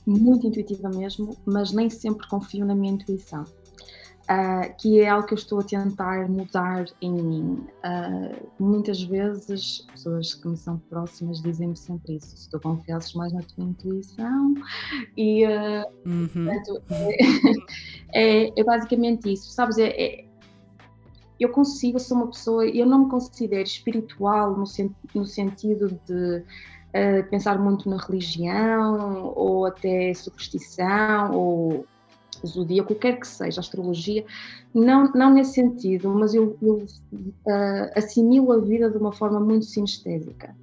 muito 0.07 0.47
intuitiva 0.47 0.89
mesmo, 0.89 1.37
mas 1.47 1.73
nem 1.73 1.89
sempre 1.89 2.27
confio 2.29 2.67
na 2.67 2.75
minha 2.75 2.95
intuição 2.95 3.45
uh, 4.29 4.75
que 4.77 5.01
é 5.01 5.09
algo 5.09 5.27
que 5.27 5.35
eu 5.35 5.39
estou 5.39 5.61
a 5.61 5.65
tentar 5.65 6.29
mudar 6.29 6.87
em 7.01 7.13
mim. 7.13 7.67
Uh, 7.85 8.47
muitas 8.59 9.03
vezes, 9.03 9.87
pessoas 9.93 10.35
que 10.35 10.49
me 10.49 10.57
são 10.57 10.79
próximas 10.91 11.41
dizem-me 11.43 11.77
sempre 11.77 12.17
isso: 12.17 12.37
se 12.37 12.51
tu 12.51 12.61
confiasses 12.61 13.15
mais 13.15 13.33
na 13.33 13.43
tua 13.43 13.65
intuição, 13.65 14.55
e 15.17 15.47
uh, 15.47 15.85
uhum. 16.07 16.29
portanto, 16.29 16.83
é, 16.91 18.45
é, 18.47 18.61
é, 18.61 18.65
basicamente 18.65 19.33
isso, 19.33 19.51
sabes? 19.51 19.79
É, 19.79 19.89
é, 19.89 20.28
eu 21.39 21.49
consigo, 21.51 21.99
sou 21.99 22.17
uma 22.17 22.27
pessoa, 22.29 22.67
eu 22.67 22.87
não 22.87 23.05
me 23.05 23.11
considero 23.11 23.63
espiritual 23.63 24.57
no, 24.57 24.67
sen 24.67 24.95
no 25.15 25.25
sentido 25.25 25.99
de. 26.07 26.45
Uh, 26.89 27.23
pensar 27.29 27.59
muito 27.59 27.87
na 27.87 27.99
religião 27.99 29.31
ou 29.37 29.67
até 29.67 30.15
superstição 30.15 31.33
ou 31.35 31.87
zodíaco, 32.47 32.95
qualquer 32.95 33.19
que 33.19 33.27
seja, 33.27 33.61
astrologia, 33.61 34.25
não, 34.75 35.11
não 35.13 35.33
nesse 35.33 35.55
sentido, 35.55 36.09
mas 36.11 36.35
eu, 36.35 36.57
eu 36.63 36.77
uh, 36.77 37.91
assimilo 37.97 38.53
a 38.53 38.59
vida 38.59 38.91
de 38.91 38.97
uma 38.97 39.13
forma 39.13 39.41
muito 39.41 39.65
sinestésica. 39.65 40.55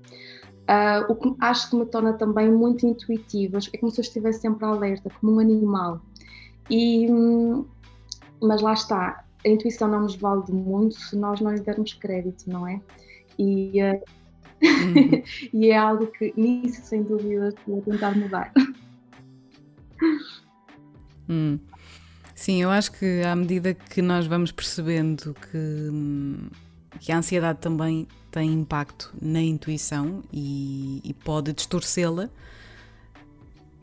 Uh, 0.64 1.12
o 1.12 1.16
que 1.16 1.36
acho 1.42 1.70
que 1.70 1.76
me 1.76 1.86
torna 1.86 2.14
também 2.14 2.52
muito 2.52 2.88
intuitiva, 2.88 3.60
é 3.72 3.78
como 3.78 3.92
se 3.92 4.00
eu 4.00 4.04
estivesse 4.04 4.42
sempre 4.42 4.66
alerta, 4.66 5.10
como 5.20 5.34
um 5.34 5.40
animal. 5.40 6.02
E, 6.70 7.12
hum, 7.12 7.66
mas 8.42 8.62
lá 8.62 8.74
está, 8.74 9.25
a 9.46 9.50
intuição 9.50 9.88
não 9.88 10.02
nos 10.02 10.16
vale 10.16 10.44
de 10.44 10.52
muito 10.52 11.00
se 11.00 11.16
nós 11.16 11.40
não 11.40 11.54
lhe 11.54 11.62
dermos 11.62 11.94
crédito, 11.94 12.50
não 12.50 12.68
é? 12.68 12.82
E, 13.38 13.74
uh, 13.82 14.02
uhum. 14.64 15.24
e 15.54 15.70
é 15.70 15.78
algo 15.78 16.08
que 16.08 16.34
nisso, 16.36 16.82
sem 16.84 17.04
dúvida, 17.04 17.50
a 17.50 17.82
tentar 17.82 18.18
mudar. 18.18 18.52
Hum. 21.30 21.60
Sim, 22.34 22.62
eu 22.62 22.70
acho 22.70 22.92
que 22.92 23.22
à 23.22 23.36
medida 23.36 23.74
que 23.74 24.02
nós 24.02 24.28
vamos 24.28 24.52
percebendo 24.52 25.34
que, 25.34 27.00
que 27.00 27.12
a 27.12 27.18
ansiedade 27.18 27.60
também 27.60 28.08
tem 28.30 28.52
impacto 28.52 29.14
na 29.22 29.42
intuição 29.42 30.22
e, 30.34 31.02
e 31.04 31.14
pode 31.14 31.54
distorcê-la, 31.54 32.30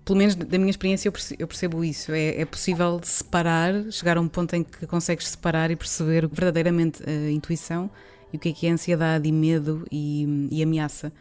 pelo 0.05 0.19
menos 0.19 0.35
da 0.35 0.59
minha 0.59 0.71
experiência 0.71 1.09
eu 1.09 1.13
percebo, 1.13 1.43
eu 1.43 1.47
percebo 1.47 1.85
isso. 1.85 2.13
É, 2.13 2.41
é, 2.41 2.45
possível 2.45 3.01
separar, 3.03 3.91
chegar 3.91 4.17
a 4.17 4.21
um 4.21 4.29
ponto 4.29 4.55
em 4.55 4.65
que 4.65 4.87
consegues 4.87 5.29
separar 5.29 5.71
e 5.71 5.77
perceber 5.77 6.27
verdadeiramente 6.27 7.03
a 7.09 7.31
intuição 7.31 7.91
e 8.33 8.37
o 8.37 8.41
que 8.41 8.49
é 8.49 8.53
que 8.53 8.67
é 8.67 8.71
ansiedade 8.71 9.29
e 9.29 9.33
medo 9.33 9.87
e, 9.91 10.49
e 10.51 10.63
ameaça 10.63 11.13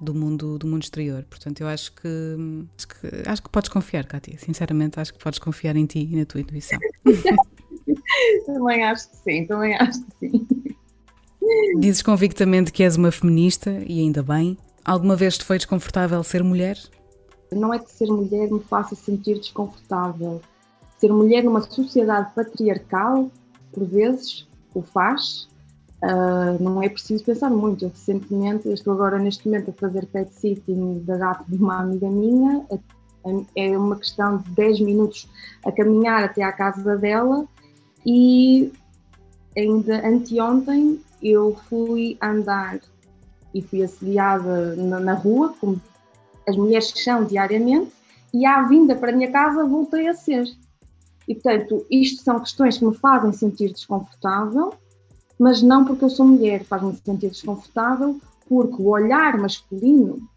do 0.00 0.14
mundo, 0.14 0.58
do 0.58 0.66
mundo 0.66 0.82
exterior. 0.82 1.24
Portanto, 1.28 1.60
eu 1.60 1.68
acho 1.68 1.92
que, 1.92 2.08
acho 2.76 2.88
que, 2.88 3.28
acho 3.28 3.42
que 3.42 3.48
podes 3.50 3.68
confiar, 3.68 4.06
Kátia. 4.06 4.38
Sinceramente, 4.38 4.98
acho 4.98 5.12
que 5.12 5.18
podes 5.18 5.38
confiar 5.38 5.76
em 5.76 5.84
ti 5.84 6.08
e 6.10 6.16
na 6.16 6.24
tua 6.24 6.40
intuição. 6.40 6.78
também 8.46 8.84
acho 8.84 9.10
que 9.10 9.16
sim, 9.16 9.46
também 9.46 9.74
acho 9.74 10.02
que 10.02 10.30
sim. 10.30 10.46
Dizes 11.78 12.02
convictamente 12.02 12.72
que 12.72 12.82
és 12.82 12.96
uma 12.96 13.10
feminista 13.10 13.82
e 13.86 14.00
ainda 14.00 14.22
bem. 14.22 14.56
Alguma 14.84 15.16
vez 15.16 15.36
te 15.36 15.44
foi 15.44 15.58
desconfortável 15.58 16.22
ser 16.22 16.42
mulher? 16.42 16.78
Não 17.52 17.74
é 17.74 17.78
que 17.78 17.90
ser 17.90 18.06
mulher 18.06 18.50
me 18.50 18.60
faça 18.60 18.94
sentir 18.94 19.38
desconfortável. 19.38 20.40
Ser 20.98 21.12
mulher 21.12 21.42
numa 21.42 21.60
sociedade 21.62 22.32
patriarcal, 22.34 23.30
por 23.72 23.84
vezes, 23.84 24.46
o 24.74 24.82
faz, 24.82 25.48
Uh, 26.02 26.62
não 26.62 26.82
é 26.82 26.88
preciso 26.88 27.22
pensar 27.24 27.50
muito. 27.50 27.84
Eu 27.84 27.90
recentemente, 27.90 28.66
eu 28.66 28.74
estou 28.74 28.94
agora 28.94 29.18
neste 29.18 29.46
momento 29.46 29.70
a 29.70 29.74
fazer 29.74 30.06
pet 30.06 30.32
sitting 30.32 31.00
da 31.00 31.18
gata 31.18 31.44
de 31.46 31.56
uma 31.56 31.80
amiga 31.80 32.08
minha. 32.08 32.64
É 33.54 33.76
uma 33.76 33.96
questão 33.96 34.38
de 34.38 34.50
10 34.52 34.80
minutos 34.80 35.28
a 35.62 35.70
caminhar 35.70 36.24
até 36.24 36.42
à 36.42 36.50
casa 36.50 36.96
dela 36.96 37.46
e 38.06 38.72
ainda 39.54 40.06
anteontem 40.08 40.98
eu 41.22 41.54
fui 41.68 42.16
andar 42.22 42.80
e 43.52 43.60
fui 43.60 43.82
assediada 43.82 44.74
na, 44.76 45.00
na 45.00 45.12
rua, 45.12 45.54
como 45.60 45.78
as 46.46 46.56
mulheres 46.56 46.92
são 46.96 47.24
diariamente, 47.24 47.92
e 48.32 48.46
à 48.46 48.62
vinda 48.62 48.94
para 48.94 49.10
a 49.10 49.14
minha 49.14 49.30
casa 49.30 49.64
voltei 49.64 50.08
a 50.08 50.14
ser. 50.14 50.44
E 51.26 51.34
portanto, 51.34 51.86
isto 51.90 52.22
são 52.22 52.40
questões 52.40 52.78
que 52.78 52.84
me 52.84 52.94
fazem 52.94 53.32
sentir 53.32 53.72
desconfortável, 53.72 54.74
mas 55.38 55.62
não 55.62 55.84
porque 55.84 56.04
eu 56.04 56.10
sou 56.10 56.26
mulher, 56.26 56.64
faz-me 56.64 56.94
sentir 56.96 57.30
desconfortável, 57.30 58.20
porque 58.48 58.82
o 58.82 58.88
olhar 58.88 59.38
masculino 59.38 60.28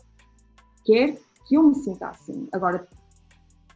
quer 0.86 1.18
que 1.48 1.56
eu 1.56 1.64
me 1.64 1.76
sinta 1.76 2.08
assim. 2.08 2.48
Agora, 2.52 2.88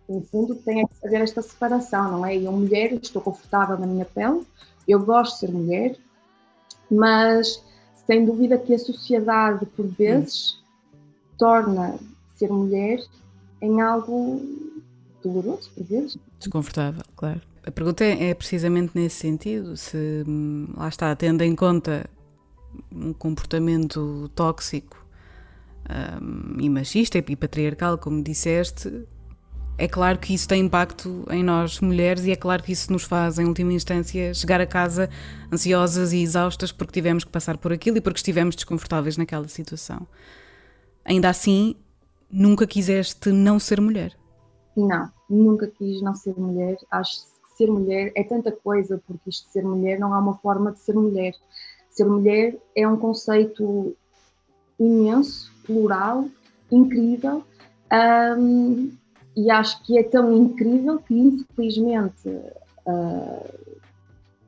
no 0.08 0.22
fundo, 0.22 0.56
tem 0.56 0.86
que 0.86 1.08
haver 1.08 1.22
esta 1.22 1.42
separação, 1.42 2.12
não 2.12 2.26
é? 2.26 2.38
Eu, 2.38 2.52
mulher, 2.52 2.94
estou 2.94 3.22
confortável 3.22 3.78
na 3.78 3.88
minha 3.88 4.06
pele, 4.06 4.42
eu 4.88 5.04
gosto 5.04 5.34
de 5.34 5.40
ser 5.40 5.52
mulher, 5.52 5.98
mas 6.90 7.62
sem 8.06 8.26
dúvida 8.26 8.58
que 8.58 8.74
a 8.74 8.80
sociedade, 8.80 9.66
por 9.66 9.86
vezes, 9.86 10.62
torna 11.38 12.00
ser 12.38 12.50
mulher 12.50 13.00
em 13.62 13.82
algo 13.82 14.42
doloroso, 15.24 15.70
por 15.76 15.84
vezes. 15.84 16.18
Desconfortável, 16.40 17.04
claro. 17.16 17.42
A 17.66 17.72
pergunta 17.72 18.04
é, 18.04 18.30
é 18.30 18.34
precisamente 18.34 18.92
nesse 18.96 19.18
sentido, 19.18 19.76
se 19.76 20.24
hum, 20.26 20.68
lá 20.78 20.88
está, 20.88 21.14
tendo 21.16 21.42
em 21.44 21.56
conta 21.56 22.10
um 22.92 23.12
comportamento 23.12 24.30
tóxico 24.36 25.06
um, 25.90 26.62
e 26.62 26.70
machista 26.70 27.18
e 27.18 27.36
patriarcal, 27.36 27.98
como 27.98 28.24
disseste, 28.24 29.06
é 29.78 29.88
claro 29.88 30.18
que 30.18 30.34
isso 30.34 30.48
tem 30.48 30.66
impacto 30.66 31.26
em 31.30 31.44
nós 31.44 31.80
mulheres 31.80 32.26
e 32.26 32.32
é 32.32 32.36
claro 32.36 32.64
que 32.64 32.72
isso 32.72 32.92
nos 32.92 33.04
faz, 33.04 33.38
em 33.38 33.46
última 33.46 33.72
instância, 33.74 34.34
chegar 34.34 34.60
a 34.60 34.66
casa 34.66 35.10
ansiosas 35.54 36.14
e 36.14 36.22
exaustas 36.22 36.72
porque 36.72 36.94
tivemos 36.94 37.24
que 37.24 37.30
passar 37.30 37.58
por 37.58 37.72
aquilo 37.72 37.98
e 37.98 38.02
porque 38.02 38.18
estivemos 38.18 38.56
desconfortáveis 38.56 39.18
naquela 39.18 39.48
situação. 39.48 40.08
Ainda 41.06 41.30
assim, 41.30 41.76
nunca 42.30 42.68
quiseste 42.68 43.32
não 43.32 43.60
ser 43.60 43.80
mulher? 43.82 44.18
Não, 44.76 45.12
nunca 45.30 45.68
quis 45.68 46.02
não 46.02 46.16
ser 46.16 46.38
mulher. 46.38 46.78
Acho 46.92 47.26
ser 47.58 47.72
mulher 47.72 48.12
é 48.16 48.24
tanta 48.24 48.52
coisa, 48.52 49.02
porque 49.08 49.30
isto 49.30 49.48
de 49.48 49.54
ser 49.54 49.66
mulher 49.66 50.00
não 50.00 50.14
há 50.14 50.20
uma 50.20 50.38
forma 50.38 50.72
de 50.72 50.80
ser 50.80 50.94
mulher. 50.94 51.34
Ser 51.90 52.06
mulher 52.06 52.56
é 52.76 52.88
um 52.88 52.96
conceito 52.96 53.96
imenso, 54.80 55.52
plural, 55.66 56.26
incrível, 56.72 57.44
um, 58.38 58.92
e 59.36 59.50
acho 59.50 59.84
que 59.84 59.98
é 59.98 60.04
tão 60.04 60.32
incrível 60.32 61.00
que, 61.00 61.16
infelizmente, 61.16 62.28
uh, 62.28 63.78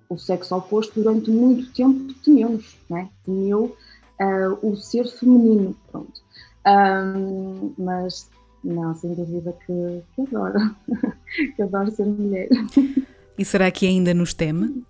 o 0.07 0.17
sexo 0.17 0.55
oposto 0.55 1.01
durante 1.01 1.31
muito 1.31 1.71
tempo 1.73 2.13
temeu-nos, 2.23 2.77
né? 2.89 3.09
temeu 3.25 3.75
uh, 4.19 4.67
o 4.67 4.75
ser 4.75 5.07
feminino, 5.07 5.75
pronto. 5.91 6.21
Um, 6.67 7.73
mas 7.77 8.29
não, 8.63 8.93
sem 8.95 9.13
dúvida 9.13 9.55
que, 9.65 10.03
que 10.15 10.21
adoro. 10.21 10.75
que 11.55 11.61
adoro 11.61 11.91
ser 11.91 12.05
mulher. 12.05 12.49
E 13.37 13.45
será 13.45 13.71
que 13.71 13.87
ainda 13.87 14.13
nos 14.13 14.33
teme? 14.33 14.83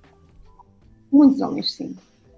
Muitos 1.12 1.42
homens, 1.42 1.72
sim. 1.72 1.96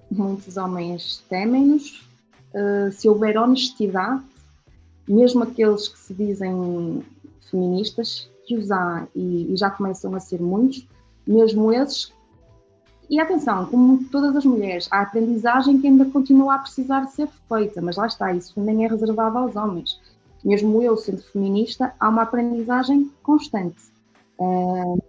Muitos 0.09 0.57
homens 0.57 1.23
temem-nos. 1.29 2.05
Uh, 2.53 2.91
se 2.91 3.07
houver 3.07 3.37
honestidade, 3.37 4.21
mesmo 5.07 5.43
aqueles 5.43 5.87
que 5.87 5.97
se 5.97 6.13
dizem 6.13 7.01
feministas, 7.49 8.29
que 8.45 8.57
os 8.57 8.71
há 8.71 9.07
e, 9.15 9.53
e 9.53 9.55
já 9.55 9.69
começam 9.69 10.13
a 10.15 10.19
ser 10.19 10.41
muitos, 10.41 10.85
mesmo 11.25 11.71
esses. 11.71 12.11
E 13.11 13.19
atenção, 13.19 13.65
como 13.65 14.03
todas 14.05 14.35
as 14.35 14.45
mulheres, 14.45 14.87
há 14.89 15.01
aprendizagem 15.01 15.79
que 15.79 15.87
ainda 15.87 16.05
continua 16.05 16.55
a 16.55 16.59
precisar 16.59 17.05
ser 17.07 17.27
feita, 17.47 17.81
mas 17.81 17.97
lá 17.97 18.07
está, 18.07 18.33
isso 18.33 18.59
nem 18.59 18.85
é 18.85 18.87
reservado 18.87 19.37
aos 19.37 19.55
homens 19.55 19.99
mesmo 20.43 20.81
eu 20.81 20.97
sendo 20.97 21.21
feminista, 21.21 21.93
há 21.99 22.09
uma 22.09 22.23
aprendizagem 22.23 23.11
constante. 23.23 23.91
Uh, 24.39 25.01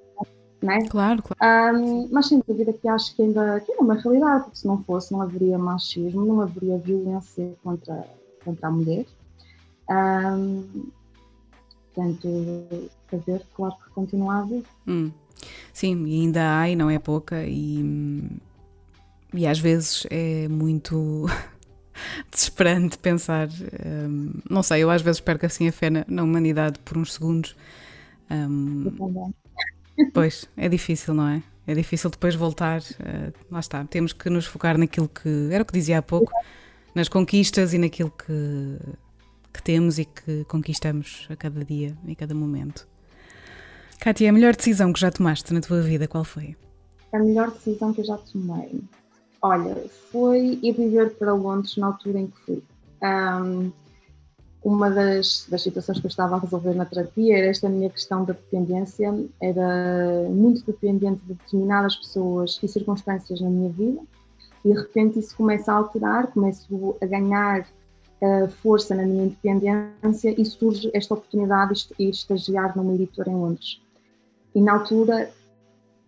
né? 0.63 0.87
Claro, 0.89 1.23
claro. 1.23 1.77
Um, 1.77 2.09
mas 2.11 2.29
sem 2.29 2.43
dúvida 2.47 2.73
que 2.73 2.87
acho 2.87 3.15
que 3.17 3.23
ainda, 3.23 3.61
que 3.61 3.73
é 3.73 3.77
uma 3.79 3.95
realidade, 3.95 4.45
porque 4.45 4.59
se 4.59 4.67
não 4.67 4.83
fosse, 4.85 5.13
não 5.13 5.23
haveria 5.23 5.59
machismo, 5.59 6.25
não 6.25 6.41
haveria 6.41 6.79
violência 6.79 7.53
contra, 7.65 8.07
contra 8.45 8.69
a 8.69 8.71
mulher. 8.71 9.07
Um, 9.91 10.87
Portanto, 11.95 12.91
fazer, 13.11 13.43
claro 13.55 13.75
que 13.85 13.91
continuar 13.91 14.41
a 14.41 14.45
ver. 14.45 14.65
Hum. 14.87 15.11
Sim, 15.73 16.07
e 16.07 16.21
ainda 16.21 16.59
há 16.59 16.69
e 16.69 16.77
não 16.77 16.89
é 16.91 16.99
pouca, 16.99 17.45
e, 17.45 18.31
e 19.35 19.47
às 19.47 19.59
vezes 19.59 20.07
é 20.11 20.47
muito 20.49 21.27
desesperante 22.31 22.99
pensar. 22.99 23.49
Um, 23.85 24.35
não 24.49 24.63
sei, 24.63 24.83
eu 24.83 24.91
às 24.91 25.03
vezes 25.03 25.21
perco 25.21 25.47
assim 25.47 25.69
a 25.69 25.73
fé 25.73 25.91
na, 25.91 26.05
na 26.07 26.23
humanidade 26.23 26.79
por 26.81 26.97
uns 26.97 27.13
segundos. 27.13 27.57
Um, 28.31 29.33
pois, 30.13 30.49
é 30.57 30.69
difícil, 30.69 31.15
não 31.15 31.29
é? 31.29 31.43
É 31.67 31.75
difícil 31.75 32.11
depois 32.11 32.35
voltar. 32.35 32.81
Uh, 32.81 33.33
lá 33.51 33.61
está, 33.61 33.85
temos 33.85 34.13
que 34.13 34.29
nos 34.31 34.47
focar 34.47 34.79
naquilo 34.79 35.09
que. 35.09 35.49
Era 35.51 35.63
o 35.63 35.67
que 35.67 35.73
dizia 35.73 35.99
há 35.99 36.03
pouco, 36.03 36.33
nas 36.95 37.09
conquistas 37.09 37.73
e 37.73 37.79
naquilo 37.79 38.11
que, 38.11 38.79
que 39.53 39.63
temos 39.63 39.99
e 39.99 40.05
que 40.05 40.45
conquistamos 40.45 41.27
a 41.31 41.37
cada 41.37 41.65
dia 41.65 41.97
e 42.07 42.15
cada 42.15 42.35
momento. 42.35 42.89
Kátia, 44.01 44.31
a 44.31 44.33
melhor 44.33 44.57
decisão 44.57 44.93
que 44.93 45.01
já 45.01 45.11
tomaste 45.11 45.55
na 45.55 45.61
tua 45.61 45.81
vida, 45.81 46.09
qual 46.09 46.25
foi? 46.25 46.57
A 47.13 47.19
melhor 47.19 47.51
decisão 47.51 47.93
que 47.93 48.01
eu 48.01 48.05
já 48.05 48.17
tomei. 48.17 48.83
Olha, 49.41 49.77
foi 50.11 50.59
ir 50.63 50.73
viver 50.73 51.15
para 51.15 51.35
Londres 51.35 51.77
na 51.77 51.89
altura 51.89 52.21
em 52.21 52.27
que 52.27 52.41
fui. 52.41 52.63
Um, 53.03 53.73
uma 54.65 54.89
das, 54.89 55.47
das, 55.49 55.63
situações 55.63 55.99
que 55.99 56.07
eu 56.07 56.09
estava 56.09 56.37
a 56.37 56.39
resolver 56.39 56.75
na 56.75 56.85
terapia 56.85 57.39
era 57.39 57.47
esta 57.49 57.69
minha 57.69 57.91
questão 57.91 58.25
da 58.25 58.33
dependência. 58.33 59.13
Era 59.41 60.29
muito 60.31 60.65
dependente 60.65 61.21
de 61.27 61.35
determinadas 61.35 61.97
pessoas 61.97 62.59
e 62.63 62.69
circunstâncias 62.69 63.41
na 63.41 63.51
minha 63.51 63.71
vida, 63.71 64.01
e 64.65 64.73
de 64.73 64.79
repente 64.79 65.19
isso 65.19 65.37
começa 65.37 65.73
a 65.73 65.77
alterar, 65.77 66.29
começo 66.29 66.97
a 67.01 67.07
ganhar 67.07 67.67
força 68.63 68.95
na 68.95 69.05
minha 69.05 69.25
independência 69.25 70.35
e 70.41 70.45
surge 70.45 70.91
esta 70.95 71.15
oportunidade 71.15 71.89
de 71.99 72.09
estagiar 72.09 72.77
numa 72.77 72.95
editora 72.95 73.31
em 73.31 73.35
Londres. 73.35 73.81
E 74.55 74.61
na 74.61 74.75
altura 74.75 75.31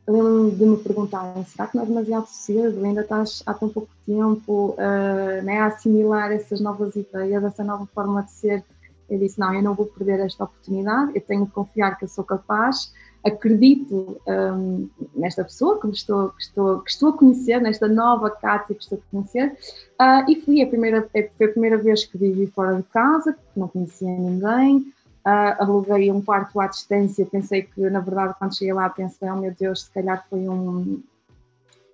lembro-me 0.06 0.50
de 0.52 0.66
me 0.66 0.76
perguntar, 0.76 1.34
será 1.46 1.66
que 1.66 1.76
não 1.76 1.84
é 1.84 1.86
demasiado 1.86 2.26
cedo? 2.26 2.84
Ainda 2.84 3.00
estás 3.00 3.42
há 3.46 3.54
tão 3.54 3.68
pouco 3.68 3.88
tempo 4.06 4.76
uh, 4.78 5.42
né, 5.42 5.60
a 5.60 5.66
assimilar 5.66 6.30
essas 6.30 6.60
novas 6.60 6.94
ideias, 6.94 7.42
essa 7.42 7.64
nova 7.64 7.86
forma 7.86 8.22
de 8.22 8.30
ser. 8.30 8.64
Eu 9.08 9.18
disse, 9.18 9.38
não, 9.38 9.54
eu 9.54 9.62
não 9.62 9.74
vou 9.74 9.86
perder 9.86 10.20
esta 10.20 10.44
oportunidade, 10.44 11.12
eu 11.14 11.20
tenho 11.20 11.46
que 11.46 11.52
confiar 11.52 11.98
que 11.98 12.04
eu 12.04 12.08
sou 12.08 12.24
capaz, 12.24 12.92
acredito 13.24 14.20
um, 14.26 14.88
nesta 15.14 15.44
pessoa 15.44 15.80
que 15.80 15.88
estou, 15.88 16.30
que, 16.30 16.42
estou, 16.42 16.80
que 16.80 16.90
estou 16.90 17.08
a 17.10 17.16
conhecer, 17.16 17.60
nesta 17.60 17.88
nova 17.88 18.30
Cátia 18.30 18.74
que 18.74 18.82
estou 18.82 18.98
a 18.98 19.10
conhecer, 19.10 19.56
uh, 20.00 20.30
e 20.30 20.40
fui 20.42 20.62
a 20.62 20.66
primeira, 20.66 21.08
foi 21.36 21.46
a 21.46 21.50
primeira 21.50 21.78
vez 21.78 22.04
que 22.04 22.18
vivi 22.18 22.46
fora 22.46 22.76
de 22.76 22.82
casa, 22.84 23.36
não 23.56 23.68
conhecia 23.68 24.08
ninguém, 24.08 24.92
Uh, 25.26 25.56
aluguei 25.58 26.12
um 26.12 26.20
quarto 26.20 26.60
à 26.60 26.66
distância, 26.66 27.24
pensei 27.24 27.62
que, 27.62 27.80
na 27.88 28.00
verdade, 28.00 28.34
quando 28.38 28.54
cheguei 28.54 28.74
lá, 28.74 28.90
pensei, 28.90 29.30
oh 29.30 29.36
meu 29.36 29.54
Deus, 29.58 29.84
se 29.84 29.90
calhar 29.90 30.22
foi 30.28 30.46
um, 30.46 31.02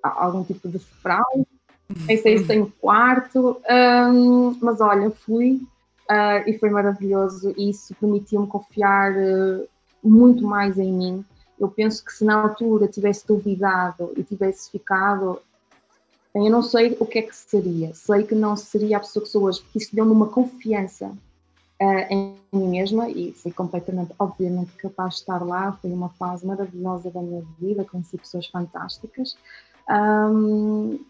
algum 0.03 0.43
tipo 0.43 0.69
de 0.69 0.81
fraude. 0.81 1.47
Pensei 2.09 2.39
se 2.39 2.47
tenho 2.49 2.73
quarto, 2.81 3.61
um, 3.71 4.59
mas 4.61 4.81
olha, 4.81 5.11
fui. 5.11 5.61
Uh, 6.11 6.43
e 6.45 6.59
foi 6.59 6.71
maravilhoso. 6.71 7.55
E 7.57 7.71
isso 7.71 7.95
permitiu-me 8.01 8.49
confiar 8.49 9.13
muito 10.03 10.45
mais 10.45 10.79
em 10.79 10.93
mim. 10.93 11.25
Eu 11.59 11.69
penso 11.69 12.05
que 12.05 12.13
se 12.13 12.25
na 12.25 12.35
altura 12.35 12.89
tivesse 12.89 13.27
duvidado 13.27 14.13
e 14.17 14.23
tivesse 14.23 14.71
ficado, 14.71 15.41
eu 16.35 16.51
não 16.51 16.63
sei 16.63 16.97
o 16.99 17.07
que 17.07 17.19
é 17.19 17.23
que 17.23 17.35
seria. 17.35 17.93
Sei 17.95 18.25
que 18.25 18.35
não 18.35 18.57
seria 18.57 18.97
a 18.97 19.01
pessoa 19.01 19.25
que 19.25 19.31
sou 19.31 19.45
hoje, 19.45 19.61
porque 19.61 19.79
isso 19.79 19.95
deu-me 19.95 20.13
uma 20.13 20.29
confiança 20.29 21.07
uh, 21.07 22.07
em 22.09 22.35
mim 22.53 22.69
mesma 22.69 23.09
e 23.11 23.33
fui 23.33 23.53
completamente, 23.53 24.13
obviamente, 24.19 24.73
capaz 24.77 25.15
de 25.15 25.21
estar 25.21 25.45
lá. 25.45 25.73
Foi 25.73 25.91
uma 25.91 26.09
fase 26.11 26.47
maravilhosa 26.47 27.11
da 27.11 27.21
minha 27.21 27.43
vida, 27.61 27.85
conheci 27.85 28.17
pessoas 28.17 28.47
fantásticas. 28.47 29.37
Um, 29.89 31.01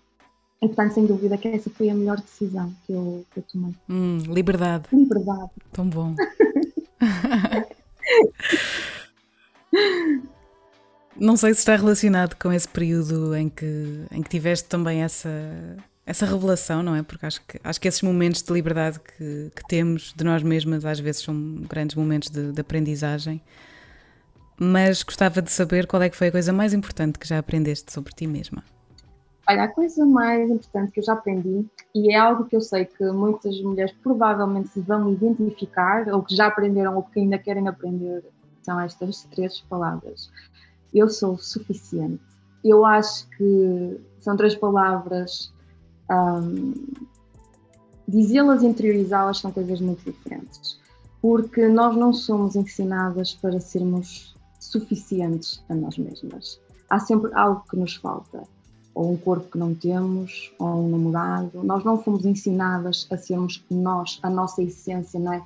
e, 0.63 0.67
portanto, 0.67 0.93
sem 0.93 1.07
dúvida 1.07 1.39
que 1.39 1.49
essa 1.49 1.71
foi 1.71 1.91
a 1.91 1.95
melhor 1.95 2.21
decisão 2.21 2.73
que 2.87 2.93
eu, 2.93 3.25
que 3.31 3.41
eu 3.41 3.45
tomei. 3.51 3.75
Hum, 3.89 4.19
liberdade. 4.29 4.85
Liberdade. 4.93 5.51
Tão 5.73 5.89
bom. 5.89 6.15
Não 11.17 11.37
sei 11.37 11.53
se 11.53 11.61
está 11.61 11.77
relacionado 11.77 12.35
com 12.37 12.53
esse 12.53 12.69
período 12.69 13.35
em 13.35 13.49
que, 13.49 14.07
em 14.11 14.23
que 14.23 14.29
tiveste 14.29 14.69
também 14.69 15.03
essa, 15.03 15.29
essa 16.07 16.25
revelação, 16.25 16.83
não 16.83 16.95
é? 16.95 17.03
Porque 17.03 17.27
acho 17.27 17.41
que, 17.47 17.61
acho 17.63 17.81
que 17.81 17.89
esses 17.89 18.03
momentos 18.03 18.43
de 18.43 18.53
liberdade 18.53 18.99
que, 19.01 19.51
que 19.55 19.63
temos 19.69 20.15
de 20.17 20.25
nós 20.25 20.43
mesmas 20.43 20.85
às 20.85 20.99
vezes 20.99 21.23
são 21.23 21.35
grandes 21.69 21.95
momentos 21.95 22.31
de, 22.31 22.53
de, 22.53 22.61
aprendizagem. 22.61 23.43
Mas 24.59 25.03
gostava 25.03 25.41
de 25.43 25.51
saber 25.51 25.87
qual 25.87 26.03
é 26.03 26.09
que 26.09 26.17
foi 26.17 26.29
a 26.29 26.33
coisa 26.33 26.53
mais 26.53 26.73
importante 26.75 27.19
que 27.19 27.27
já 27.29 27.39
aprendeste 27.39 27.93
sobre 27.93 28.13
ti 28.15 28.27
mesma. 28.27 28.65
Olha, 29.51 29.65
a 29.65 29.69
coisa 29.69 30.07
mais 30.07 30.49
importante 30.49 30.93
que 30.93 31.01
eu 31.01 31.05
já 31.05 31.15
aprendi, 31.15 31.67
e 31.93 32.15
é 32.15 32.17
algo 32.17 32.45
que 32.45 32.55
eu 32.55 32.61
sei 32.61 32.85
que 32.85 33.05
muitas 33.11 33.61
mulheres 33.61 33.93
provavelmente 34.01 34.69
se 34.69 34.81
vão 34.81 35.13
identificar, 35.13 36.07
ou 36.09 36.23
que 36.23 36.37
já 36.37 36.47
aprenderam, 36.47 36.95
ou 36.95 37.03
que 37.03 37.19
ainda 37.19 37.37
querem 37.37 37.67
aprender, 37.67 38.23
são 38.63 38.79
estas 38.79 39.25
três 39.25 39.61
palavras. 39.63 40.31
Eu 40.95 41.09
sou 41.09 41.37
suficiente. 41.37 42.23
Eu 42.63 42.87
acho 42.87 43.29
que 43.31 44.01
são 44.21 44.37
três 44.37 44.55
palavras 44.55 45.53
um, 46.09 46.73
Dizê-las 48.07 48.63
e 48.63 48.67
interiorizá-las 48.67 49.39
são 49.39 49.51
coisas 49.51 49.81
muito 49.81 50.05
diferentes, 50.05 50.79
porque 51.21 51.67
nós 51.67 51.97
não 51.97 52.13
somos 52.13 52.55
ensinadas 52.55 53.35
para 53.35 53.59
sermos 53.59 54.33
suficientes 54.61 55.61
a 55.69 55.75
nós 55.75 55.99
mesmas. 55.99 56.61
Há 56.89 57.01
sempre 57.01 57.33
algo 57.35 57.65
que 57.69 57.77
nos 57.77 57.97
falta, 57.97 58.43
ou 58.95 59.13
um 59.13 59.17
corpo 59.17 59.51
que 59.51 59.59
não 59.59 59.75
temos, 59.75 60.53
ou 60.59 60.87
um 60.87 60.89
namorado. 60.89 61.63
Nós 61.63 61.85
não 61.85 62.03
fomos 62.03 62.25
ensinadas 62.25 63.07
a 63.11 63.17
sermos 63.17 63.65
nós, 63.71 64.19
a 64.23 64.31
nossa 64.31 64.63
essência, 64.63 65.19
não 65.19 65.33
é? 65.33 65.43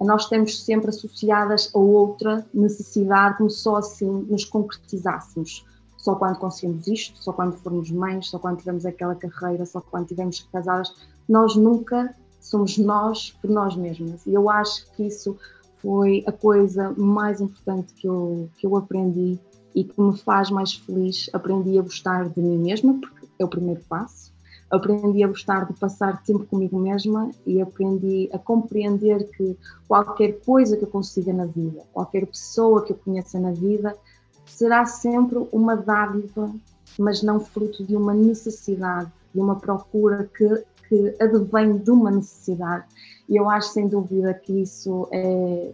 Nós 0.00 0.22
estamos 0.22 0.64
sempre 0.64 0.88
associadas 0.88 1.70
a 1.74 1.78
outra 1.78 2.46
necessidade, 2.54 3.36
como 3.36 3.50
só 3.50 3.76
assim 3.76 4.26
nos 4.28 4.44
concretizássemos 4.44 5.64
só 6.00 6.14
quando 6.14 6.38
conseguimos 6.38 6.86
isto, 6.86 7.22
só 7.22 7.32
quando 7.32 7.56
formos 7.56 7.90
mães, 7.90 8.28
só 8.28 8.38
quando 8.38 8.58
tivermos 8.58 8.86
aquela 8.86 9.14
carreira, 9.14 9.66
só 9.66 9.80
quando 9.80 10.06
tivermos 10.06 10.46
casadas. 10.50 10.94
Nós 11.28 11.54
nunca 11.54 12.14
somos 12.40 12.78
nós 12.78 13.36
por 13.40 13.50
nós 13.50 13.76
mesmas. 13.76 14.24
E 14.26 14.32
eu 14.32 14.48
acho 14.48 14.90
que 14.92 15.06
isso 15.06 15.36
foi 15.82 16.24
a 16.26 16.32
coisa 16.32 16.94
mais 16.96 17.40
importante 17.40 17.92
que 17.94 18.06
eu, 18.06 18.48
que 18.56 18.66
eu 18.66 18.76
aprendi 18.76 19.38
e 19.74 19.84
que 19.84 20.00
me 20.00 20.16
faz 20.16 20.50
mais 20.50 20.74
feliz. 20.74 21.30
Aprendi 21.32 21.78
a 21.78 21.82
gostar 21.82 22.28
de 22.28 22.40
mim 22.40 22.58
mesma, 22.58 22.94
porque 23.00 23.28
é 23.38 23.44
o 23.44 23.48
primeiro 23.48 23.80
passo. 23.88 24.32
Aprendi 24.70 25.24
a 25.24 25.28
gostar 25.28 25.66
de 25.66 25.72
passar 25.74 26.22
tempo 26.22 26.44
comigo 26.46 26.78
mesma 26.78 27.30
e 27.44 27.60
aprendi 27.60 28.30
a 28.32 28.38
compreender 28.38 29.28
que 29.30 29.56
qualquer 29.88 30.40
coisa 30.44 30.76
que 30.76 30.84
eu 30.84 30.88
consiga 30.88 31.32
na 31.32 31.44
vida, 31.44 31.82
qualquer 31.92 32.24
pessoa 32.26 32.84
que 32.84 32.92
eu 32.92 32.96
conheça 32.96 33.40
na 33.40 33.50
vida, 33.50 33.96
será 34.46 34.86
sempre 34.86 35.44
uma 35.52 35.76
dádiva, 35.76 36.52
mas 36.98 37.22
não 37.22 37.40
fruto 37.40 37.84
de 37.84 37.96
uma 37.96 38.14
necessidade, 38.14 39.10
de 39.34 39.40
uma 39.40 39.56
procura 39.56 40.30
que, 40.36 40.64
que 40.88 41.16
advém 41.20 41.76
de 41.78 41.90
uma 41.90 42.10
necessidade. 42.10 42.84
E 43.28 43.36
eu 43.36 43.48
acho 43.48 43.70
sem 43.70 43.88
dúvida 43.88 44.34
que 44.34 44.52
isso 44.62 45.08
é, 45.10 45.72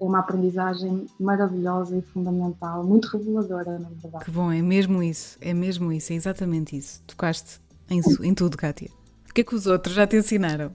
é 0.00 0.04
uma 0.04 0.20
aprendizagem 0.20 1.06
maravilhosa 1.18 1.96
e 1.96 2.02
fundamental, 2.02 2.82
muito 2.84 3.06
reveladora, 3.08 3.78
na 3.78 3.88
verdade. 3.88 4.24
Que 4.24 4.30
bom, 4.30 4.50
é 4.50 4.62
mesmo 4.62 5.02
isso, 5.02 5.36
é 5.40 5.52
mesmo 5.52 5.92
isso, 5.92 6.12
é 6.12 6.16
exatamente 6.16 6.76
isso. 6.76 7.02
Tocaste 7.06 7.60
em, 7.88 8.00
em 8.22 8.34
tudo, 8.34 8.56
Kátia. 8.56 8.90
O 9.28 9.34
que 9.34 9.42
é 9.42 9.44
que 9.44 9.54
os 9.54 9.66
outros 9.66 9.94
já 9.94 10.06
te 10.06 10.16
ensinaram? 10.16 10.72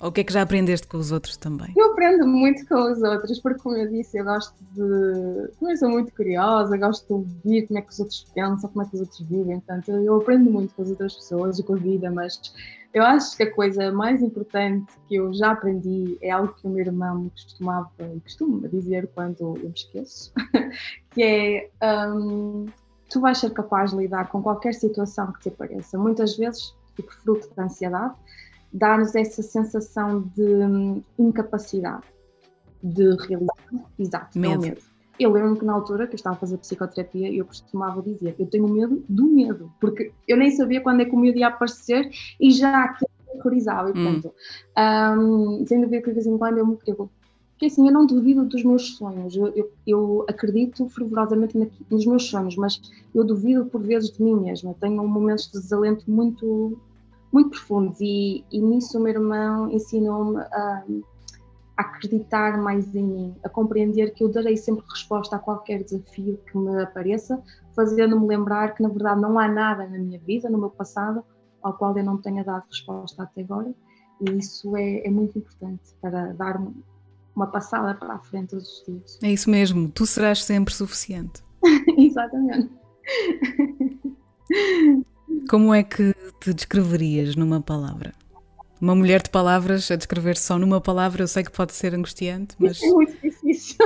Ou 0.00 0.10
o 0.10 0.12
que 0.12 0.20
é 0.20 0.24
que 0.24 0.32
já 0.32 0.42
aprendeste 0.42 0.86
com 0.86 0.96
os 0.96 1.10
outros 1.10 1.36
também? 1.36 1.72
Eu 1.76 1.92
aprendo 1.92 2.26
muito 2.26 2.64
com 2.66 2.92
os 2.92 3.02
outros, 3.02 3.40
porque, 3.40 3.60
como 3.60 3.76
eu 3.76 3.88
disse, 3.88 4.18
eu 4.18 4.24
gosto 4.24 4.54
de. 4.72 5.50
Eu 5.60 5.76
sou 5.76 5.90
muito 5.90 6.12
curiosa, 6.14 6.76
gosto 6.76 7.06
de 7.06 7.12
ouvir 7.12 7.66
como 7.66 7.78
é 7.78 7.82
que 7.82 7.92
os 7.92 7.98
outros 7.98 8.26
pensam, 8.32 8.70
como 8.70 8.82
é 8.82 8.88
que 8.88 8.94
os 8.94 9.00
outros 9.00 9.20
vivem. 9.22 9.58
Portanto, 9.58 9.90
eu 9.90 10.16
aprendo 10.16 10.50
muito 10.50 10.72
com 10.74 10.82
as 10.82 10.90
outras 10.90 11.14
pessoas 11.14 11.58
e 11.58 11.64
com 11.64 11.74
a 11.74 11.78
vida, 11.78 12.10
mas 12.12 12.40
eu 12.94 13.02
acho 13.02 13.36
que 13.36 13.42
a 13.42 13.52
coisa 13.52 13.90
mais 13.90 14.22
importante 14.22 14.92
que 15.08 15.16
eu 15.16 15.34
já 15.34 15.50
aprendi 15.50 16.16
é 16.20 16.30
algo 16.30 16.54
que 16.54 16.66
o 16.66 16.70
meu 16.70 16.86
irmão 16.86 17.22
me 17.22 17.30
costumava 17.30 17.90
e 18.00 18.20
costuma 18.20 18.68
dizer 18.68 19.08
quando 19.14 19.40
eu 19.40 19.52
me 19.54 19.72
esqueço, 19.74 20.32
que 21.10 21.22
é. 21.22 21.70
Um, 21.82 22.66
tu 23.10 23.20
vais 23.20 23.38
ser 23.38 23.50
capaz 23.50 23.90
de 23.90 23.96
lidar 23.96 24.28
com 24.28 24.42
qualquer 24.42 24.74
situação 24.74 25.32
que 25.32 25.40
te 25.40 25.48
apareça. 25.48 25.98
Muitas 25.98 26.36
vezes 26.36 26.74
fico 26.94 27.12
fruto 27.14 27.48
da 27.56 27.64
ansiedade 27.64 28.14
dá-nos 28.72 29.14
essa 29.14 29.42
sensação 29.42 30.22
de 30.34 30.42
hum, 30.42 31.02
incapacidade 31.18 32.04
de 32.82 33.16
realizar. 33.26 33.54
Exato, 33.98 34.38
medo. 34.38 34.62
medo. 34.62 34.80
Eu 35.18 35.32
lembro 35.32 35.56
que 35.56 35.64
na 35.64 35.72
altura 35.72 36.06
que 36.06 36.14
eu 36.14 36.16
estava 36.16 36.36
a 36.36 36.38
fazer 36.38 36.58
psicoterapia, 36.58 37.32
eu 37.32 37.44
costumava 37.44 38.00
dizer: 38.02 38.36
eu 38.38 38.46
tenho 38.46 38.68
medo 38.68 39.04
do 39.08 39.26
medo, 39.26 39.72
porque 39.80 40.12
eu 40.28 40.36
nem 40.36 40.50
sabia 40.50 40.80
quando 40.80 41.00
é 41.00 41.04
que 41.04 41.14
o 41.14 41.18
medo 41.18 41.38
ia 41.38 41.48
aparecer 41.48 42.08
e 42.38 42.50
já 42.52 42.84
aquilo 42.84 43.10
me 43.26 43.32
terrorizava. 43.34 43.90
E, 43.90 43.92
hum. 43.98 44.04
portanto, 44.04 44.34
um, 45.18 45.66
sem 45.66 45.80
dúvida 45.80 46.02
que 46.02 46.08
de 46.10 46.14
vez 46.14 46.26
em 46.26 46.38
quando 46.38 46.58
eu 46.58 46.66
me, 46.66 46.78
eu 46.86 47.10
porque 47.58 47.66
assim, 47.66 47.88
eu 47.88 47.92
não 47.92 48.06
duvido 48.06 48.44
dos 48.44 48.62
meus 48.62 48.96
sonhos, 48.96 49.34
eu, 49.34 49.48
eu, 49.48 49.72
eu 49.84 50.26
acredito 50.28 50.88
fervorosamente 50.88 51.58
nos 51.90 52.06
meus 52.06 52.30
sonhos, 52.30 52.54
mas 52.54 52.80
eu 53.12 53.24
duvido 53.24 53.66
por 53.66 53.82
vezes 53.82 54.12
de 54.12 54.22
mim 54.22 54.36
mesma. 54.36 54.76
Tenho 54.80 55.04
momentos 55.08 55.50
de 55.50 55.60
desalento 55.60 56.08
muito, 56.08 56.80
muito 57.32 57.50
profundos 57.50 58.00
e, 58.00 58.44
e 58.50 58.60
nisso 58.60 58.98
o 58.98 59.02
meu 59.02 59.12
irmão 59.12 59.70
ensinou-me 59.70 60.38
a, 60.38 60.84
a 61.76 61.82
acreditar 61.82 62.58
mais 62.58 62.94
em 62.94 63.02
mim, 63.02 63.34
a 63.44 63.48
compreender 63.48 64.12
que 64.12 64.24
eu 64.24 64.28
darei 64.28 64.56
sempre 64.56 64.84
resposta 64.88 65.36
a 65.36 65.38
qualquer 65.38 65.84
desafio 65.84 66.38
que 66.50 66.56
me 66.56 66.82
apareça, 66.82 67.42
fazendo-me 67.74 68.26
lembrar 68.26 68.74
que 68.74 68.82
na 68.82 68.88
verdade 68.88 69.20
não 69.20 69.38
há 69.38 69.48
nada 69.48 69.86
na 69.86 69.98
minha 69.98 70.18
vida, 70.18 70.50
no 70.50 70.58
meu 70.58 70.70
passado, 70.70 71.22
ao 71.62 71.74
qual 71.74 71.96
eu 71.96 72.04
não 72.04 72.16
tenha 72.16 72.44
dado 72.44 72.64
resposta 72.68 73.22
até 73.22 73.42
agora, 73.42 73.72
e 74.20 74.38
isso 74.38 74.76
é, 74.76 75.06
é 75.06 75.10
muito 75.10 75.38
importante 75.38 75.94
para 76.00 76.32
dar 76.32 76.60
uma 77.36 77.46
passada 77.46 77.94
para 77.94 78.14
a 78.14 78.18
frente 78.18 78.50
todos 78.50 78.68
os 78.68 78.84
dias. 78.84 79.18
É 79.22 79.30
isso 79.30 79.48
mesmo, 79.48 79.88
tu 79.90 80.06
serás 80.06 80.42
sempre 80.42 80.74
suficiente. 80.74 81.44
Exatamente. 81.96 82.70
Como 85.48 85.72
é 85.72 85.82
que 85.82 86.14
te 86.40 86.52
descreverias 86.52 87.36
numa 87.36 87.60
palavra? 87.60 88.12
Uma 88.80 88.94
mulher 88.94 89.22
de 89.22 89.30
palavras 89.30 89.90
a 89.90 89.96
descrever 89.96 90.36
só 90.36 90.56
numa 90.56 90.80
palavra, 90.80 91.22
eu 91.24 91.28
sei 91.28 91.42
que 91.42 91.50
pode 91.50 91.72
ser 91.72 91.94
angustiante, 91.94 92.54
mas. 92.58 92.80
É 92.82 92.86
muito 92.88 93.20
difícil. 93.20 93.76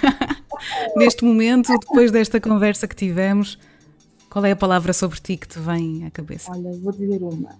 Neste 0.96 1.24
momento, 1.24 1.72
depois 1.78 2.10
desta 2.10 2.38
conversa 2.38 2.86
que 2.86 2.94
tivemos, 2.94 3.58
qual 4.28 4.44
é 4.44 4.52
a 4.52 4.56
palavra 4.56 4.92
sobre 4.92 5.18
ti 5.20 5.36
que 5.38 5.48
te 5.48 5.58
vem 5.58 6.04
à 6.04 6.10
cabeça? 6.10 6.50
Olha, 6.52 6.70
vou 6.78 6.92
dizer 6.92 7.22
uma. 7.22 7.58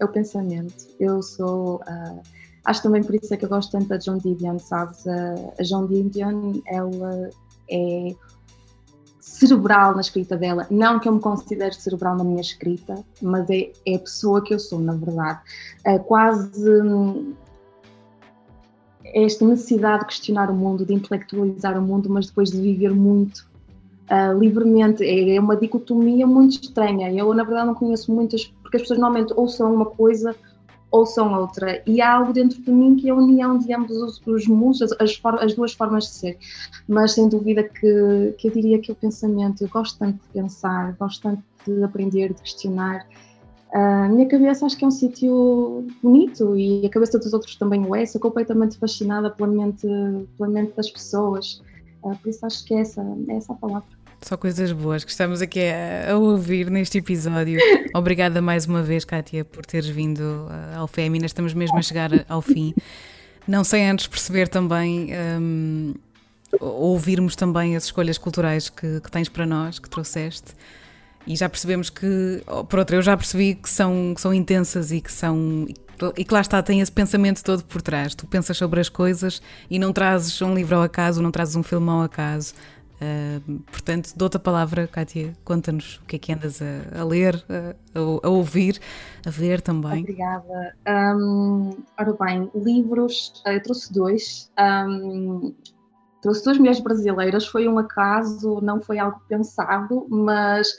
É 0.00 0.04
o 0.04 0.08
pensamento. 0.08 0.74
Eu 0.98 1.22
sou. 1.22 1.76
Uh, 1.76 2.20
acho 2.64 2.82
também 2.82 3.02
por 3.02 3.14
isso 3.14 3.32
é 3.32 3.36
que 3.36 3.44
eu 3.44 3.48
gosto 3.48 3.70
tanto 3.70 3.86
da 3.86 3.96
John 3.96 4.18
Didion, 4.18 4.58
sabes? 4.58 5.04
Uh, 5.06 5.52
a 5.58 5.62
John 5.62 5.86
Didion, 5.86 6.60
ela 6.66 7.30
é 7.70 8.14
cerebral 9.22 9.94
na 9.94 10.00
escrita 10.00 10.36
dela. 10.36 10.66
Não 10.68 10.98
que 10.98 11.08
eu 11.08 11.12
me 11.14 11.20
considere 11.20 11.74
cerebral 11.74 12.16
na 12.16 12.24
minha 12.24 12.40
escrita, 12.40 13.04
mas 13.22 13.48
é, 13.48 13.70
é 13.86 13.94
a 13.94 13.98
pessoa 14.00 14.42
que 14.42 14.52
eu 14.52 14.58
sou, 14.58 14.80
na 14.80 14.94
verdade. 14.94 15.40
É 15.84 15.96
quase 15.96 16.68
hum, 16.82 17.32
esta 19.04 19.46
necessidade 19.46 20.00
de 20.00 20.06
questionar 20.06 20.50
o 20.50 20.54
mundo, 20.54 20.84
de 20.84 20.92
intelectualizar 20.92 21.78
o 21.78 21.82
mundo, 21.82 22.10
mas 22.10 22.26
depois 22.26 22.50
de 22.50 22.60
viver 22.60 22.92
muito 22.92 23.48
uh, 24.10 24.36
livremente. 24.36 25.04
É, 25.04 25.36
é 25.36 25.40
uma 25.40 25.56
dicotomia 25.56 26.26
muito 26.26 26.60
estranha. 26.60 27.12
Eu, 27.12 27.32
na 27.32 27.44
verdade, 27.44 27.68
não 27.68 27.74
conheço 27.74 28.12
muitas, 28.12 28.46
porque 28.60 28.78
as 28.78 28.82
pessoas 28.82 28.98
normalmente 28.98 29.32
ou 29.36 29.46
são 29.46 29.72
uma 29.72 29.86
coisa 29.86 30.34
ou 30.92 31.06
são 31.06 31.40
outra. 31.40 31.82
E 31.86 32.02
há 32.02 32.12
algo 32.12 32.34
dentro 32.34 32.60
de 32.60 32.70
mim 32.70 32.94
que 32.94 33.08
é 33.08 33.12
a 33.12 33.14
união 33.14 33.56
de 33.56 33.72
ambos 33.72 33.96
os, 33.96 34.22
os 34.26 34.46
mundos, 34.46 34.82
as, 34.82 34.92
as, 35.00 35.20
as, 35.40 35.54
duas 35.54 35.72
formas 35.72 36.04
de 36.04 36.10
ser. 36.10 36.38
Mas 36.86 37.12
sem 37.12 37.28
dúvida 37.30 37.64
que, 37.64 38.34
que 38.36 38.48
eu 38.48 38.52
diria 38.52 38.78
que 38.78 38.92
o 38.92 38.94
pensamento, 38.94 39.62
eu 39.64 39.68
gosto 39.68 39.98
tanto 39.98 40.20
de 40.20 40.28
pensar, 40.28 40.94
gosto 40.98 41.22
tanto 41.22 41.42
de 41.66 41.82
aprender, 41.82 42.34
de 42.34 42.42
questionar. 42.42 43.06
A 43.72 44.06
minha 44.10 44.28
cabeça 44.28 44.66
acho 44.66 44.76
que 44.76 44.84
é 44.84 44.88
um 44.88 44.90
sítio 44.90 45.86
bonito 46.02 46.54
e 46.58 46.84
a 46.84 46.90
cabeça 46.90 47.18
dos 47.18 47.32
outros 47.32 47.56
também 47.56 47.80
o 47.86 47.96
é. 47.96 48.04
Sou 48.04 48.20
completamente 48.20 48.76
fascinada 48.76 49.30
pela 49.30 49.48
mente, 49.48 49.88
pela 50.36 50.50
mente 50.50 50.76
das 50.76 50.90
pessoas. 50.90 51.62
Uh, 52.02 52.14
por 52.18 52.28
isso 52.28 52.44
acho 52.44 52.66
que 52.66 52.74
é 52.74 52.80
essa, 52.80 53.02
é 53.28 53.36
essa 53.36 53.54
a 53.54 53.56
palavra. 53.56 54.01
Só 54.22 54.36
coisas 54.36 54.70
boas 54.70 55.02
que 55.02 55.10
estamos 55.10 55.42
aqui 55.42 55.60
a, 55.60 56.12
a, 56.12 56.16
ouvir 56.16 56.70
neste 56.70 56.98
episódio. 56.98 57.58
Obrigada 57.92 58.40
mais 58.40 58.66
uma 58.66 58.80
vez, 58.80 59.04
Kátia, 59.04 59.44
por 59.44 59.66
teres 59.66 59.88
vindo 59.88 60.48
ao 60.76 60.86
Fémina. 60.86 61.26
Estamos 61.26 61.52
mesmo 61.52 61.76
a 61.76 61.82
chegar 61.82 62.10
ao 62.28 62.40
fim. 62.40 62.72
Não 63.48 63.64
sei 63.64 63.84
antes 63.84 64.06
perceber 64.06 64.46
também, 64.46 65.08
um, 65.40 65.94
ouvirmos 66.60 67.34
também 67.34 67.74
as 67.74 67.84
escolhas 67.84 68.16
culturais 68.16 68.68
que, 68.68 69.00
que, 69.00 69.10
tens 69.10 69.28
para 69.28 69.44
nós, 69.44 69.80
que 69.80 69.90
trouxeste. 69.90 70.54
E 71.26 71.34
já 71.34 71.48
percebemos 71.48 71.90
que, 71.90 72.42
por 72.68 72.78
outra, 72.78 72.96
eu 72.96 73.02
já 73.02 73.16
percebi 73.16 73.56
que 73.56 73.68
são, 73.68 74.12
que 74.14 74.20
são 74.20 74.32
intensas 74.32 74.92
e 74.92 75.00
que 75.00 75.10
são. 75.10 75.66
E 76.16 76.24
que 76.24 76.32
lá 76.34 76.40
está, 76.40 76.62
tem 76.62 76.80
esse 76.80 76.92
pensamento 76.92 77.42
todo 77.42 77.64
por 77.64 77.82
trás. 77.82 78.14
Tu 78.14 78.24
pensas 78.26 78.56
sobre 78.56 78.80
as 78.80 78.88
coisas 78.88 79.42
e 79.68 79.80
não 79.80 79.92
trazes 79.92 80.40
um 80.42 80.54
livro 80.54 80.76
ao 80.76 80.82
acaso, 80.82 81.20
não 81.20 81.32
trazes 81.32 81.56
um 81.56 81.62
filme 81.62 81.90
ao 81.90 82.02
acaso 82.02 82.54
Portanto, 83.70 84.12
dou-te 84.16 84.36
a 84.36 84.40
palavra, 84.40 84.86
Kátia, 84.86 85.36
conta-nos 85.44 85.96
o 85.96 86.06
que 86.06 86.16
é 86.16 86.18
que 86.18 86.32
andas 86.32 86.60
a, 86.62 87.00
a 87.00 87.04
ler, 87.04 87.42
a, 87.48 87.98
a, 87.98 88.28
ouvir, 88.28 88.80
a 89.26 89.30
ver 89.30 89.60
também. 89.60 90.00
Obrigada. 90.00 90.76
Um, 90.88 91.76
ora 91.98 92.16
bem, 92.20 92.50
livros, 92.54 93.42
eu 93.46 93.62
trouxe 93.62 93.92
dois. 93.92 94.50
Um, 94.58 95.54
trouxe 96.22 96.44
duas 96.44 96.58
mulheres 96.58 96.80
brasileiras, 96.80 97.46
foi 97.46 97.66
um 97.66 97.78
acaso, 97.78 98.60
não 98.62 98.80
foi 98.80 98.98
algo 98.98 99.20
pensado, 99.28 100.06
mas, 100.08 100.72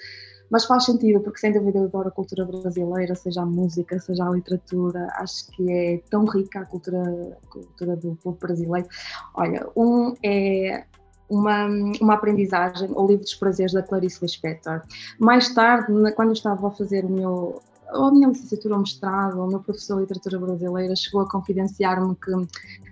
mas 0.50 0.64
faz 0.64 0.86
sentido, 0.86 1.20
porque 1.20 1.40
sem 1.40 1.52
dúvida 1.52 1.80
eu 1.80 1.86
adoro 1.86 2.08
a 2.08 2.12
cultura 2.12 2.46
brasileira, 2.46 3.14
seja 3.14 3.42
a 3.42 3.46
música, 3.46 4.00
seja 4.00 4.26
a 4.26 4.32
literatura, 4.32 5.08
acho 5.16 5.48
que 5.52 5.70
é 5.70 6.02
tão 6.10 6.26
rica 6.26 6.62
a 6.62 6.66
cultura, 6.66 7.38
a 7.44 7.48
cultura 7.48 7.96
do 7.98 8.16
povo 8.24 8.38
brasileiro. 8.40 8.88
Olha, 9.36 9.68
um 9.76 10.16
é 10.24 10.86
uma, 11.30 11.68
uma 12.02 12.14
aprendizagem, 12.14 12.90
o 12.92 13.08
livro 13.08 13.24
dos 13.24 13.36
prazeres 13.36 13.74
da 13.74 13.82
Clarice 13.82 14.20
Lispector. 14.22 14.82
Mais 15.20 15.54
tarde, 15.54 15.88
quando 16.16 16.30
eu 16.30 16.34
estava 16.34 16.68
a 16.68 16.72
fazer 16.72 17.06
o 17.06 17.10
meu 17.10 17.62
a 17.94 18.12
minha 18.12 18.28
licenciatura 18.28 18.76
ou 18.76 18.82
mestrado, 18.82 19.40
o 19.40 19.48
meu 19.48 19.60
professor 19.60 19.96
de 19.96 20.02
literatura 20.02 20.40
brasileira 20.40 20.96
chegou 20.96 21.22
a 21.22 21.30
confidenciar-me 21.30 22.16
que 22.16 22.32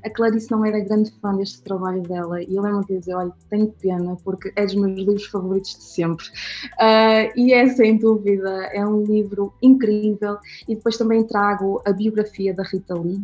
a 0.05 0.09
Clarice 0.09 0.51
não 0.51 0.63
era 0.65 0.79
grande 0.79 1.11
fã 1.19 1.35
deste 1.35 1.61
trabalho 1.61 2.01
dela. 2.03 2.41
E 2.41 2.55
eu 2.55 2.61
lembro 2.61 2.85
de 2.85 2.99
dizer, 2.99 3.15
olha, 3.15 3.31
tenho 3.49 3.71
pena 3.81 4.15
porque 4.23 4.51
é 4.55 4.65
dos 4.65 4.75
meus 4.75 4.97
livros 4.97 5.25
favoritos 5.25 5.75
de 5.75 5.83
sempre. 5.83 6.25
Uh, 6.73 7.31
e 7.35 7.53
é 7.53 7.67
sem 7.69 7.97
dúvida, 7.97 8.49
é 8.73 8.85
um 8.85 9.03
livro 9.03 9.53
incrível. 9.61 10.37
E 10.67 10.75
depois 10.75 10.97
também 10.97 11.23
trago 11.23 11.81
a 11.85 11.91
biografia 11.91 12.53
da 12.53 12.63
Rita 12.63 12.95
Lee. 12.95 13.21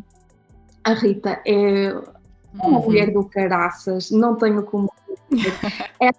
A 0.83 0.93
Rita 0.93 1.41
é 1.45 1.93
uhum. 2.65 2.83
mulher 2.83 3.11
do 3.11 3.23
caraças, 3.23 4.11
não 4.11 4.35
tenho 4.35 4.63
como 4.63 4.91
é, 6.01 6.09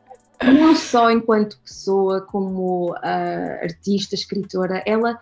não 0.45 0.75
só 0.75 1.11
enquanto 1.11 1.59
pessoa, 1.61 2.21
como 2.21 2.93
uh, 2.93 3.63
artista, 3.63 4.15
escritora, 4.15 4.83
ela, 4.87 5.19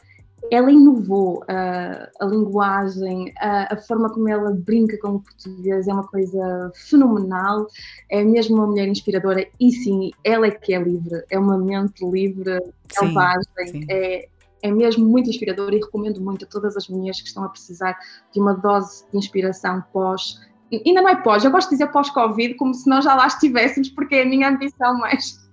ela 0.51 0.71
inovou 0.71 1.39
uh, 1.39 2.09
a 2.21 2.25
linguagem, 2.27 3.29
uh, 3.29 3.73
a 3.73 3.77
forma 3.77 4.13
como 4.13 4.29
ela 4.29 4.53
brinca 4.53 4.99
com 4.99 5.17
o 5.17 5.21
português 5.21 5.89
é 5.89 5.93
uma 5.93 6.07
coisa 6.07 6.71
fenomenal, 6.75 7.67
é 8.11 8.23
mesmo 8.23 8.57
uma 8.57 8.67
mulher 8.67 8.89
inspiradora 8.89 9.47
e 9.59 9.73
sim, 9.73 10.11
ela 10.23 10.47
é 10.47 10.51
que 10.51 10.75
é 10.75 10.83
livre, 10.83 11.25
é 11.31 11.39
uma 11.39 11.57
mente 11.57 12.05
livre, 12.05 12.61
selvagem, 12.91 13.87
é, 13.89 14.29
é 14.63 14.71
mesmo 14.71 15.07
muito 15.07 15.31
inspiradora 15.31 15.75
e 15.75 15.79
recomendo 15.79 16.21
muito 16.21 16.45
a 16.45 16.49
todas 16.49 16.77
as 16.77 16.89
mulheres 16.89 17.21
que 17.21 17.29
estão 17.29 17.45
a 17.45 17.49
precisar 17.49 17.97
de 18.33 18.41
uma 18.41 18.53
dose 18.53 19.05
de 19.11 19.19
inspiração 19.19 19.83
pós 19.93 20.41
ainda 20.73 21.03
não 21.03 21.09
é 21.09 21.17
pós, 21.17 21.45
eu 21.45 21.51
gosto 21.51 21.71
de 21.71 21.77
dizer 21.77 21.89
pós-Covid, 21.93 22.55
como 22.55 22.75
se 22.75 22.89
nós 22.89 23.05
já 23.05 23.15
lá 23.15 23.27
estivéssemos, 23.27 23.89
porque 23.91 24.17
é 24.17 24.23
a 24.23 24.27
minha 24.27 24.49
ambição 24.49 24.99
mais. 24.99 25.47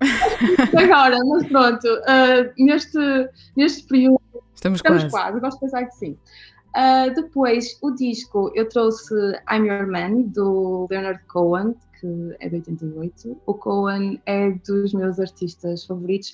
Agora, 0.76 1.18
mas 1.24 1.46
pronto, 1.48 1.86
uh, 1.86 2.64
neste, 2.64 2.98
neste 3.56 3.86
período. 3.86 4.20
Estamos, 4.54 4.78
estamos 4.78 5.04
quase. 5.04 5.10
quase. 5.10 5.40
Gosto 5.40 5.56
de 5.56 5.60
pensar 5.60 5.84
que 5.84 5.94
sim. 5.94 6.18
Uh, 6.76 7.14
depois, 7.14 7.78
o 7.82 7.90
disco, 7.92 8.52
eu 8.54 8.68
trouxe 8.68 9.14
I'm 9.50 9.66
Your 9.66 9.86
Man, 9.86 10.22
do 10.28 10.86
Leonard 10.90 11.20
Cohen, 11.26 11.74
que 12.00 12.36
é 12.40 12.48
de 12.48 12.56
88. 12.56 13.40
O 13.46 13.54
Cohen 13.54 14.20
é 14.26 14.50
dos 14.66 14.92
meus 14.92 15.18
artistas 15.18 15.84
favoritos, 15.84 16.32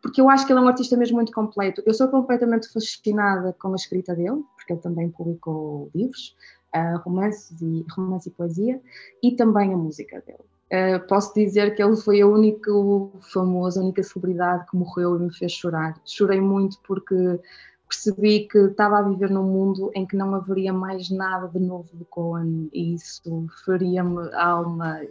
porque 0.00 0.20
eu 0.20 0.30
acho 0.30 0.46
que 0.46 0.52
ele 0.52 0.60
é 0.60 0.62
um 0.62 0.68
artista 0.68 0.96
mesmo 0.96 1.16
muito 1.16 1.32
completo. 1.32 1.82
Eu 1.84 1.94
sou 1.94 2.08
completamente 2.08 2.72
fascinada 2.72 3.54
com 3.58 3.72
a 3.72 3.76
escrita 3.76 4.14
dele, 4.14 4.42
porque 4.56 4.72
ele 4.72 4.80
também 4.80 5.10
publicou 5.10 5.90
livros 5.94 6.34
uh, 6.74 6.98
romances 7.04 7.60
e, 7.60 7.84
romance 7.94 8.28
e 8.28 8.32
poesia, 8.32 8.80
e 9.22 9.32
também 9.32 9.72
a 9.72 9.76
música 9.76 10.22
dele. 10.26 10.38
Uh, 10.72 11.06
posso 11.06 11.34
dizer 11.34 11.74
que 11.74 11.82
ele 11.82 11.96
foi 11.96 12.24
o 12.24 12.32
único 12.32 13.12
famoso, 13.20 13.78
a 13.78 13.82
única 13.82 14.02
celebridade 14.02 14.64
que 14.70 14.76
morreu 14.76 15.16
e 15.16 15.24
me 15.24 15.34
fez 15.34 15.52
chorar. 15.52 16.00
Chorei 16.04 16.40
muito 16.40 16.78
porque 16.86 17.38
percebi 17.86 18.48
que 18.48 18.58
estava 18.58 18.98
a 18.98 19.02
viver 19.02 19.30
num 19.30 19.44
mundo 19.44 19.90
em 19.94 20.06
que 20.06 20.16
não 20.16 20.34
haveria 20.34 20.72
mais 20.72 21.10
nada 21.10 21.46
de 21.46 21.58
novo 21.58 21.90
de 21.92 22.04
Cohen 22.06 22.70
e 22.72 22.94
isso 22.94 23.46
feria-me 23.66 24.32
a 24.32 24.46
alma 24.46 25.02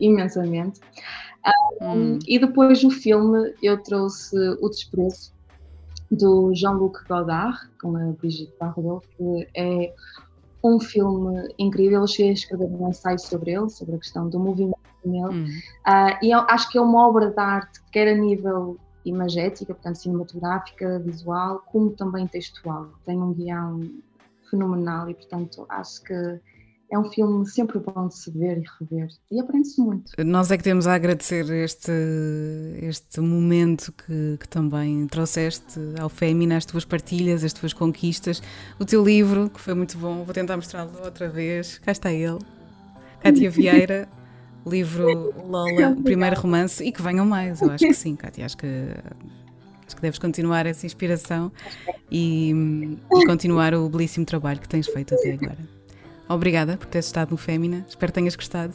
imensamente. 0.00 0.80
Um, 1.80 1.86
hum. 1.86 2.18
E 2.26 2.38
depois 2.38 2.82
o 2.82 2.90
filme 2.90 3.54
eu 3.62 3.80
trouxe 3.82 4.36
O 4.60 4.68
Desprezo 4.68 5.32
do 6.10 6.52
Jean-Luc 6.54 7.06
Godard 7.08 7.58
com 7.80 7.96
a 7.96 8.12
Brigitte 8.12 8.52
Bardot, 8.58 9.06
que 9.16 9.48
é 9.54 9.94
um 10.64 10.80
filme 10.80 11.54
incrível. 11.58 12.00
Eu 12.00 12.06
cheguei 12.06 12.30
a 12.30 12.34
escrever 12.34 12.66
um 12.66 12.88
ensaio 12.88 13.18
sobre 13.18 13.52
ele, 13.52 13.68
sobre 13.68 13.96
a 13.96 13.98
questão 13.98 14.28
do 14.28 14.40
movimento 14.40 14.78
nele. 15.04 15.26
Uhum. 15.26 15.44
Uh, 15.86 16.18
e 16.22 16.30
eu 16.30 16.40
acho 16.48 16.70
que 16.70 16.78
é 16.78 16.80
uma 16.80 17.06
obra 17.06 17.30
de 17.30 17.38
arte, 17.38 17.80
quer 17.92 18.08
a 18.08 18.16
nível 18.16 18.78
imagética, 19.04 19.74
portanto 19.74 19.96
cinematográfica, 19.96 20.98
visual, 21.00 21.62
como 21.66 21.90
também 21.90 22.26
textual. 22.26 22.88
Tem 23.04 23.20
um 23.20 23.34
guião 23.34 23.80
fenomenal 24.50 25.10
e, 25.10 25.14
portanto, 25.14 25.66
acho 25.68 26.02
que 26.02 26.40
é 26.94 26.98
um 26.98 27.04
filme 27.04 27.44
sempre 27.46 27.80
bom 27.80 28.06
de 28.06 28.16
se 28.16 28.30
ver 28.30 28.58
e 28.58 28.64
rever 28.78 29.08
e 29.30 29.40
aprende-se 29.40 29.80
muito. 29.80 30.12
Nós 30.24 30.50
é 30.52 30.56
que 30.56 30.62
temos 30.62 30.86
a 30.86 30.94
agradecer 30.94 31.50
este, 31.50 31.90
este 32.80 33.20
momento 33.20 33.92
que, 33.92 34.36
que 34.38 34.48
também 34.48 35.06
trouxeste 35.08 35.80
ao 35.98 36.08
Fémina, 36.08 36.56
as 36.56 36.64
tuas 36.64 36.84
partilhas, 36.84 37.42
as 37.42 37.52
tuas 37.52 37.72
conquistas, 37.72 38.40
o 38.78 38.84
teu 38.84 39.04
livro, 39.04 39.50
que 39.50 39.60
foi 39.60 39.74
muito 39.74 39.98
bom, 39.98 40.22
vou 40.22 40.32
tentar 40.32 40.54
mostrá-lo 40.56 40.92
outra 41.04 41.28
vez. 41.28 41.78
Cá 41.78 41.90
está 41.90 42.12
ele, 42.12 42.38
Cátia 43.20 43.50
Vieira. 43.50 44.08
livro 44.64 45.34
Lola, 45.48 45.90
o 45.90 46.02
primeiro 46.02 46.40
romance, 46.40 46.82
e 46.84 46.92
que 46.92 47.02
venham 47.02 47.26
mais, 47.26 47.60
eu 47.60 47.72
acho 47.72 47.84
que 47.84 47.94
sim, 47.94 48.14
Cátia, 48.14 48.46
acho 48.46 48.56
que 48.56 48.66
acho 49.84 49.96
que 49.96 50.00
deves 50.00 50.18
continuar 50.18 50.64
essa 50.64 50.86
inspiração 50.86 51.52
e, 52.10 52.96
e, 53.12 53.26
continuar 53.26 53.74
o 53.74 53.88
belíssimo 53.88 54.24
trabalho 54.24 54.60
que 54.60 54.68
tens 54.68 54.86
feito 54.86 55.14
até 55.14 55.32
agora. 55.32 55.73
Obrigada 56.28 56.76
por 56.76 56.86
teres 56.86 57.06
estado 57.06 57.30
no 57.30 57.36
Fémina, 57.36 57.84
espero 57.88 58.12
que 58.12 58.18
tenhas 58.18 58.36
gostado. 58.36 58.74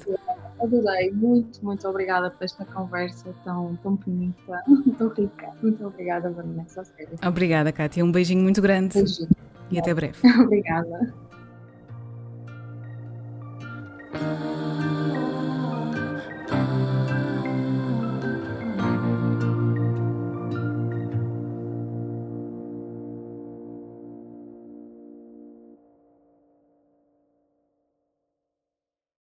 Adorei, 0.62 1.12
muito, 1.12 1.64
muito 1.64 1.88
obrigada 1.88 2.30
por 2.30 2.44
esta 2.44 2.66
conversa 2.66 3.34
tão, 3.46 3.78
tão 3.78 3.96
bonita, 3.96 4.62
tão 4.98 5.08
rica. 5.10 5.52
Muito 5.62 5.86
obrigada, 5.86 6.30
Vanessa. 6.30 6.84
Sério. 6.84 7.18
Obrigada, 7.26 7.72
Kátia. 7.72 8.04
Um 8.04 8.12
beijinho 8.12 8.44
muito 8.44 8.62
grande. 8.62 8.96
Beijinho. 8.96 9.30
E 9.72 9.80
até 9.80 9.94
breve. 9.94 10.18
Obrigada. 10.42 11.14